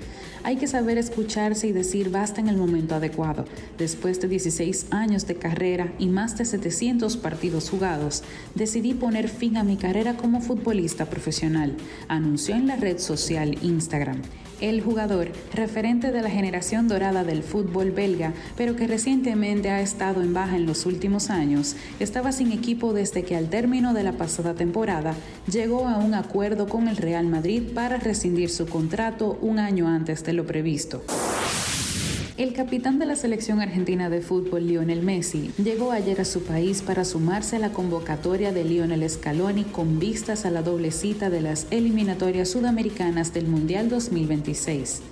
[0.47, 3.47] Hay que saber escucharse y decir basta en el momento adecuado.
[3.79, 8.23] Después de 16 años de carrera y más de 700 partidos jugados,
[8.55, 11.75] decidí poner fin a mi carrera como futbolista profesional,
[12.09, 14.21] anunció en la red social Instagram.
[14.65, 20.23] El jugador, referente de la generación dorada del fútbol belga, pero que recientemente ha estado
[20.23, 24.12] en baja en los últimos años, estaba sin equipo desde que al término de la
[24.12, 25.16] pasada temporada
[25.53, 30.24] llegó a un acuerdo con el Real Madrid para rescindir su contrato un año antes
[30.24, 31.03] de lo previsto.
[32.36, 36.82] El capitán de la selección argentina de fútbol, Lionel Messi, llegó ayer a su país
[36.82, 41.40] para sumarse a la convocatoria de Lionel Scaloni con vistas a la doble cita de
[41.40, 45.02] las eliminatorias sudamericanas del Mundial 2026.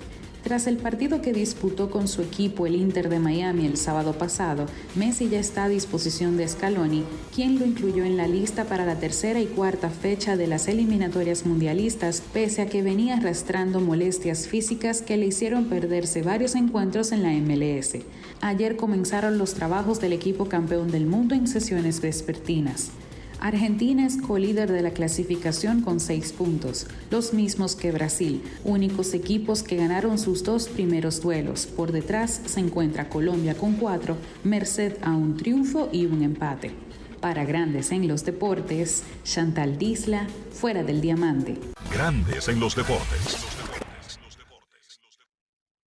[0.43, 4.65] Tras el partido que disputó con su equipo el Inter de Miami el sábado pasado,
[4.93, 8.99] Messi ya está a disposición de Scaloni, quien lo incluyó en la lista para la
[8.99, 15.01] tercera y cuarta fecha de las eliminatorias mundialistas, pese a que venía arrastrando molestias físicas
[15.01, 18.03] que le hicieron perderse varios encuentros en la MLS.
[18.41, 22.91] Ayer comenzaron los trabajos del equipo campeón del mundo en sesiones vespertinas.
[23.39, 29.63] Argentina es colíder de la clasificación con seis puntos, los mismos que Brasil, únicos equipos
[29.63, 31.65] que ganaron sus dos primeros duelos.
[31.65, 36.71] Por detrás se encuentra Colombia con cuatro, merced a un triunfo y un empate.
[37.19, 41.57] Para Grandes en los Deportes, Chantal Disla, fuera del diamante.
[41.91, 43.37] Grandes en los deportes.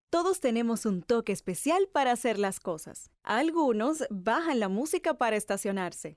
[0.08, 3.10] Todos tenemos un toque especial para hacer las cosas.
[3.22, 6.16] Algunos bajan la música para estacionarse.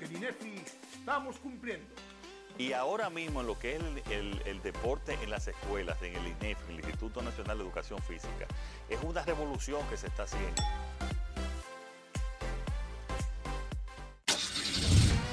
[0.00, 0.54] que en INEFI
[0.98, 1.86] estamos cumpliendo.
[2.58, 6.26] Y ahora mismo en lo que es el, el, deporte en las escuelas, en el
[6.26, 8.46] INEFI, el Instituto Nacional de Educación Física,
[8.88, 10.62] es una revolución que se está haciendo.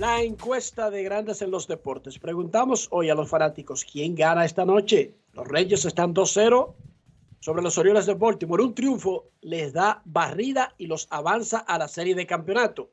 [0.00, 2.18] La encuesta de Grandes en los Deportes.
[2.18, 5.14] Preguntamos hoy a los fanáticos quién gana esta noche.
[5.34, 6.74] Los Reyes están 2-0
[7.38, 8.64] sobre los Orioles de Baltimore.
[8.64, 12.90] Un triunfo les da barrida y los avanza a la serie de campeonato.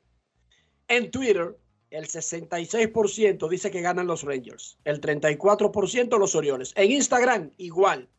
[0.87, 1.57] En Twitter,
[1.89, 6.71] el 66% dice que ganan los Rangers, el 34% los Orioles.
[6.75, 8.09] En Instagram, igual,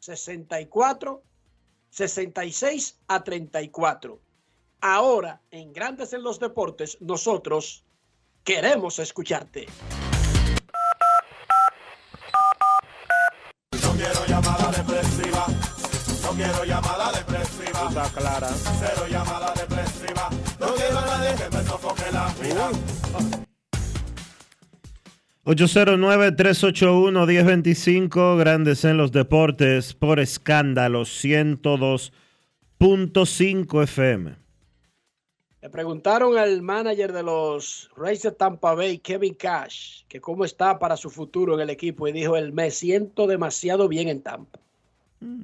[0.00, 1.22] 64,
[1.88, 4.20] 66 a 34.
[4.82, 7.86] Ahora, en Grandes en los Deportes, nosotros
[8.44, 9.66] queremos escucharte.
[13.82, 15.46] No quiero llamada depresiva.
[16.22, 17.88] No quiero llamada depresiva.
[17.88, 18.48] Está clara.
[18.80, 20.28] Cero llamada depresiva.
[20.60, 22.70] No quiero a nadie que me sofoque la vida.
[25.44, 34.41] 809-381-1025, Grandes en los Deportes, por escándalo 102.5 FM.
[35.62, 40.76] Le preguntaron al manager de los Rays de Tampa Bay, Kevin Cash, que cómo está
[40.80, 44.58] para su futuro en el equipo y dijo, él me siento demasiado bien en Tampa.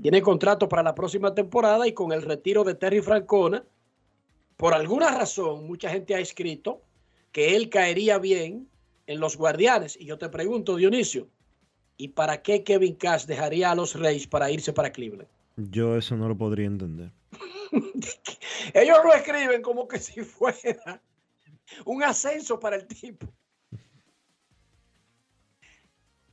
[0.02, 3.64] Tiene contrato para la próxima temporada y con el retiro de Terry Francona,
[4.56, 6.82] por alguna razón, mucha gente ha escrito
[7.30, 8.68] que él caería bien
[9.06, 9.96] en los guardianes.
[10.00, 11.28] Y yo te pregunto, Dionisio,
[11.96, 15.28] ¿y para qué Kevin Cash dejaría a los Rays para irse para Cleveland?
[15.58, 17.10] Yo eso no lo podría entender.
[18.74, 21.02] Ellos lo escriben como que si fuera
[21.84, 23.26] un ascenso para el tipo.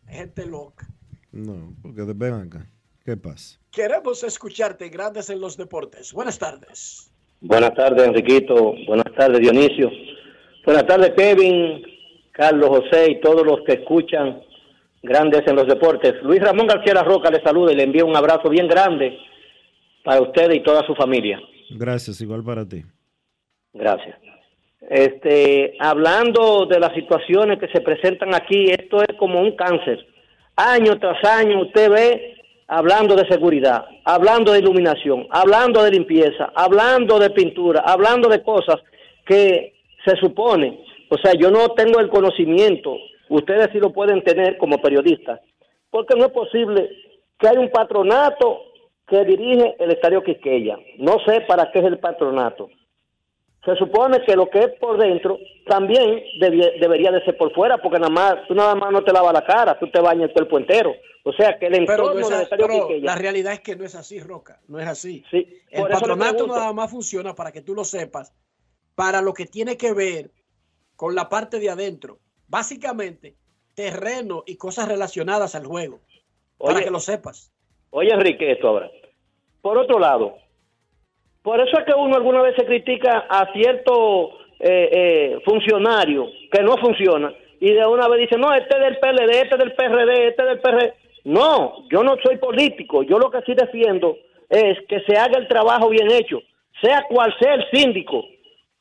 [0.08, 0.88] Gente loca.
[1.32, 2.70] No, porque ven acá.
[3.04, 3.60] ¿Qué pasa?
[3.72, 6.14] Queremos escucharte, Grandes en los Deportes.
[6.14, 7.12] Buenas tardes.
[7.42, 8.76] Buenas tardes, Enriquito.
[8.88, 9.90] Buenas tardes, Dionisio.
[10.66, 11.82] Buenas tardes, Kevin,
[12.32, 14.42] Carlos José y todos los que escuchan
[15.06, 16.22] Grandes en los Deportes.
[16.24, 19.18] Luis Ramón García Roca le saluda y le envía un abrazo bien grande
[20.04, 21.40] para usted y toda su familia.
[21.70, 22.84] Gracias, igual para ti.
[23.74, 24.18] Gracias.
[24.90, 30.06] Este, hablando de las situaciones que se presentan aquí, esto es como un cáncer.
[30.56, 32.36] Año tras año usted ve
[32.68, 38.78] hablando de seguridad, hablando de iluminación, hablando de limpieza, hablando de pintura, hablando de cosas
[39.26, 39.74] que
[40.06, 40.80] se supone,
[41.10, 42.96] o sea, yo no tengo el conocimiento,
[43.30, 45.40] ustedes sí lo pueden tener como periodistas,
[45.90, 46.90] porque no es posible
[47.40, 48.62] que haya un patronato
[49.08, 50.78] que dirige el Estadio Quisqueya.
[50.98, 52.70] No sé para qué es el patronato.
[53.64, 57.78] Se supone que lo que es por dentro también debie- debería de ser por fuera,
[57.80, 60.34] porque nada más, tú nada más no te lavas la cara, tú te bañas el
[60.34, 60.94] cuerpo entero.
[61.24, 63.06] O sea que el Pero, entorno no es del Estadio pero Quisqueya...
[63.06, 64.60] la realidad es que no es así, Roca.
[64.68, 65.24] No es así.
[65.32, 68.34] Sí, El patronato nada más funciona para que tú lo sepas,
[68.94, 70.30] para lo que tiene que ver
[70.96, 72.20] con la parte de adentro.
[72.48, 73.36] Básicamente,
[73.76, 76.00] terreno y cosas relacionadas al juego.
[76.58, 77.52] para que lo sepas.
[77.90, 78.90] Oye, Enrique, esto ahora.
[79.62, 80.38] Por otro lado,
[81.42, 86.64] por eso es que uno alguna vez se critica a cierto eh, eh, funcionario que
[86.64, 89.74] no funciona y de una vez dice, no, este es del PLD, este es del
[89.74, 90.94] PRD, este es del PRD.
[91.24, 93.04] No, yo no soy político.
[93.04, 94.18] Yo lo que sí defiendo
[94.50, 96.40] es que se haga el trabajo bien hecho,
[96.82, 98.24] sea cual sea el síndico.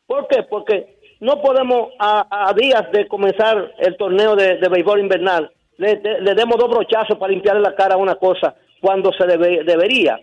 [0.06, 0.42] ¿Por qué?
[0.42, 0.93] Porque
[1.24, 6.20] no podemos a, a días de comenzar el torneo de, de béisbol invernal le, de-
[6.20, 10.18] le demos dos brochazos para limpiarle la cara a una cosa cuando se debe- debería.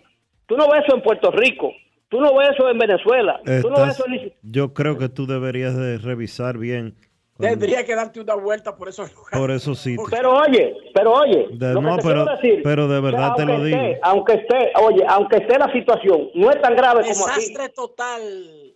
[0.46, 1.70] Tú no ves eso en Puerto Rico,
[2.08, 4.32] tú no ves eso en Venezuela, tú no ves eso en...
[4.42, 6.94] yo creo que tú deberías de revisar bien
[7.38, 9.40] Tendría que darte una vuelta por esos lugares.
[9.40, 10.06] Por esos sitios.
[10.10, 13.44] Pero oye, pero oye, De- lo que no, te pero, decir, pero de verdad te
[13.44, 13.78] lo aunque digo.
[13.80, 17.40] esté- aunque esté, oye, aunque esté la situación, no es tan grave como aquí.
[17.40, 18.22] Desastre total,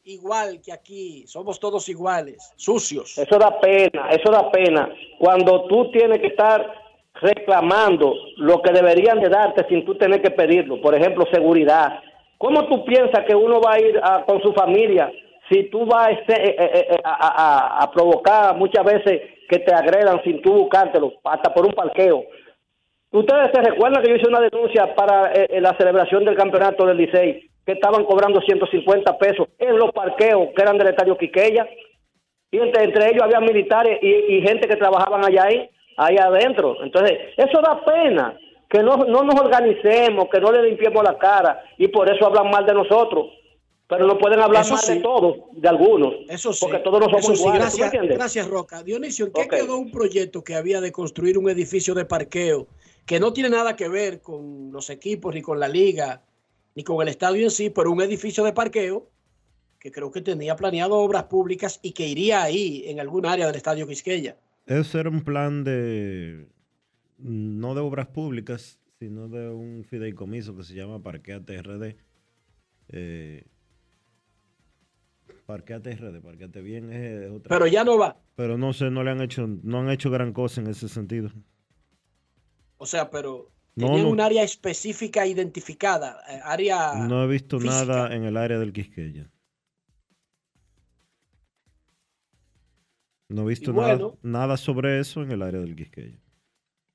[0.06, 1.24] igual que aquí.
[1.26, 3.18] Somos todos iguales, sucios.
[3.18, 4.88] Eso da pena, eso da pena.
[5.18, 6.64] Cuando tú tienes que estar
[7.14, 10.80] reclamando lo que deberían de darte sin tú tener que pedirlo.
[10.80, 12.00] Por ejemplo, seguridad.
[12.38, 15.10] ¿Cómo tú piensas que uno va a ir a- con su familia
[15.50, 16.56] si tú vas eh, eh,
[16.90, 21.64] eh, a, a- a provocar muchas veces que te agredan sin tú buscártelo, hasta por
[21.66, 22.24] un parqueo?
[23.12, 27.48] Ustedes se recuerdan que yo hice una denuncia para la celebración del campeonato del Licey,
[27.66, 31.68] que estaban cobrando 150 pesos en los parqueos que eran del estadio Quiqueya,
[32.50, 36.76] y entre, entre ellos había militares y, y gente que trabajaban allá ahí, ahí adentro.
[36.82, 38.38] Entonces, eso da pena,
[38.70, 42.50] que no, no nos organicemos, que no le limpiemos la cara, y por eso hablan
[42.50, 43.26] mal de nosotros.
[43.88, 44.94] Pero no pueden hablar Eso mal sí.
[44.94, 46.58] de todos, de algunos, Eso sí.
[46.60, 47.72] porque todos no somos Eso iguales.
[47.72, 48.82] ¿tú me gracias, gracias, Roca.
[48.82, 52.66] Dionisio, ¿en qué quedó un proyecto que había de construir un edificio de parqueo
[53.06, 56.20] que no tiene nada que ver con los equipos, ni con la liga,
[56.76, 59.10] ni con el estadio en sí, pero un edificio de parqueo
[59.80, 63.56] que creo que tenía planeado obras públicas y que iría ahí, en algún área del
[63.56, 64.36] estadio Quisqueya?
[64.66, 66.48] Ese era un plan de,
[67.18, 71.96] no de obras públicas, sino de un fideicomiso que se llama Parqueate RD.
[72.88, 73.44] Eh,
[75.46, 77.48] Parqueate RD, Parqueate Bien es otra.
[77.48, 78.18] Pero ya no va.
[78.34, 81.30] Pero no sé, no le han hecho, no han hecho gran cosa en ese sentido.
[82.76, 84.10] O sea, pero tenían no.
[84.10, 86.94] un área específica identificada, eh, área...
[86.94, 87.84] No he visto física.
[87.84, 89.30] nada en el área del Quisqueya.
[93.28, 93.74] No he visto
[94.22, 96.18] nada sobre eso en el área del Quisqueya.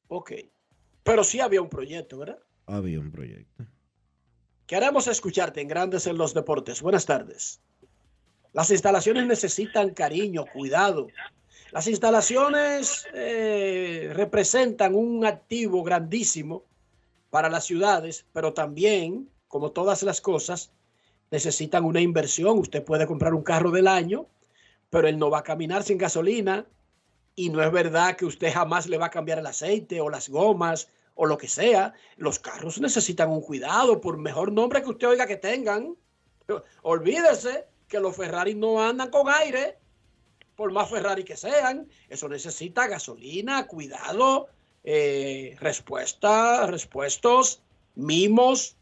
[0.08, 0.32] Ok.
[1.04, 2.40] Pero sí había un proyecto, ¿verdad?
[2.66, 3.66] Había un proyecto.
[4.66, 6.82] Queremos escucharte en Grandes en los Deportes.
[6.82, 7.62] Buenas tardes.
[8.54, 11.08] Las instalaciones necesitan cariño, cuidado.
[11.72, 16.66] Las instalaciones eh, representan un activo grandísimo
[17.32, 20.72] para las ciudades, pero también, como todas las cosas,
[21.32, 22.60] necesitan una inversión.
[22.60, 24.28] Usted puede comprar un carro del año,
[24.92, 26.68] pero él no va a caminar sin gasolina
[27.34, 30.30] y no es verdad que usted jamás le va a cambiar el aceite o las
[30.30, 31.94] gomas o lo que sea.
[32.18, 35.96] Los carros necesitan un cuidado, por mejor nombre que usted oiga que tengan.
[36.82, 39.78] Olvídese que los Ferrari no andan con aire,
[40.58, 41.88] por más Ferrari que sean.
[42.10, 44.50] Eso necesita gasolina, cuidado,
[44.84, 47.62] eh, respuesta, respuestos,
[47.96, 48.76] mimos,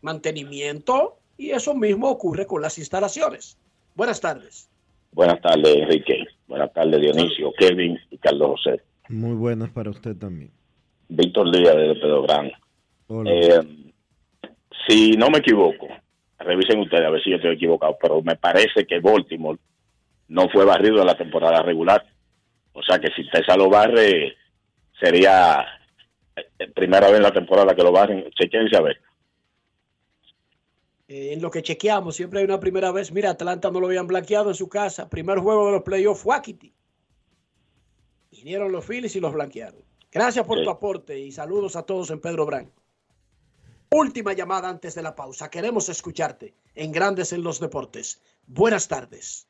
[0.00, 3.58] mantenimiento, y eso mismo ocurre con las instalaciones.
[3.94, 4.68] Buenas tardes.
[5.12, 6.24] Buenas tardes, Enrique.
[6.46, 8.82] Buenas tardes, Dionisio, Kevin y Carlos José.
[9.08, 10.50] Muy buenas para usted también.
[11.08, 12.26] Víctor Díaz de Pedro.
[13.08, 13.30] Hola.
[13.30, 13.88] Eh,
[14.86, 15.88] si no me equivoco,
[16.38, 19.58] revisen ustedes a ver si yo estoy equivocado, pero me parece que Baltimore
[20.28, 22.04] no fue barrido en la temporada regular.
[22.72, 24.36] O sea que si Tessa lo barre,
[25.00, 25.64] sería
[26.36, 28.28] eh, primera vez en la temporada que lo barren.
[28.30, 29.00] Chequense a ver.
[31.08, 33.10] Eh, en lo que chequeamos, siempre hay una primera vez.
[33.12, 35.08] Mira, Atlanta no lo habían blanqueado en su casa.
[35.08, 36.72] Primer juego de los playoffs fue Aquiti.
[38.30, 39.82] Vinieron los Phillies y los blanquearon.
[40.12, 40.64] Gracias por Sí.
[40.64, 42.70] tu aporte y saludos a todos en Pedro Brán.
[43.90, 45.50] Última llamada antes de la pausa.
[45.50, 48.20] Queremos escucharte en Grandes en los Deportes.
[48.46, 49.47] Buenas tardes.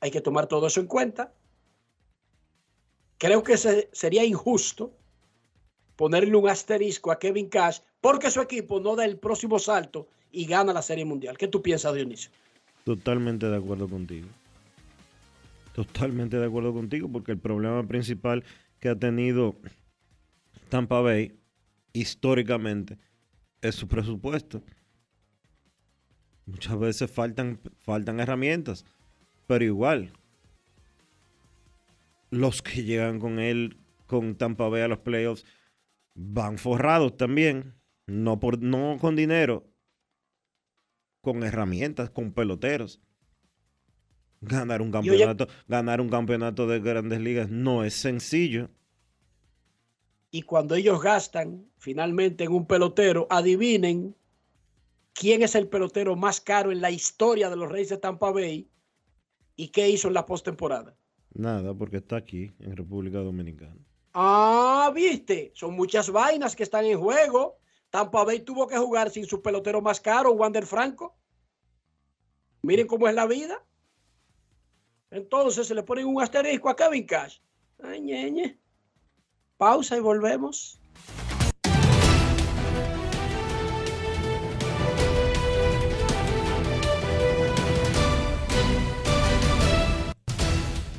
[0.00, 1.32] Hay que tomar todo eso en cuenta.
[3.18, 4.92] Creo que se, sería injusto
[5.96, 10.46] ponerle un asterisco a Kevin Cash porque su equipo no da el próximo salto y
[10.46, 11.38] gana la Serie Mundial.
[11.38, 12.30] ¿Qué tú piensas, Dionisio?
[12.84, 14.28] Totalmente de acuerdo contigo.
[15.74, 18.44] Totalmente de acuerdo contigo porque el problema principal
[18.80, 19.56] que ha tenido
[20.68, 21.38] Tampa Bay
[21.92, 22.98] históricamente
[23.62, 24.62] es su presupuesto.
[26.46, 28.84] Muchas veces faltan, faltan herramientas,
[29.46, 30.12] pero igual,
[32.36, 35.44] los que llegan con él, con Tampa Bay a los playoffs,
[36.14, 37.74] van forrados también,
[38.06, 39.66] no, por, no con dinero,
[41.20, 43.00] con herramientas, con peloteros.
[44.40, 48.70] Ganar un campeonato, ganar un campeonato de grandes ligas no es sencillo.
[50.30, 54.14] Y cuando ellos gastan finalmente en un pelotero, adivinen
[55.14, 58.68] quién es el pelotero más caro en la historia de los Reyes de Tampa Bay
[59.56, 60.96] y qué hizo en la postemporada.
[61.36, 63.76] Nada, porque está aquí, en República Dominicana.
[64.14, 67.58] Ah, viste, son muchas vainas que están en juego.
[67.90, 71.14] Tampa Bay tuvo que jugar sin su pelotero más caro, Wander Franco.
[72.62, 73.62] Miren cómo es la vida.
[75.10, 77.38] Entonces se le pone un asterisco a Kevin Cash.
[77.82, 78.58] Ay, ñeñe.
[79.58, 80.80] Pausa y volvemos.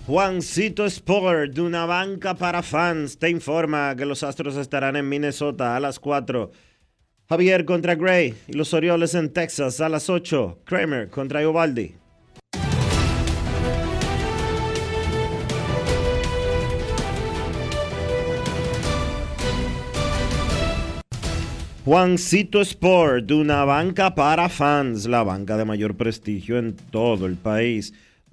[0.07, 5.75] Juancito Sport, de una banca para fans, te informa que los Astros estarán en Minnesota
[5.75, 6.49] a las 4.
[7.27, 10.59] Javier contra Gray y los Orioles en Texas a las 8.
[10.63, 11.95] Kramer contra Iovaldi.
[21.83, 27.35] Juancito Sport, de una banca para fans, la banca de mayor prestigio en todo el
[27.35, 27.93] país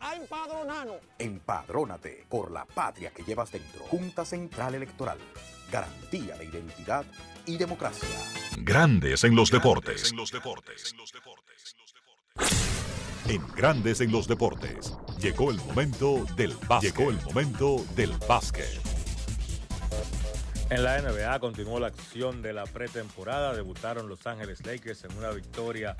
[0.00, 0.96] a empadronarnos.
[1.18, 3.84] Empadrónate por la patria que llevas dentro.
[3.84, 5.18] Junta Central Electoral.
[5.70, 7.04] Garantía de identidad
[7.44, 8.08] y democracia.
[8.58, 10.12] Grandes en los deportes.
[13.28, 14.94] En Grandes en los deportes.
[15.18, 16.96] Llegó el momento del básquet.
[16.96, 18.80] Llegó el momento del básquet.
[20.68, 23.54] En la NBA continuó la acción de la pretemporada.
[23.54, 25.96] Debutaron Los Ángeles Lakers en una victoria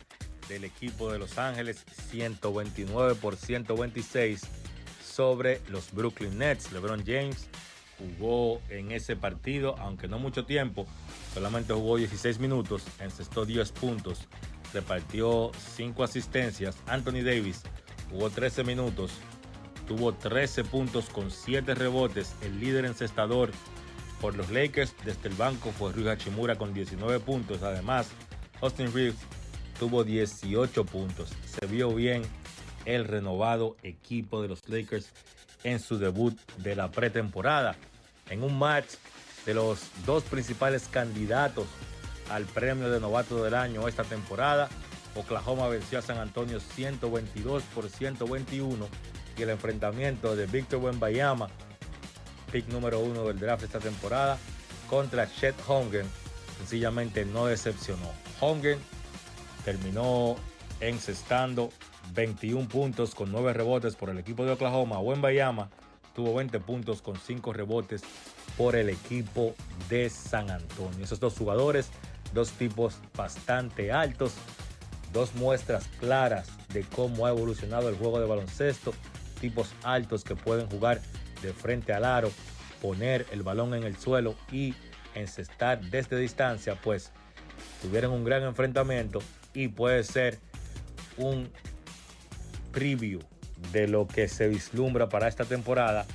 [0.49, 4.43] del equipo de Los Ángeles 129 por 126
[5.05, 6.73] sobre los Brooklyn Nets.
[6.73, 7.49] LeBron James
[7.99, 10.87] jugó en ese partido, aunque no mucho tiempo,
[11.33, 14.29] solamente jugó 16 minutos, encestó 10 puntos,
[14.73, 16.77] repartió 5 asistencias.
[16.87, 17.63] Anthony Davis
[18.11, 19.13] jugó 13 minutos,
[19.89, 23.51] tuvo 13 puntos con 7 rebotes, el líder encestador
[24.21, 27.63] por los Lakers desde el banco fue Rui Hachimura con 19 puntos.
[27.63, 28.09] Además,
[28.61, 29.17] Austin Reeves
[29.79, 31.33] tuvo 18 puntos.
[31.47, 32.23] Se vio bien
[32.85, 35.11] el renovado equipo de los Lakers
[35.65, 37.77] en su debut de la pretemporada.
[38.31, 38.95] En un match
[39.45, 41.67] de los dos principales candidatos
[42.31, 44.69] al premio de novato del año esta temporada,
[45.15, 48.89] Oklahoma venció a San Antonio 122 por 121
[49.39, 51.49] y el enfrentamiento de Victor Wembanyama,
[52.51, 54.39] pick número uno del draft esta temporada,
[54.89, 56.07] contra Chet Holmgren,
[56.59, 58.11] sencillamente no decepcionó.
[58.41, 58.79] Holmgren
[59.67, 60.37] terminó
[60.79, 61.71] encestando
[62.15, 65.01] 21 puntos con 9 rebotes por el equipo de Oklahoma.
[65.01, 65.71] Wembayama
[66.15, 68.03] tuvo 20 puntos con 5 rebotes
[68.57, 69.57] por el equipo
[69.91, 71.05] de San Antonio.
[71.05, 71.91] Esos dos jugadores,
[72.33, 74.35] dos tipos bastante altos,
[75.13, 78.95] dos muestras claras de cómo ha evolucionado el juego de baloncesto,
[79.41, 81.01] tipos altos que pueden jugar
[81.43, 82.31] de frente al aro,
[82.81, 84.77] poner el balón en el suelo y
[85.17, 87.11] encestar desde distancia, pues
[87.83, 89.21] tuvieron un gran enfrentamiento
[89.57, 90.39] y puede ser
[91.17, 91.51] un
[92.73, 93.21] preview
[93.73, 96.07] de lo que se vislumbra para esta temporada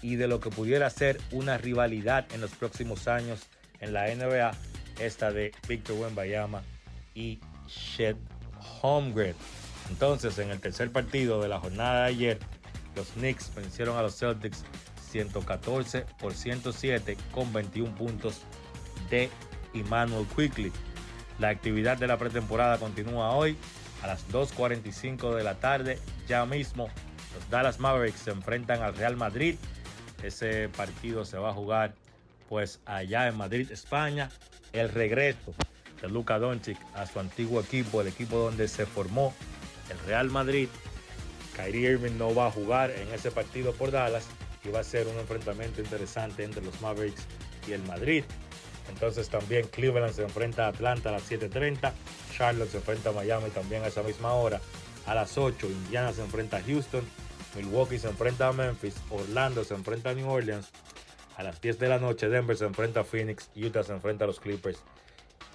[0.00, 3.42] y de lo que pudiera ser una rivalidad en los próximos años
[3.80, 4.52] en la NBA,
[5.00, 6.62] esta de Victor Wembanyama
[7.14, 8.16] y Shed
[8.80, 9.34] Holmgren.
[9.90, 12.38] Entonces, en el tercer partido de la jornada de ayer,
[12.96, 14.64] los Knicks vencieron a los Celtics
[15.10, 18.40] 114 por 107 con 21 puntos
[19.10, 19.28] de
[19.74, 20.72] Emmanuel Quickly.
[21.38, 23.56] La actividad de la pretemporada continúa hoy
[24.02, 25.98] a las 2.45 de la tarde.
[26.26, 26.88] Ya mismo
[27.34, 29.56] los Dallas Mavericks se enfrentan al Real Madrid.
[30.22, 31.94] Ese partido se va a jugar
[32.48, 34.30] pues allá en Madrid, España.
[34.72, 35.54] El regreso
[36.02, 39.32] de Luka Doncic a su antiguo equipo, el equipo donde se formó
[39.90, 40.68] el Real Madrid.
[41.54, 44.26] Kyrie Irving no va a jugar en ese partido por Dallas
[44.64, 47.26] y va a ser un enfrentamiento interesante entre los Mavericks
[47.66, 48.24] y el Madrid.
[48.88, 51.92] Entonces también Cleveland se enfrenta a Atlanta a las 7.30.
[52.32, 54.60] Charlotte se enfrenta a Miami también a esa misma hora.
[55.06, 57.04] A las 8 Indiana se enfrenta a Houston.
[57.56, 58.94] Milwaukee se enfrenta a Memphis.
[59.10, 60.68] Orlando se enfrenta a New Orleans.
[61.36, 63.50] A las 10 de la noche Denver se enfrenta a Phoenix.
[63.56, 64.80] Utah se enfrenta a los Clippers.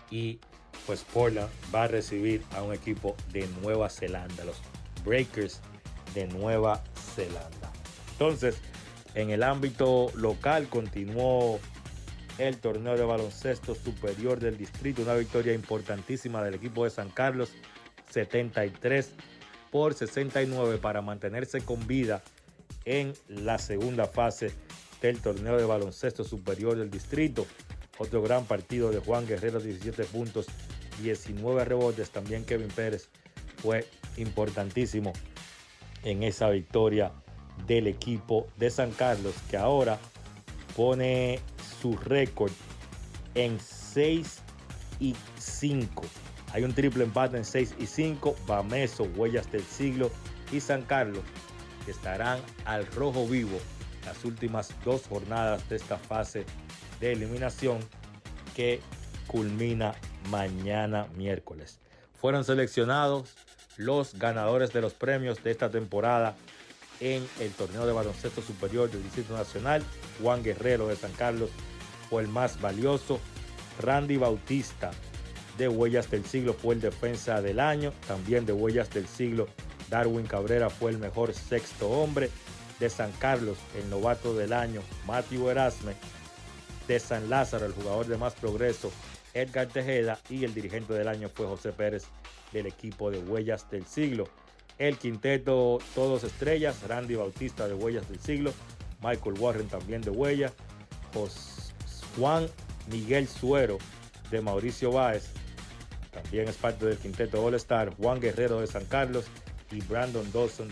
[0.09, 0.39] Y
[0.85, 4.43] pues Portland va a recibir a un equipo de Nueva Zelanda.
[4.45, 4.61] Los
[5.03, 5.59] Breakers
[6.13, 6.83] de Nueva
[7.15, 7.71] Zelanda.
[8.11, 8.57] Entonces,
[9.15, 11.59] en el ámbito local continuó
[12.37, 15.01] el torneo de baloncesto superior del distrito.
[15.01, 17.51] Una victoria importantísima del equipo de San Carlos,
[18.09, 19.11] 73
[19.71, 22.21] por 69 para mantenerse con vida
[22.85, 24.51] en la segunda fase
[25.01, 27.45] del torneo de baloncesto superior del distrito.
[27.97, 30.47] Otro gran partido de Juan Guerrero, 17 puntos,
[31.01, 32.09] 19 rebotes.
[32.09, 33.09] También Kevin Pérez
[33.57, 33.85] fue
[34.17, 35.13] importantísimo
[36.03, 37.11] en esa victoria
[37.67, 39.99] del equipo de San Carlos, que ahora
[40.75, 41.39] pone
[41.83, 42.53] su récord
[43.35, 44.39] en 6
[45.01, 46.01] y 5.
[46.53, 48.37] Hay un triple empate en 6 y 5.
[48.47, 50.09] Bameso, Huellas del Siglo
[50.53, 51.23] y San Carlos
[51.85, 53.59] estarán al rojo vivo
[54.05, 56.45] las últimas dos jornadas de esta fase
[57.01, 57.79] de eliminación
[58.55, 58.79] que
[59.27, 59.93] culmina
[60.29, 61.79] mañana miércoles.
[62.13, 63.35] Fueron seleccionados
[63.75, 66.37] los ganadores de los premios de esta temporada
[67.01, 69.83] en el torneo de baloncesto superior del Distrito Nacional.
[70.21, 71.49] Juan Guerrero de San Carlos
[72.13, 73.19] fue el más valioso.
[73.79, 74.91] Randy Bautista
[75.57, 77.91] de Huellas del Siglo fue el defensa del año.
[78.07, 79.47] También de Huellas del Siglo,
[79.89, 82.29] Darwin Cabrera fue el mejor sexto hombre.
[82.79, 85.95] De San Carlos, el novato del año, Matthew Erasme.
[86.87, 88.91] De San Lázaro, el jugador de más progreso,
[89.33, 90.19] Edgar Tejeda.
[90.29, 92.03] Y el dirigente del año fue José Pérez
[92.51, 94.25] del equipo de Huellas del Siglo.
[94.77, 98.53] El quinteto Todos Estrellas, Randy Bautista de Huellas del Siglo,
[99.01, 100.53] Michael Warren también de Huellas,
[102.17, 102.47] Juan
[102.91, 103.77] Miguel Suero
[104.29, 105.29] de Mauricio Báez,
[106.11, 109.25] también es parte del quinteto All Star, Juan Guerrero de San Carlos
[109.71, 110.71] y Brandon Dawson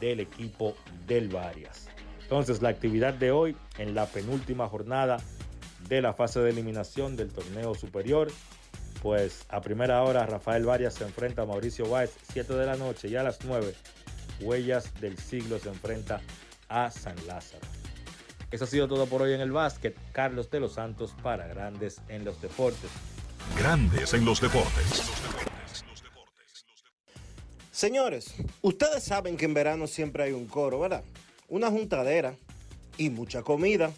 [0.00, 0.76] del equipo
[1.06, 1.88] del Varias.
[2.22, 5.18] Entonces la actividad de hoy en la penúltima jornada
[5.88, 8.32] de la fase de eliminación del torneo superior
[9.04, 13.08] pues a primera hora Rafael Varias se enfrenta a Mauricio Báez, 7 de la noche
[13.08, 13.74] y a las 9
[14.40, 16.22] Huellas del Siglo se enfrenta
[16.70, 17.73] a San Lázaro.
[18.54, 19.96] Eso ha sido todo por hoy en el básquet.
[20.12, 22.88] Carlos de los Santos para Grandes en los Deportes.
[23.58, 25.02] Grandes en los Deportes.
[27.72, 28.32] Señores,
[28.62, 31.02] ustedes saben que en verano siempre hay un coro, ¿verdad?
[31.48, 32.36] Una juntadera
[32.96, 33.90] y mucha comida.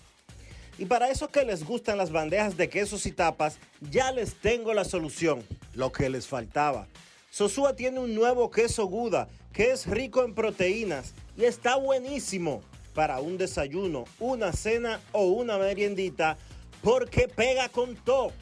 [0.79, 3.59] Y para esos que les gustan las bandejas de quesos y tapas,
[3.91, 6.87] ya les tengo la solución, lo que les faltaba.
[7.31, 12.63] Sosúa tiene un nuevo queso Guda que es rico en proteínas y está buenísimo
[12.97, 16.39] para un desayuno, una cena o una meriendita
[16.83, 18.33] porque pega con todo.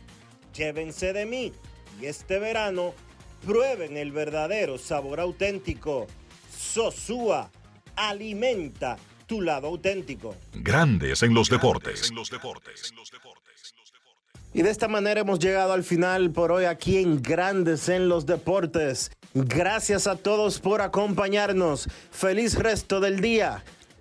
[0.56, 1.52] Llévense de mí
[2.00, 2.94] y este verano
[3.44, 6.06] prueben el verdadero sabor auténtico.
[6.56, 7.50] Sosúa
[7.96, 10.36] alimenta tu lado auténtico.
[10.52, 12.12] Grandes en los deportes.
[14.52, 18.24] Y de esta manera hemos llegado al final por hoy aquí en Grandes en los
[18.24, 19.10] Deportes.
[19.34, 21.88] Gracias a todos por acompañarnos.
[22.12, 23.64] Feliz resto del día.